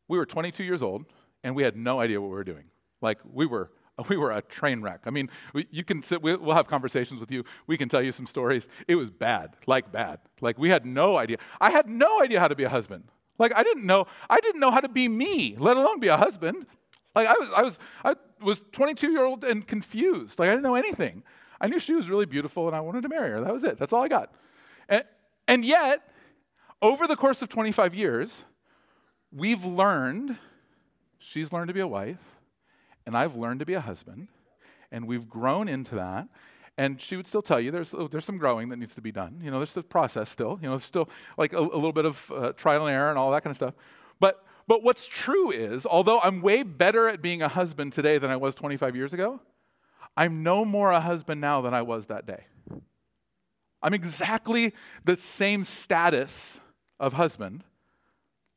we 0.09 0.17
were 0.17 0.25
22 0.25 0.65
years 0.65 0.83
old 0.83 1.05
and 1.45 1.55
we 1.55 1.63
had 1.63 1.77
no 1.77 2.01
idea 2.01 2.19
what 2.19 2.31
we 2.31 2.37
were 2.37 2.45
doing. 2.45 2.65
Like, 3.03 3.19
we 3.31 3.45
were 3.45 3.71
we 4.09 4.17
were 4.17 4.31
a 4.31 4.41
train 4.41 4.81
wreck. 4.81 5.01
I 5.05 5.11
mean, 5.11 5.29
you 5.71 5.85
can 5.85 6.03
sit, 6.03 6.23
we'll 6.23 6.55
have 6.55 6.67
conversations 6.67 7.21
with 7.21 7.31
you. 7.31 7.45
We 7.67 7.77
can 7.77 7.91
tell 7.91 8.01
you 8.01 8.13
some 8.13 8.27
stories. 8.27 8.67
It 8.89 8.95
was 8.95 9.11
bad, 9.11 9.57
like 9.67 9.93
bad. 9.93 10.21
Like 10.41 10.59
we 10.59 10.71
had 10.71 10.87
no 10.87 11.19
idea. 11.19 11.37
I 11.61 11.71
had 11.71 11.87
no 11.87 12.23
idea 12.23 12.41
how 12.41 12.49
to 12.49 12.57
be 12.57 12.65
a 12.65 12.71
husband. 12.71 13.05
Like 13.39 13.55
I 13.55 13.63
didn't 13.63 13.85
know, 13.85 14.07
I 14.31 14.41
didn't 14.41 14.61
know 14.61 14.71
how 14.71 14.81
to 14.81 14.89
be 14.89 15.07
me, 15.07 15.55
let 15.59 15.77
alone 15.77 16.01
be 16.01 16.09
a 16.09 16.17
husband. 16.17 16.67
Like 17.15 17.27
I 17.27 17.35
was, 17.35 17.49
I 17.55 17.63
was, 17.63 17.79
I 18.03 18.15
was 18.43 18.63
22 18.73 19.11
year 19.11 19.25
old 19.25 19.45
and 19.45 19.67
confused. 19.67 20.39
Like 20.39 20.49
I 20.49 20.53
didn't 20.53 20.63
know 20.63 20.77
anything. 20.77 21.23
I 21.61 21.69
knew 21.69 21.79
she 21.79 21.95
was 21.95 22.09
really 22.09 22.27
beautiful 22.27 22.67
and 22.67 22.75
I 22.75 22.81
wanted 22.81 23.03
to 23.03 23.09
marry 23.09 23.31
her. 23.31 23.41
That 23.41 23.53
was 23.53 23.65
it. 23.65 23.79
That's 23.79 23.93
all 23.93 24.03
I 24.03 24.09
got. 24.09 24.33
And, 24.89 25.05
and 25.47 25.65
yet, 25.65 26.09
over 26.83 27.07
the 27.07 27.17
course 27.17 27.43
of 27.43 27.49
25 27.49 27.95
years, 27.95 28.45
we've 29.31 29.65
learned, 29.65 30.39
she's 31.19 31.53
learned 31.53 31.69
to 31.69 31.75
be 31.75 31.81
a 31.81 31.87
wife, 31.87 32.19
and 33.07 33.17
I've 33.17 33.37
learned 33.37 33.61
to 33.61 33.67
be 33.67 33.75
a 33.75 33.81
husband, 33.81 34.29
and 34.91 35.07
we've 35.07 35.29
grown 35.29 35.69
into 35.69 35.97
that. 35.97 36.29
And 36.79 37.01
she 37.01 37.17
would 37.17 37.27
still 37.27 37.43
tell 37.43 37.61
you 37.61 37.71
there's, 37.71 37.93
there's 38.11 38.25
some 38.25 38.39
growing 38.39 38.71
that 38.71 38.79
needs 38.79 38.95
to 38.95 39.03
be 39.03 39.13
done. 39.13 39.41
You 39.43 39.51
know, 39.51 39.59
there's 39.59 39.75
the 39.75 39.83
process 39.83 40.31
still. 40.31 40.59
You 40.63 40.69
know, 40.69 40.77
there's 40.77 40.85
still 40.85 41.11
like 41.37 41.53
a, 41.53 41.59
a 41.59 41.61
little 41.61 41.93
bit 41.93 42.07
of 42.07 42.33
uh, 42.35 42.53
trial 42.53 42.87
and 42.87 42.95
error 42.95 43.11
and 43.11 43.19
all 43.19 43.31
that 43.33 43.43
kind 43.45 43.51
of 43.51 43.57
stuff. 43.57 43.75
But, 44.19 44.43
but 44.67 44.83
what's 44.83 45.07
true 45.07 45.51
is, 45.51 45.85
although 45.85 46.21
I'm 46.21 46.41
way 46.41 46.63
better 46.63 47.09
at 47.09 47.21
being 47.21 47.43
a 47.43 47.49
husband 47.49 47.93
today 47.93 48.17
than 48.17 48.31
I 48.31 48.37
was 48.37 48.55
25 48.55 48.97
years 48.97 49.13
ago, 49.13 49.41
I'm 50.17 50.43
no 50.43 50.65
more 50.65 50.91
a 50.91 51.01
husband 51.01 51.41
now 51.41 51.61
than 51.61 51.75
I 51.75 51.83
was 51.83 52.07
that 52.07 52.27
day. 52.27 52.45
I'm 53.83 53.95
exactly 53.95 54.75
the 55.05 55.17
same 55.17 55.65
status 55.65 56.61
of 56.99 57.15
husband. 57.15 57.65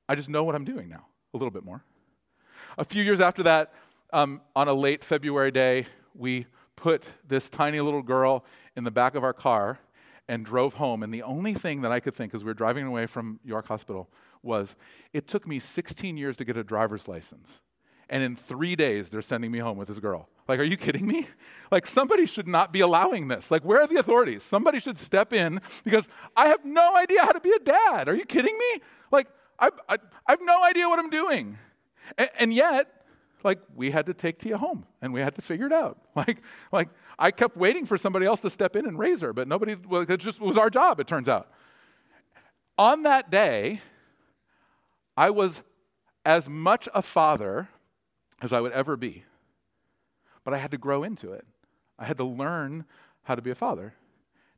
I 0.09 0.15
just 0.15 0.29
know 0.29 0.43
what 0.43 0.55
I'm 0.55 0.65
doing 0.65 0.89
now, 0.89 1.05
a 1.33 1.37
little 1.37 1.51
bit 1.51 1.63
more. 1.63 1.83
A 2.77 2.83
few 2.83 3.03
years 3.03 3.21
after 3.21 3.43
that, 3.43 3.73
um, 4.11 4.41
on 4.55 4.67
a 4.67 4.73
late 4.73 5.03
February 5.03 5.51
day, 5.51 5.87
we 6.13 6.45
put 6.75 7.03
this 7.27 7.49
tiny 7.49 7.79
little 7.79 8.01
girl 8.01 8.43
in 8.75 8.83
the 8.83 8.91
back 8.91 9.15
of 9.15 9.23
our 9.23 9.33
car 9.33 9.79
and 10.27 10.45
drove 10.45 10.73
home. 10.73 11.03
And 11.03 11.13
the 11.13 11.23
only 11.23 11.53
thing 11.53 11.81
that 11.81 11.91
I 11.91 11.99
could 11.99 12.15
think 12.15 12.33
as 12.33 12.43
we 12.43 12.49
were 12.49 12.53
driving 12.53 12.85
away 12.85 13.05
from 13.05 13.39
York 13.43 13.67
Hospital 13.67 14.09
was 14.41 14.75
it 15.13 15.27
took 15.27 15.47
me 15.47 15.59
16 15.59 16.17
years 16.17 16.35
to 16.37 16.45
get 16.45 16.57
a 16.57 16.63
driver's 16.63 17.07
license. 17.07 17.47
And 18.09 18.21
in 18.23 18.35
three 18.35 18.75
days, 18.75 19.09
they're 19.09 19.21
sending 19.21 19.51
me 19.51 19.59
home 19.59 19.77
with 19.77 19.87
this 19.87 19.99
girl. 19.99 20.29
Like, 20.47 20.59
are 20.59 20.63
you 20.63 20.77
kidding 20.77 21.07
me? 21.07 21.27
Like, 21.71 21.87
somebody 21.87 22.27
should 22.27 22.47
not 22.47 22.71
be 22.71 22.81
allowing 22.81 23.29
this. 23.29 23.49
Like, 23.49 23.65
where 23.65 23.81
are 23.81 23.87
the 23.87 23.95
authorities? 23.95 24.43
Somebody 24.43 24.79
should 24.79 24.99
step 24.99 25.33
in 25.33 25.59
because 25.83 26.07
I 26.37 26.49
have 26.49 26.63
no 26.63 26.95
idea 26.95 27.21
how 27.21 27.31
to 27.31 27.39
be 27.39 27.49
a 27.49 27.57
dad. 27.57 28.07
Are 28.07 28.13
you 28.13 28.25
kidding 28.25 28.55
me? 28.55 28.81
Like, 29.11 29.27
I, 29.57 29.69
I, 29.89 29.95
I 30.27 30.31
have 30.33 30.39
no 30.43 30.63
idea 30.63 30.87
what 30.87 30.99
I'm 30.99 31.09
doing. 31.09 31.57
and, 32.15 32.29
and 32.37 32.53
yet, 32.53 33.03
like 33.43 33.59
we 33.75 33.91
had 33.91 34.05
to 34.05 34.13
take 34.13 34.39
Tia 34.39 34.57
home 34.57 34.85
and 35.01 35.13
we 35.13 35.19
had 35.19 35.35
to 35.35 35.41
figure 35.41 35.65
it 35.65 35.73
out. 35.73 35.97
Like, 36.15 36.43
like 36.71 36.89
I 37.17 37.31
kept 37.31 37.57
waiting 37.57 37.87
for 37.87 37.97
somebody 37.97 38.27
else 38.27 38.41
to 38.41 38.49
step 38.51 38.75
in 38.75 38.85
and 38.85 38.99
raise 38.99 39.21
her, 39.21 39.33
but 39.33 39.47
nobody, 39.47 39.75
well, 39.75 40.01
it 40.07 40.17
just 40.17 40.39
was 40.39 40.59
our 40.59 40.69
job, 40.69 40.99
it 40.99 41.07
turns 41.07 41.27
out. 41.27 41.49
On 42.77 43.01
that 43.03 43.31
day, 43.31 43.81
I 45.17 45.31
was 45.31 45.63
as 46.23 46.47
much 46.47 46.87
a 46.93 47.01
father 47.01 47.67
as 48.41 48.53
I 48.53 48.61
would 48.61 48.73
ever 48.73 48.95
be, 48.95 49.23
but 50.43 50.53
I 50.53 50.57
had 50.57 50.71
to 50.71 50.77
grow 50.77 51.03
into 51.03 51.31
it. 51.31 51.45
I 51.97 52.05
had 52.05 52.17
to 52.17 52.23
learn 52.23 52.85
how 53.23 53.35
to 53.35 53.41
be 53.41 53.51
a 53.51 53.55
father. 53.55 53.93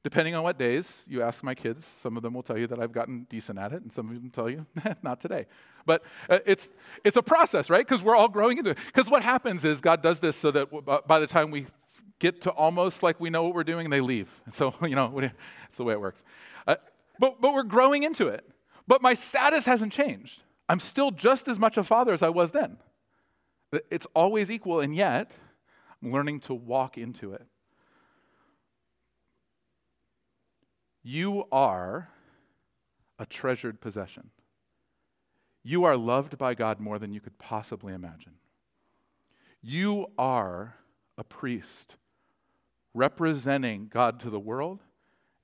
Depending 0.04 0.36
on 0.36 0.44
what 0.44 0.60
days 0.60 1.04
you 1.08 1.24
ask 1.24 1.44
my 1.44 1.56
kids, 1.56 1.84
some 2.00 2.16
of 2.16 2.22
them 2.22 2.36
will 2.36 2.44
tell 2.44 2.58
you 2.58 2.68
that 2.68 2.80
I've 2.80 2.92
gotten 2.92 3.26
decent 3.28 3.58
at 3.58 3.74
it, 3.74 3.82
and 3.82 3.92
some 3.92 4.08
of 4.10 4.14
them 4.14 4.30
tell 4.30 4.48
you, 4.48 4.66
not 5.02 5.20
today. 5.20 5.48
But 5.86 6.04
uh, 6.30 6.40
it's, 6.46 6.70
it's 7.04 7.18
a 7.18 7.24
process, 7.24 7.72
right? 7.72 7.86
Because 7.86 8.04
we're 8.04 8.16
all 8.16 8.28
growing 8.28 8.60
into 8.60 8.72
it. 8.72 8.78
Because 8.86 9.10
what 9.10 9.24
happens 9.24 9.66
is 9.66 9.82
God 9.82 10.04
does 10.04 10.20
this 10.20 10.36
so 10.36 10.52
that 10.52 11.08
by 11.08 11.20
the 11.20 11.26
time 11.26 11.50
we 11.50 11.66
get 12.20 12.42
to 12.42 12.52
almost 12.52 13.02
like 13.02 13.20
we 13.20 13.32
know 13.32 13.44
what 13.44 13.56
we're 13.56 13.64
doing, 13.64 13.90
they 13.90 14.02
leave. 14.02 14.30
So, 14.52 14.76
you 14.84 14.96
know, 14.96 15.12
it's 15.20 15.78
the 15.78 15.84
way 15.84 15.94
it 15.94 16.00
works. 16.00 16.22
Uh, 16.68 16.76
but, 17.20 17.42
but 17.42 17.54
we're 17.54 17.64
growing 17.64 18.04
into 18.04 18.28
it. 18.28 18.48
But 18.88 19.02
my 19.02 19.16
status 19.16 19.66
hasn't 19.66 19.92
changed. 19.92 20.40
I'm 20.70 20.80
still 20.80 21.12
just 21.12 21.48
as 21.48 21.58
much 21.58 21.78
a 21.78 21.84
father 21.84 22.14
as 22.14 22.22
I 22.22 22.30
was 22.30 22.52
then. 22.52 22.78
It's 23.90 24.06
always 24.16 24.52
equal, 24.52 24.80
and 24.80 24.96
yet 24.96 25.32
learning 26.12 26.42
to 26.42 26.54
walk 26.54 26.98
into 26.98 27.34
it. 27.34 27.46
You 31.04 31.46
are 31.52 32.10
a 33.20 33.26
treasured 33.26 33.80
possession. 33.80 34.32
You 35.64 35.84
are 35.84 35.98
loved 35.98 36.38
by 36.38 36.54
God 36.54 36.80
more 36.80 37.00
than 37.00 37.14
you 37.14 37.20
could 37.20 37.38
possibly 37.38 37.94
imagine. 37.94 38.34
You 39.62 40.08
are 40.18 40.76
a 41.18 41.24
priest 41.24 41.98
representing 42.94 43.88
God 43.92 44.20
to 44.22 44.30
the 44.30 44.40
world 44.40 44.82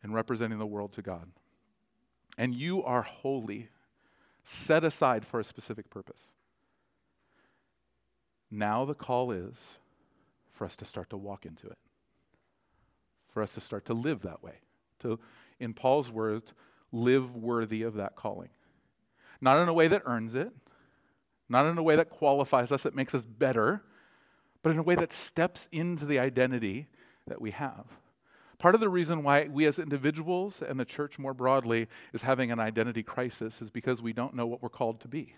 and 0.03 0.13
representing 0.13 0.57
the 0.57 0.65
world 0.65 0.93
to 0.93 1.01
God. 1.01 1.27
And 2.37 2.55
you 2.55 2.83
are 2.83 3.01
holy, 3.01 3.69
set 4.43 4.83
aside 4.83 5.25
for 5.25 5.39
a 5.39 5.43
specific 5.43 5.89
purpose. 5.89 6.21
Now 8.49 8.85
the 8.85 8.93
call 8.93 9.31
is 9.31 9.55
for 10.53 10.65
us 10.65 10.75
to 10.77 10.85
start 10.85 11.09
to 11.09 11.17
walk 11.17 11.45
into 11.45 11.67
it, 11.67 11.77
for 13.29 13.41
us 13.41 13.53
to 13.53 13.61
start 13.61 13.85
to 13.85 13.93
live 13.93 14.21
that 14.21 14.43
way, 14.43 14.55
to 14.99 15.19
in 15.59 15.73
Paul's 15.73 16.11
words, 16.11 16.53
live 16.91 17.35
worthy 17.35 17.83
of 17.83 17.95
that 17.95 18.15
calling. 18.15 18.49
Not 19.39 19.61
in 19.61 19.67
a 19.67 19.73
way 19.73 19.87
that 19.87 20.03
earns 20.05 20.35
it, 20.35 20.51
not 21.47 21.65
in 21.65 21.77
a 21.77 21.83
way 21.83 21.95
that 21.95 22.09
qualifies 22.09 22.71
us, 22.71 22.83
that 22.83 22.95
makes 22.95 23.13
us 23.13 23.23
better, 23.23 23.83
but 24.63 24.71
in 24.71 24.79
a 24.79 24.83
way 24.83 24.95
that 24.95 25.13
steps 25.13 25.67
into 25.71 26.05
the 26.05 26.19
identity 26.19 26.87
that 27.27 27.41
we 27.41 27.51
have. 27.51 27.85
Part 28.57 28.75
of 28.75 28.81
the 28.81 28.89
reason 28.89 29.23
why 29.23 29.47
we 29.51 29.65
as 29.65 29.79
individuals 29.79 30.61
and 30.61 30.79
the 30.79 30.85
church 30.85 31.17
more 31.17 31.33
broadly 31.33 31.87
is 32.13 32.21
having 32.21 32.51
an 32.51 32.59
identity 32.59 33.01
crisis 33.01 33.59
is 33.61 33.71
because 33.71 34.01
we 34.03 34.13
don't 34.13 34.35
know 34.35 34.45
what 34.45 34.61
we're 34.61 34.69
called 34.69 35.01
to 35.01 35.07
be. 35.07 35.33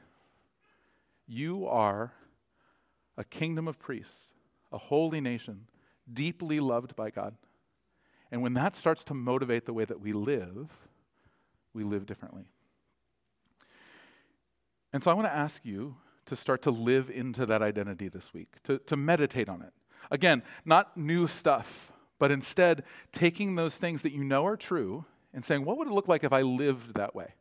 You 1.26 1.66
are 1.68 2.12
a 3.18 3.24
kingdom 3.24 3.68
of 3.68 3.80
priests, 3.80 4.33
a 4.74 4.78
holy 4.78 5.22
nation, 5.22 5.68
deeply 6.12 6.60
loved 6.60 6.96
by 6.96 7.10
God. 7.10 7.36
And 8.32 8.42
when 8.42 8.56
that 8.56 8.76
starts 8.76 9.04
to 9.06 9.14
motivate 9.14 9.66
the 9.66 9.74
way 9.74 9.86
that 9.86 10.02
we 10.02 10.12
live, 10.12 10.70
we 11.74 11.84
live 11.84 12.06
differently. 12.06 12.46
And 14.92 15.04
so 15.04 15.12
I 15.12 15.14
want 15.14 15.28
to 15.28 15.36
ask 15.36 15.64
you 15.64 15.96
to 16.26 16.36
start 16.36 16.64
to 16.64 16.72
live 16.72 17.10
into 17.10 17.46
that 17.46 17.62
identity 17.62 18.08
this 18.08 18.34
week, 18.34 18.56
to, 18.64 18.80
to 18.80 18.98
meditate 18.98 19.50
on 19.50 19.62
it. 19.62 19.74
Again, 20.12 20.44
not 20.66 20.98
new 20.98 21.28
stuff, 21.28 21.92
but 22.20 22.32
instead 22.32 22.84
taking 23.12 23.56
those 23.56 23.76
things 23.76 24.02
that 24.02 24.14
you 24.14 24.24
know 24.24 24.46
are 24.46 24.58
true 24.58 25.06
and 25.34 25.44
saying, 25.44 25.66
what 25.66 25.78
would 25.78 25.88
it 25.88 25.94
look 25.94 26.08
like 26.08 26.24
if 26.24 26.34
I 26.34 26.42
lived 26.42 26.96
that 26.96 27.16
way? 27.16 27.34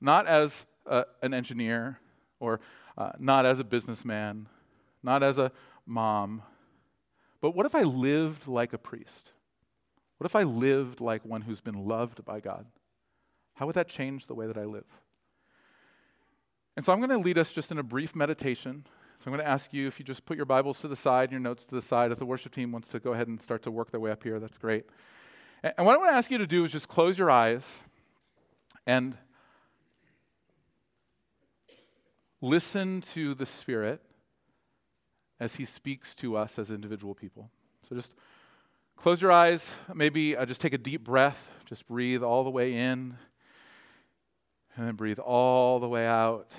Not 0.00 0.26
as 0.26 0.66
a, 0.86 1.04
an 1.22 1.34
engineer 1.34 1.98
or 2.40 2.60
uh, 2.96 3.12
not 3.18 3.46
as 3.46 3.58
a 3.58 3.64
businessman, 3.64 4.48
not 5.02 5.22
as 5.22 5.38
a 5.38 5.52
mom, 5.88 6.42
but 7.40 7.52
what 7.52 7.66
if 7.66 7.74
I 7.74 7.82
lived 7.82 8.46
like 8.46 8.72
a 8.72 8.78
priest? 8.78 9.32
What 10.18 10.26
if 10.26 10.36
I 10.36 10.42
lived 10.42 11.00
like 11.00 11.24
one 11.24 11.42
who's 11.42 11.60
been 11.60 11.86
loved 11.86 12.24
by 12.24 12.40
God? 12.40 12.66
How 13.54 13.66
would 13.66 13.76
that 13.76 13.88
change 13.88 14.26
the 14.26 14.34
way 14.34 14.46
that 14.46 14.58
I 14.58 14.64
live? 14.64 14.86
And 16.76 16.84
so 16.84 16.92
I'm 16.92 16.98
going 16.98 17.10
to 17.10 17.18
lead 17.18 17.38
us 17.38 17.52
just 17.52 17.70
in 17.72 17.78
a 17.78 17.82
brief 17.82 18.14
meditation. 18.14 18.84
So 19.18 19.24
I'm 19.26 19.32
going 19.32 19.44
to 19.44 19.50
ask 19.50 19.72
you 19.72 19.88
if 19.88 19.98
you 19.98 20.04
just 20.04 20.24
put 20.26 20.36
your 20.36 20.46
Bibles 20.46 20.80
to 20.80 20.88
the 20.88 20.94
side, 20.94 21.32
your 21.32 21.40
notes 21.40 21.64
to 21.64 21.74
the 21.74 21.82
side. 21.82 22.12
If 22.12 22.18
the 22.18 22.26
worship 22.26 22.54
team 22.54 22.70
wants 22.70 22.88
to 22.90 23.00
go 23.00 23.12
ahead 23.12 23.26
and 23.26 23.40
start 23.40 23.62
to 23.64 23.70
work 23.70 23.90
their 23.90 24.00
way 24.00 24.10
up 24.10 24.22
here, 24.22 24.38
that's 24.38 24.58
great. 24.58 24.84
And 25.62 25.86
what 25.86 25.94
I 25.94 25.98
want 25.98 26.10
to 26.10 26.16
ask 26.16 26.30
you 26.30 26.38
to 26.38 26.46
do 26.46 26.64
is 26.64 26.70
just 26.70 26.86
close 26.86 27.18
your 27.18 27.30
eyes 27.30 27.64
and 28.86 29.16
listen 32.40 33.00
to 33.12 33.34
the 33.34 33.46
Spirit 33.46 34.00
as 35.40 35.56
He 35.56 35.64
speaks 35.64 36.14
to 36.16 36.36
us 36.36 36.58
as 36.58 36.70
individual 36.70 37.14
people. 37.14 37.50
So 37.88 37.94
just 37.94 38.14
close 38.96 39.22
your 39.22 39.32
eyes. 39.32 39.70
Maybe 39.94 40.36
uh, 40.36 40.44
just 40.46 40.60
take 40.60 40.72
a 40.72 40.78
deep 40.78 41.04
breath. 41.04 41.50
Just 41.64 41.86
breathe 41.86 42.22
all 42.22 42.44
the 42.44 42.50
way 42.50 42.74
in 42.74 43.16
and 44.78 44.86
then 44.86 44.94
breathe 44.94 45.18
all 45.18 45.80
the 45.80 45.88
way 45.88 46.06
out. 46.06 46.52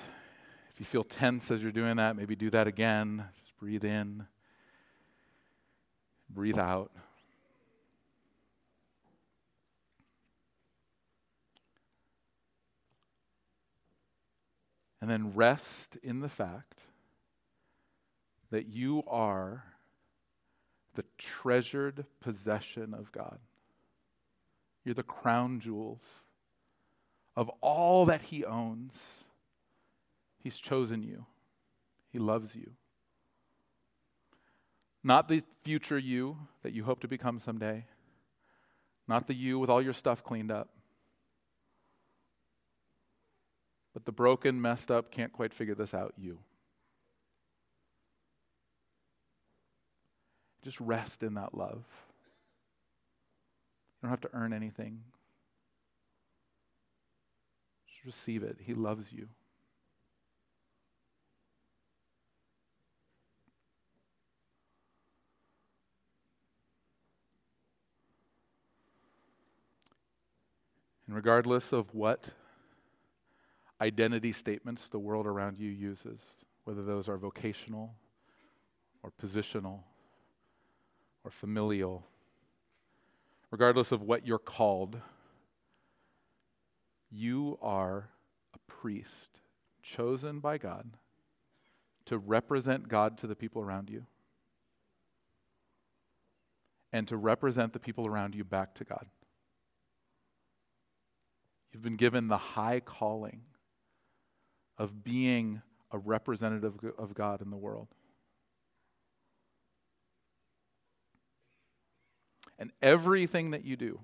If 0.72 0.78
you 0.78 0.84
feel 0.84 1.04
tense 1.04 1.50
as 1.50 1.62
you're 1.62 1.72
doing 1.72 1.96
that, 1.96 2.16
maybe 2.16 2.36
do 2.36 2.50
that 2.50 2.66
again. 2.66 3.24
Just 3.38 3.56
breathe 3.58 3.84
in, 3.84 4.26
breathe 6.28 6.58
out. 6.58 6.90
And 15.00 15.10
then 15.10 15.32
rest 15.34 15.96
in 16.02 16.20
the 16.20 16.28
fact 16.28 16.78
that 18.50 18.66
you 18.68 19.02
are 19.06 19.64
the 20.94 21.04
treasured 21.18 22.04
possession 22.20 22.94
of 22.94 23.12
God. 23.12 23.38
You're 24.84 24.94
the 24.94 25.02
crown 25.02 25.60
jewels 25.60 26.02
of 27.36 27.48
all 27.60 28.06
that 28.06 28.22
He 28.22 28.44
owns, 28.44 28.92
He's 30.38 30.56
chosen 30.56 31.02
you. 31.02 31.26
He 32.12 32.18
loves 32.18 32.56
you. 32.56 32.72
Not 35.02 35.28
the 35.28 35.42
future 35.62 35.98
you 35.98 36.36
that 36.62 36.72
you 36.72 36.84
hope 36.84 37.00
to 37.00 37.08
become 37.08 37.40
someday, 37.40 37.86
not 39.06 39.26
the 39.26 39.34
you 39.34 39.58
with 39.58 39.70
all 39.70 39.80
your 39.80 39.92
stuff 39.92 40.22
cleaned 40.24 40.50
up, 40.50 40.68
but 43.94 44.04
the 44.04 44.12
broken, 44.12 44.60
messed 44.60 44.90
up, 44.90 45.10
can't 45.10 45.32
quite 45.32 45.54
figure 45.54 45.74
this 45.74 45.94
out 45.94 46.14
you. 46.18 46.38
Just 50.62 50.80
rest 50.80 51.22
in 51.22 51.34
that 51.34 51.54
love. 51.54 51.84
You 54.02 54.08
don't 54.08 54.10
have 54.10 54.20
to 54.22 54.30
earn 54.32 54.52
anything 54.52 55.00
Just 58.00 58.06
receive 58.06 58.42
it. 58.42 58.56
He 58.60 58.74
loves 58.74 59.12
you. 59.12 59.28
And 71.06 71.16
regardless 71.16 71.72
of 71.72 71.92
what 71.92 72.26
identity 73.80 74.32
statements 74.32 74.88
the 74.88 74.98
world 74.98 75.26
around 75.26 75.58
you 75.58 75.68
uses, 75.68 76.20
whether 76.64 76.84
those 76.84 77.08
are 77.08 77.16
vocational 77.16 77.94
or 79.02 79.10
positional 79.20 79.80
or 81.24 81.30
familial, 81.30 82.06
regardless 83.50 83.92
of 83.92 84.02
what 84.02 84.26
you're 84.26 84.38
called, 84.38 85.00
you 87.10 87.58
are 87.60 88.08
a 88.54 88.58
priest 88.66 89.40
chosen 89.82 90.40
by 90.40 90.58
God 90.58 90.96
to 92.06 92.18
represent 92.18 92.88
God 92.88 93.18
to 93.18 93.26
the 93.26 93.36
people 93.36 93.62
around 93.62 93.90
you 93.90 94.06
and 96.92 97.06
to 97.08 97.16
represent 97.16 97.72
the 97.72 97.78
people 97.78 98.06
around 98.06 98.34
you 98.34 98.44
back 98.44 98.74
to 98.74 98.84
God. 98.84 99.06
You've 101.72 101.82
been 101.82 101.96
given 101.96 102.28
the 102.28 102.36
high 102.36 102.80
calling 102.80 103.42
of 104.76 105.04
being 105.04 105.62
a 105.92 105.98
representative 105.98 106.74
of 106.98 107.14
God 107.14 107.42
in 107.42 107.50
the 107.50 107.56
world. 107.56 107.88
And 112.60 112.70
everything 112.80 113.50
that 113.50 113.64
you 113.64 113.76
do, 113.76 113.98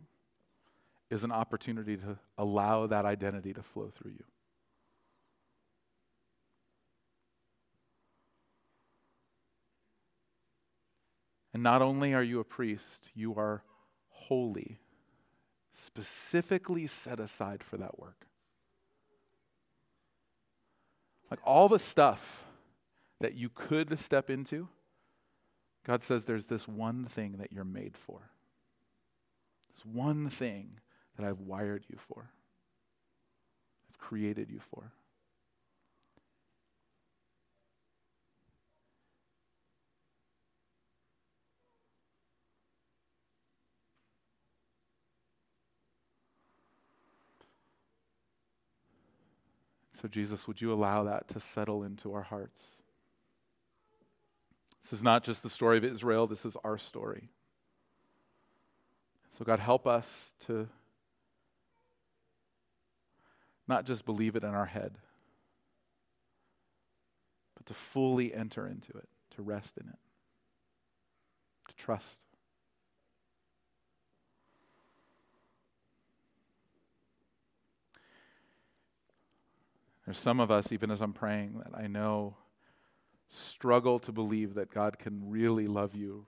is 1.11 1.23
an 1.25 1.33
opportunity 1.33 1.97
to 1.97 2.19
allow 2.37 2.87
that 2.87 3.05
identity 3.05 3.53
to 3.53 3.63
flow 3.63 3.93
through 3.95 4.13
you. 4.13 4.25
And 11.55 11.63
not 11.63 11.81
only 11.81 12.13
are 12.13 12.23
you 12.23 12.41
a 12.41 12.45
priest, 12.45 13.09
you 13.15 13.37
are 13.37 13.63
holy, 14.11 14.79
specifically 15.87 16.87
set 16.87 17.19
aside 17.19 17.63
for 17.63 17.79
that 17.79 17.99
work. 17.99 18.27
Like 21.31 21.41
all 21.45 21.69
the 21.69 21.79
stuff 21.79 22.45
that 23.21 23.35
you 23.35 23.49
could 23.49 23.99
step 23.99 24.29
into, 24.29 24.69
God 25.87 26.03
says 26.03 26.25
there's 26.25 26.47
this 26.47 26.69
one 26.69 27.07
thing 27.07 27.37
that 27.39 27.53
you're 27.53 27.65
made 27.65 27.97
for. 27.97 28.31
This 29.77 29.85
one 29.85 30.31
thing 30.31 30.81
that 31.17 31.27
I've 31.27 31.41
wired 31.41 31.85
you 31.89 31.99
for, 32.09 32.31
I've 33.91 33.99
created 33.99 34.51
you 34.51 34.61
for. 34.71 34.93
So, 50.01 50.09
Jesus, 50.09 50.47
would 50.47 50.61
you 50.61 50.73
allow 50.73 51.05
that 51.05 51.29
to 51.29 51.41
settle 51.41 51.83
into 51.83 52.13
our 52.13 52.23
hearts? 52.23 52.61
This 54.83 54.93
is 54.93 55.03
not 55.03 55.25
just 55.25 55.43
the 55.43 55.51
story 55.51 55.79
of 55.79 55.85
Israel, 55.85 56.27
this 56.27 56.45
is 56.45 56.57
our 56.63 56.79
story. 56.79 57.31
So, 59.37 59.45
God, 59.45 59.59
help 59.59 59.87
us 59.87 60.33
to 60.47 60.67
not 63.69 63.85
just 63.85 64.07
believe 64.07 64.35
it 64.35 64.45
in 64.45 64.55
our 64.55 64.65
head, 64.65 64.97
but 67.55 67.67
to 67.67 67.75
fully 67.75 68.33
enter 68.33 68.67
into 68.67 68.93
it, 68.93 69.09
to 69.35 69.43
rest 69.43 69.77
in 69.77 69.89
it, 69.89 69.99
to 71.69 71.77
trust. 71.77 72.19
There's 80.07 80.19
some 80.19 80.41
of 80.41 80.51
us, 80.51 80.73
even 80.73 80.91
as 80.91 81.03
I'm 81.03 81.13
praying, 81.13 81.61
that 81.65 81.77
I 81.77 81.89
know 81.89 82.37
struggle 83.29 83.99
to 83.99 84.13
believe 84.13 84.55
that 84.55 84.71
God 84.71 84.99
can 84.99 85.29
really 85.29 85.67
love 85.67 85.95
you 85.95 86.27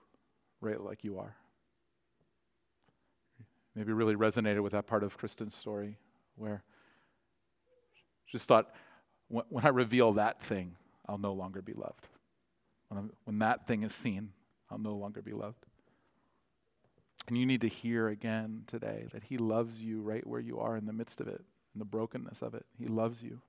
right 0.61 0.79
like 0.79 1.03
you 1.03 1.17
are. 1.17 1.35
Maybe 3.75 3.93
really 3.93 4.15
resonated 4.15 4.61
with 4.61 4.73
that 4.73 4.87
part 4.87 5.03
of 5.03 5.17
Kristen's 5.17 5.55
story 5.55 5.97
where 6.35 6.63
she 8.25 8.37
just 8.37 8.47
thought, 8.47 8.73
when 9.27 9.63
I 9.63 9.69
reveal 9.69 10.13
that 10.13 10.41
thing, 10.41 10.75
I'll 11.07 11.17
no 11.17 11.33
longer 11.33 11.61
be 11.61 11.73
loved. 11.73 12.07
when, 12.89 13.11
when 13.25 13.39
that 13.39 13.67
thing 13.67 13.83
is 13.83 13.93
seen, 13.93 14.31
I'll 14.69 14.79
no 14.79 14.95
longer 14.95 15.21
be 15.21 15.33
loved. 15.33 15.65
And 17.27 17.37
you 17.37 17.45
need 17.45 17.61
to 17.61 17.67
hear 17.67 18.07
again 18.07 18.63
today 18.67 19.05
that 19.13 19.23
He 19.23 19.37
loves 19.37 19.81
you 19.81 20.01
right 20.01 20.25
where 20.25 20.39
you 20.39 20.59
are 20.59 20.75
in 20.75 20.85
the 20.87 20.93
midst 20.93 21.21
of 21.21 21.27
it, 21.27 21.41
in 21.75 21.79
the 21.79 21.85
brokenness 21.85 22.41
of 22.41 22.55
it. 22.55 22.65
He 22.77 22.87
loves 22.87 23.21
you. 23.21 23.39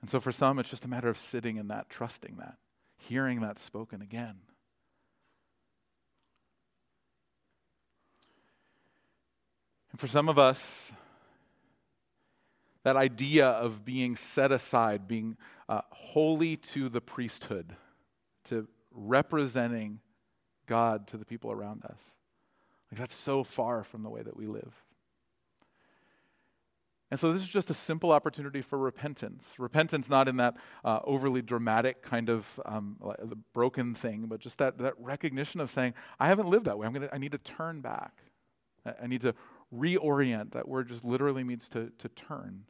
And 0.00 0.10
so 0.10 0.20
for 0.20 0.32
some, 0.32 0.58
it's 0.58 0.70
just 0.70 0.84
a 0.84 0.88
matter 0.88 1.08
of 1.08 1.16
sitting 1.16 1.56
in 1.56 1.68
that, 1.68 1.88
trusting 1.88 2.36
that, 2.38 2.56
hearing 2.96 3.40
that 3.40 3.58
spoken 3.58 4.02
again. 4.02 4.36
And 9.94 10.00
for 10.00 10.08
some 10.08 10.28
of 10.28 10.40
us, 10.40 10.90
that 12.82 12.96
idea 12.96 13.46
of 13.46 13.84
being 13.84 14.16
set 14.16 14.50
aside, 14.50 15.06
being 15.06 15.36
uh, 15.68 15.82
holy 15.90 16.56
to 16.56 16.88
the 16.88 17.00
priesthood, 17.00 17.76
to 18.46 18.66
representing 18.90 20.00
God 20.66 21.06
to 21.06 21.16
the 21.16 21.24
people 21.24 21.52
around 21.52 21.84
us. 21.84 22.00
Like 22.90 22.98
that's 22.98 23.14
so 23.14 23.44
far 23.44 23.84
from 23.84 24.02
the 24.02 24.10
way 24.10 24.20
that 24.20 24.36
we 24.36 24.48
live. 24.48 24.74
And 27.12 27.20
so 27.20 27.32
this 27.32 27.42
is 27.42 27.48
just 27.48 27.70
a 27.70 27.74
simple 27.74 28.10
opportunity 28.10 28.62
for 28.62 28.76
repentance. 28.76 29.46
Repentance, 29.58 30.08
not 30.10 30.26
in 30.26 30.38
that 30.38 30.56
uh, 30.84 30.98
overly 31.04 31.40
dramatic 31.40 32.02
kind 32.02 32.30
of 32.30 32.44
um, 32.66 32.96
broken 33.52 33.94
thing, 33.94 34.26
but 34.26 34.40
just 34.40 34.58
that, 34.58 34.76
that 34.78 34.94
recognition 34.98 35.60
of 35.60 35.70
saying, 35.70 35.94
I 36.18 36.26
haven't 36.26 36.48
lived 36.48 36.64
that 36.64 36.78
way. 36.78 36.84
I'm 36.84 36.92
gonna, 36.92 37.10
I 37.12 37.18
need 37.18 37.30
to 37.30 37.38
turn 37.38 37.80
back. 37.80 38.24
I 39.00 39.06
need 39.06 39.22
to 39.22 39.34
reorient. 39.72 40.52
That 40.52 40.68
word 40.68 40.88
just 40.88 41.04
literally 41.04 41.44
means 41.44 41.68
to, 41.70 41.92
to 41.98 42.08
turn. 42.08 42.64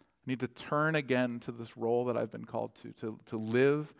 I 0.00 0.30
need 0.30 0.40
to 0.40 0.48
turn 0.48 0.94
again 0.94 1.40
to 1.40 1.52
this 1.52 1.76
role 1.76 2.04
that 2.06 2.16
I've 2.16 2.30
been 2.30 2.44
called 2.44 2.74
to, 2.82 2.92
to, 3.00 3.18
to 3.26 3.36
live 3.36 3.94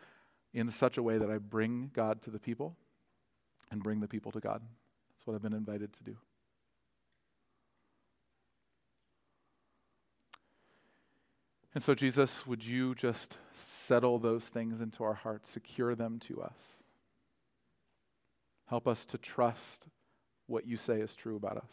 in 0.52 0.70
such 0.70 0.98
a 0.98 1.02
way 1.02 1.18
that 1.18 1.30
I 1.30 1.38
bring 1.38 1.90
God 1.94 2.22
to 2.22 2.30
the 2.30 2.38
people 2.38 2.76
and 3.70 3.82
bring 3.82 4.00
the 4.00 4.08
people 4.08 4.32
to 4.32 4.40
God. 4.40 4.60
That's 4.60 5.26
what 5.26 5.34
I've 5.34 5.42
been 5.42 5.52
invited 5.52 5.92
to 5.94 6.04
do. 6.04 6.16
And 11.74 11.84
so, 11.84 11.94
Jesus, 11.94 12.46
would 12.46 12.64
you 12.64 12.94
just 12.94 13.36
settle 13.54 14.18
those 14.18 14.44
things 14.44 14.80
into 14.80 15.04
our 15.04 15.14
hearts, 15.14 15.50
secure 15.50 15.94
them 15.94 16.18
to 16.26 16.42
us? 16.42 16.56
Help 18.66 18.88
us 18.88 19.04
to 19.06 19.18
trust 19.18 19.86
what 20.48 20.66
you 20.66 20.76
say 20.76 21.00
is 21.00 21.14
true 21.14 21.36
about 21.36 21.58
us 21.58 21.70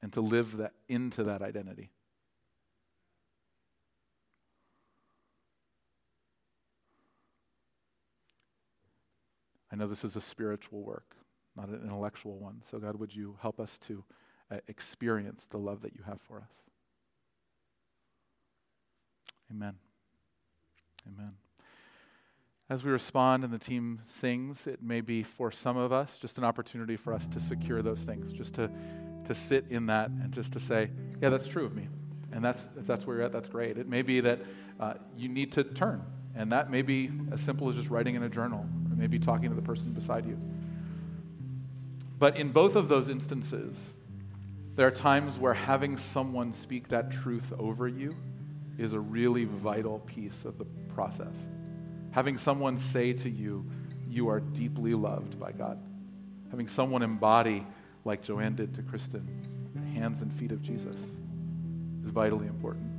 and 0.00 0.12
to 0.12 0.20
live 0.20 0.56
that 0.58 0.72
into 0.88 1.24
that 1.24 1.42
identity. 1.42 1.90
I 9.70 9.76
know 9.76 9.88
this 9.88 10.04
is 10.04 10.16
a 10.16 10.20
spiritual 10.20 10.82
work, 10.82 11.16
not 11.56 11.68
an 11.68 11.82
intellectual 11.82 12.38
one. 12.38 12.62
So, 12.70 12.78
God, 12.78 12.96
would 12.96 13.14
you 13.14 13.36
help 13.42 13.58
us 13.60 13.78
to 13.88 14.04
uh, 14.50 14.58
experience 14.68 15.46
the 15.50 15.58
love 15.58 15.82
that 15.82 15.94
you 15.94 16.04
have 16.04 16.20
for 16.22 16.38
us? 16.38 16.52
Amen. 19.50 19.74
Amen. 21.06 21.45
As 22.68 22.82
we 22.82 22.90
respond 22.90 23.44
and 23.44 23.52
the 23.52 23.58
team 23.58 24.00
sings, 24.18 24.66
it 24.66 24.82
may 24.82 25.00
be 25.00 25.22
for 25.22 25.52
some 25.52 25.76
of 25.76 25.92
us 25.92 26.18
just 26.18 26.36
an 26.36 26.42
opportunity 26.42 26.96
for 26.96 27.12
us 27.12 27.28
to 27.28 27.40
secure 27.40 27.80
those 27.80 28.00
things, 28.00 28.32
just 28.32 28.54
to, 28.54 28.68
to 29.26 29.34
sit 29.36 29.66
in 29.70 29.86
that 29.86 30.10
and 30.10 30.32
just 30.32 30.52
to 30.54 30.60
say, 30.60 30.90
yeah, 31.22 31.28
that's 31.28 31.46
true 31.46 31.64
of 31.64 31.76
me. 31.76 31.86
And 32.32 32.44
that's, 32.44 32.68
if 32.76 32.84
that's 32.84 33.06
where 33.06 33.18
you're 33.18 33.24
at, 33.24 33.32
that's 33.32 33.48
great. 33.48 33.78
It 33.78 33.88
may 33.88 34.02
be 34.02 34.18
that 34.20 34.40
uh, 34.80 34.94
you 35.16 35.28
need 35.28 35.52
to 35.52 35.62
turn, 35.62 36.02
and 36.34 36.50
that 36.50 36.68
may 36.68 36.82
be 36.82 37.10
as 37.30 37.40
simple 37.40 37.68
as 37.68 37.76
just 37.76 37.88
writing 37.88 38.16
in 38.16 38.24
a 38.24 38.28
journal, 38.28 38.66
or 38.90 38.96
maybe 38.96 39.20
talking 39.20 39.48
to 39.48 39.54
the 39.54 39.62
person 39.62 39.92
beside 39.92 40.26
you. 40.26 40.36
But 42.18 42.36
in 42.36 42.48
both 42.48 42.74
of 42.74 42.88
those 42.88 43.06
instances, 43.06 43.76
there 44.74 44.88
are 44.88 44.90
times 44.92 45.38
where 45.38 45.54
having 45.54 45.96
someone 45.96 46.52
speak 46.52 46.88
that 46.88 47.12
truth 47.12 47.52
over 47.60 47.86
you 47.86 48.16
is 48.76 48.92
a 48.92 49.00
really 49.00 49.44
vital 49.44 50.00
piece 50.00 50.44
of 50.44 50.58
the 50.58 50.64
process. 50.92 51.34
Having 52.16 52.38
someone 52.38 52.78
say 52.78 53.12
to 53.12 53.28
you, 53.28 53.62
you 54.08 54.30
are 54.30 54.40
deeply 54.40 54.94
loved 54.94 55.38
by 55.38 55.52
God. 55.52 55.78
Having 56.50 56.68
someone 56.68 57.02
embody, 57.02 57.66
like 58.06 58.22
Joanne 58.22 58.56
did 58.56 58.74
to 58.76 58.82
Kristen, 58.82 59.28
the 59.74 59.82
hands 60.00 60.22
and 60.22 60.32
feet 60.32 60.50
of 60.50 60.62
Jesus 60.62 60.96
is 62.02 62.08
vitally 62.08 62.46
important. 62.46 62.90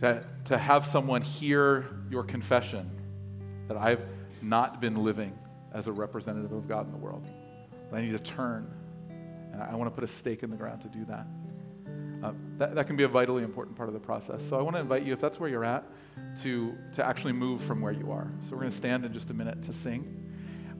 To, 0.00 0.22
to 0.44 0.58
have 0.58 0.84
someone 0.84 1.22
hear 1.22 1.86
your 2.10 2.22
confession 2.22 2.90
that 3.66 3.78
I've 3.78 4.04
not 4.42 4.82
been 4.82 5.02
living 5.02 5.32
as 5.72 5.86
a 5.86 5.92
representative 5.92 6.52
of 6.52 6.68
God 6.68 6.84
in 6.84 6.92
the 6.92 6.98
world, 6.98 7.24
that 7.90 7.96
I 7.96 8.02
need 8.02 8.12
to 8.12 8.18
turn, 8.18 8.70
and 9.54 9.62
I 9.62 9.74
want 9.74 9.90
to 9.90 9.94
put 9.94 10.04
a 10.04 10.12
stake 10.12 10.42
in 10.42 10.50
the 10.50 10.56
ground 10.56 10.82
to 10.82 10.88
do 10.88 11.06
that. 11.06 11.26
Uh, 12.22 12.32
that, 12.56 12.74
that 12.76 12.86
can 12.86 12.94
be 12.94 13.02
a 13.02 13.08
vitally 13.08 13.42
important 13.42 13.76
part 13.76 13.88
of 13.88 13.94
the 13.94 14.00
process. 14.00 14.40
So 14.48 14.56
I 14.56 14.62
want 14.62 14.76
to 14.76 14.80
invite 14.80 15.02
you, 15.02 15.12
if 15.12 15.20
that's 15.20 15.40
where 15.40 15.50
you're 15.50 15.64
at, 15.64 15.84
to, 16.42 16.76
to 16.94 17.04
actually 17.04 17.32
move 17.32 17.60
from 17.62 17.80
where 17.80 17.92
you 17.92 18.12
are. 18.12 18.28
So 18.44 18.52
we're 18.52 18.60
going 18.60 18.70
to 18.70 18.76
stand 18.76 19.04
in 19.04 19.12
just 19.12 19.30
a 19.30 19.34
minute 19.34 19.62
to 19.64 19.72
sing. 19.72 20.18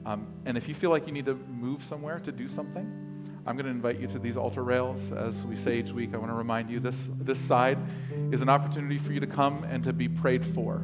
Um, 0.05 0.27
and 0.45 0.57
if 0.57 0.67
you 0.67 0.73
feel 0.73 0.89
like 0.89 1.05
you 1.05 1.11
need 1.11 1.25
to 1.25 1.35
move 1.35 1.83
somewhere 1.83 2.19
to 2.19 2.31
do 2.31 2.47
something, 2.47 2.85
I'm 3.45 3.57
going 3.57 3.65
to 3.65 3.71
invite 3.71 3.99
you 3.99 4.07
to 4.07 4.19
these 4.19 4.37
altar 4.37 4.63
rails. 4.63 5.11
As 5.11 5.43
we 5.43 5.57
say 5.57 5.79
each 5.79 5.91
week, 5.91 6.13
I 6.13 6.17
want 6.17 6.31
to 6.31 6.35
remind 6.35 6.69
you 6.69 6.79
this, 6.79 7.09
this 7.19 7.39
side 7.39 7.77
is 8.31 8.41
an 8.41 8.47
opportunity 8.47 8.97
for 8.97 9.11
you 9.11 9.19
to 9.19 9.27
come 9.27 9.65
and 9.65 9.83
to 9.83 9.91
be 9.91 10.07
prayed 10.07 10.45
for. 10.45 10.81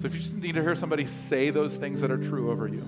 So 0.00 0.06
if 0.06 0.14
you 0.14 0.20
just 0.20 0.34
need 0.34 0.56
to 0.56 0.62
hear 0.62 0.74
somebody 0.74 1.06
say 1.06 1.50
those 1.50 1.76
things 1.76 2.00
that 2.00 2.10
are 2.10 2.18
true 2.18 2.50
over 2.50 2.66
you, 2.66 2.80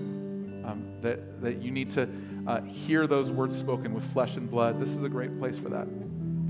um, 0.65 0.97
that, 1.01 1.41
that 1.41 1.61
you 1.61 1.71
need 1.71 1.91
to 1.91 2.09
uh, 2.45 2.61
hear 2.61 3.07
those 3.07 3.31
words 3.31 3.57
spoken 3.57 3.93
with 3.93 4.03
flesh 4.11 4.35
and 4.35 4.51
blood, 4.51 4.81
this 4.81 4.89
is 4.89 5.01
a 5.01 5.09
great 5.09 5.39
place 5.39 5.57
for 5.57 5.69
that 5.69 5.87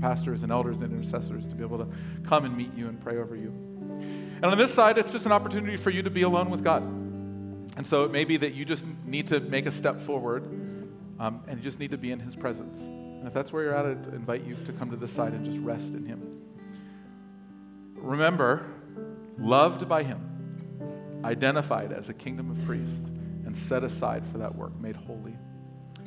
pastors 0.04 0.42
and 0.42 0.52
elders 0.52 0.76
and 0.80 0.92
intercessors 0.92 1.48
to 1.48 1.54
be 1.54 1.64
able 1.64 1.78
to 1.78 1.88
come 2.24 2.44
and 2.44 2.54
meet 2.54 2.74
you 2.76 2.88
and 2.88 3.00
pray 3.00 3.16
over 3.16 3.34
you. 3.34 3.48
And 3.48 4.44
on 4.44 4.58
this 4.58 4.70
side, 4.70 4.98
it's 4.98 5.10
just 5.10 5.24
an 5.24 5.32
opportunity 5.32 5.78
for 5.78 5.88
you 5.88 6.02
to 6.02 6.10
be 6.10 6.20
alone 6.22 6.50
with 6.50 6.62
God. 6.62 6.82
And 6.82 7.86
so 7.86 8.04
it 8.04 8.10
may 8.10 8.24
be 8.24 8.36
that 8.36 8.52
you 8.52 8.66
just 8.66 8.84
need 9.06 9.28
to 9.28 9.40
make 9.40 9.64
a 9.64 9.72
step 9.72 10.02
forward 10.02 10.44
um, 11.18 11.42
and 11.48 11.56
you 11.56 11.64
just 11.64 11.80
need 11.80 11.92
to 11.92 11.96
be 11.96 12.10
in 12.10 12.20
His 12.20 12.36
presence. 12.36 12.78
And 12.78 13.26
if 13.26 13.32
that's 13.32 13.50
where 13.50 13.64
you're 13.64 13.74
at, 13.74 13.86
I'd 13.86 14.12
invite 14.12 14.44
you 14.44 14.54
to 14.66 14.72
come 14.74 14.90
to 14.90 14.96
this 14.96 15.10
side 15.10 15.32
and 15.32 15.42
just 15.42 15.58
rest 15.60 15.86
in 15.86 16.04
Him. 16.04 16.42
Remember, 17.94 18.66
loved 19.38 19.88
by 19.88 20.02
Him, 20.02 20.20
identified 21.24 21.92
as 21.92 22.10
a 22.10 22.14
kingdom 22.14 22.50
of 22.50 22.62
priests, 22.66 23.08
and 23.46 23.56
set 23.56 23.82
aside 23.82 24.22
for 24.30 24.36
that 24.36 24.54
work, 24.54 24.78
made 24.78 24.96
holy. 24.96 25.34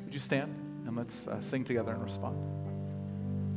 Would 0.04 0.14
you 0.14 0.20
stand 0.20 0.54
and 0.86 0.96
let's 0.96 1.26
uh, 1.26 1.42
sing 1.42 1.64
together 1.64 1.94
and 1.94 2.04
respond? 2.04 2.67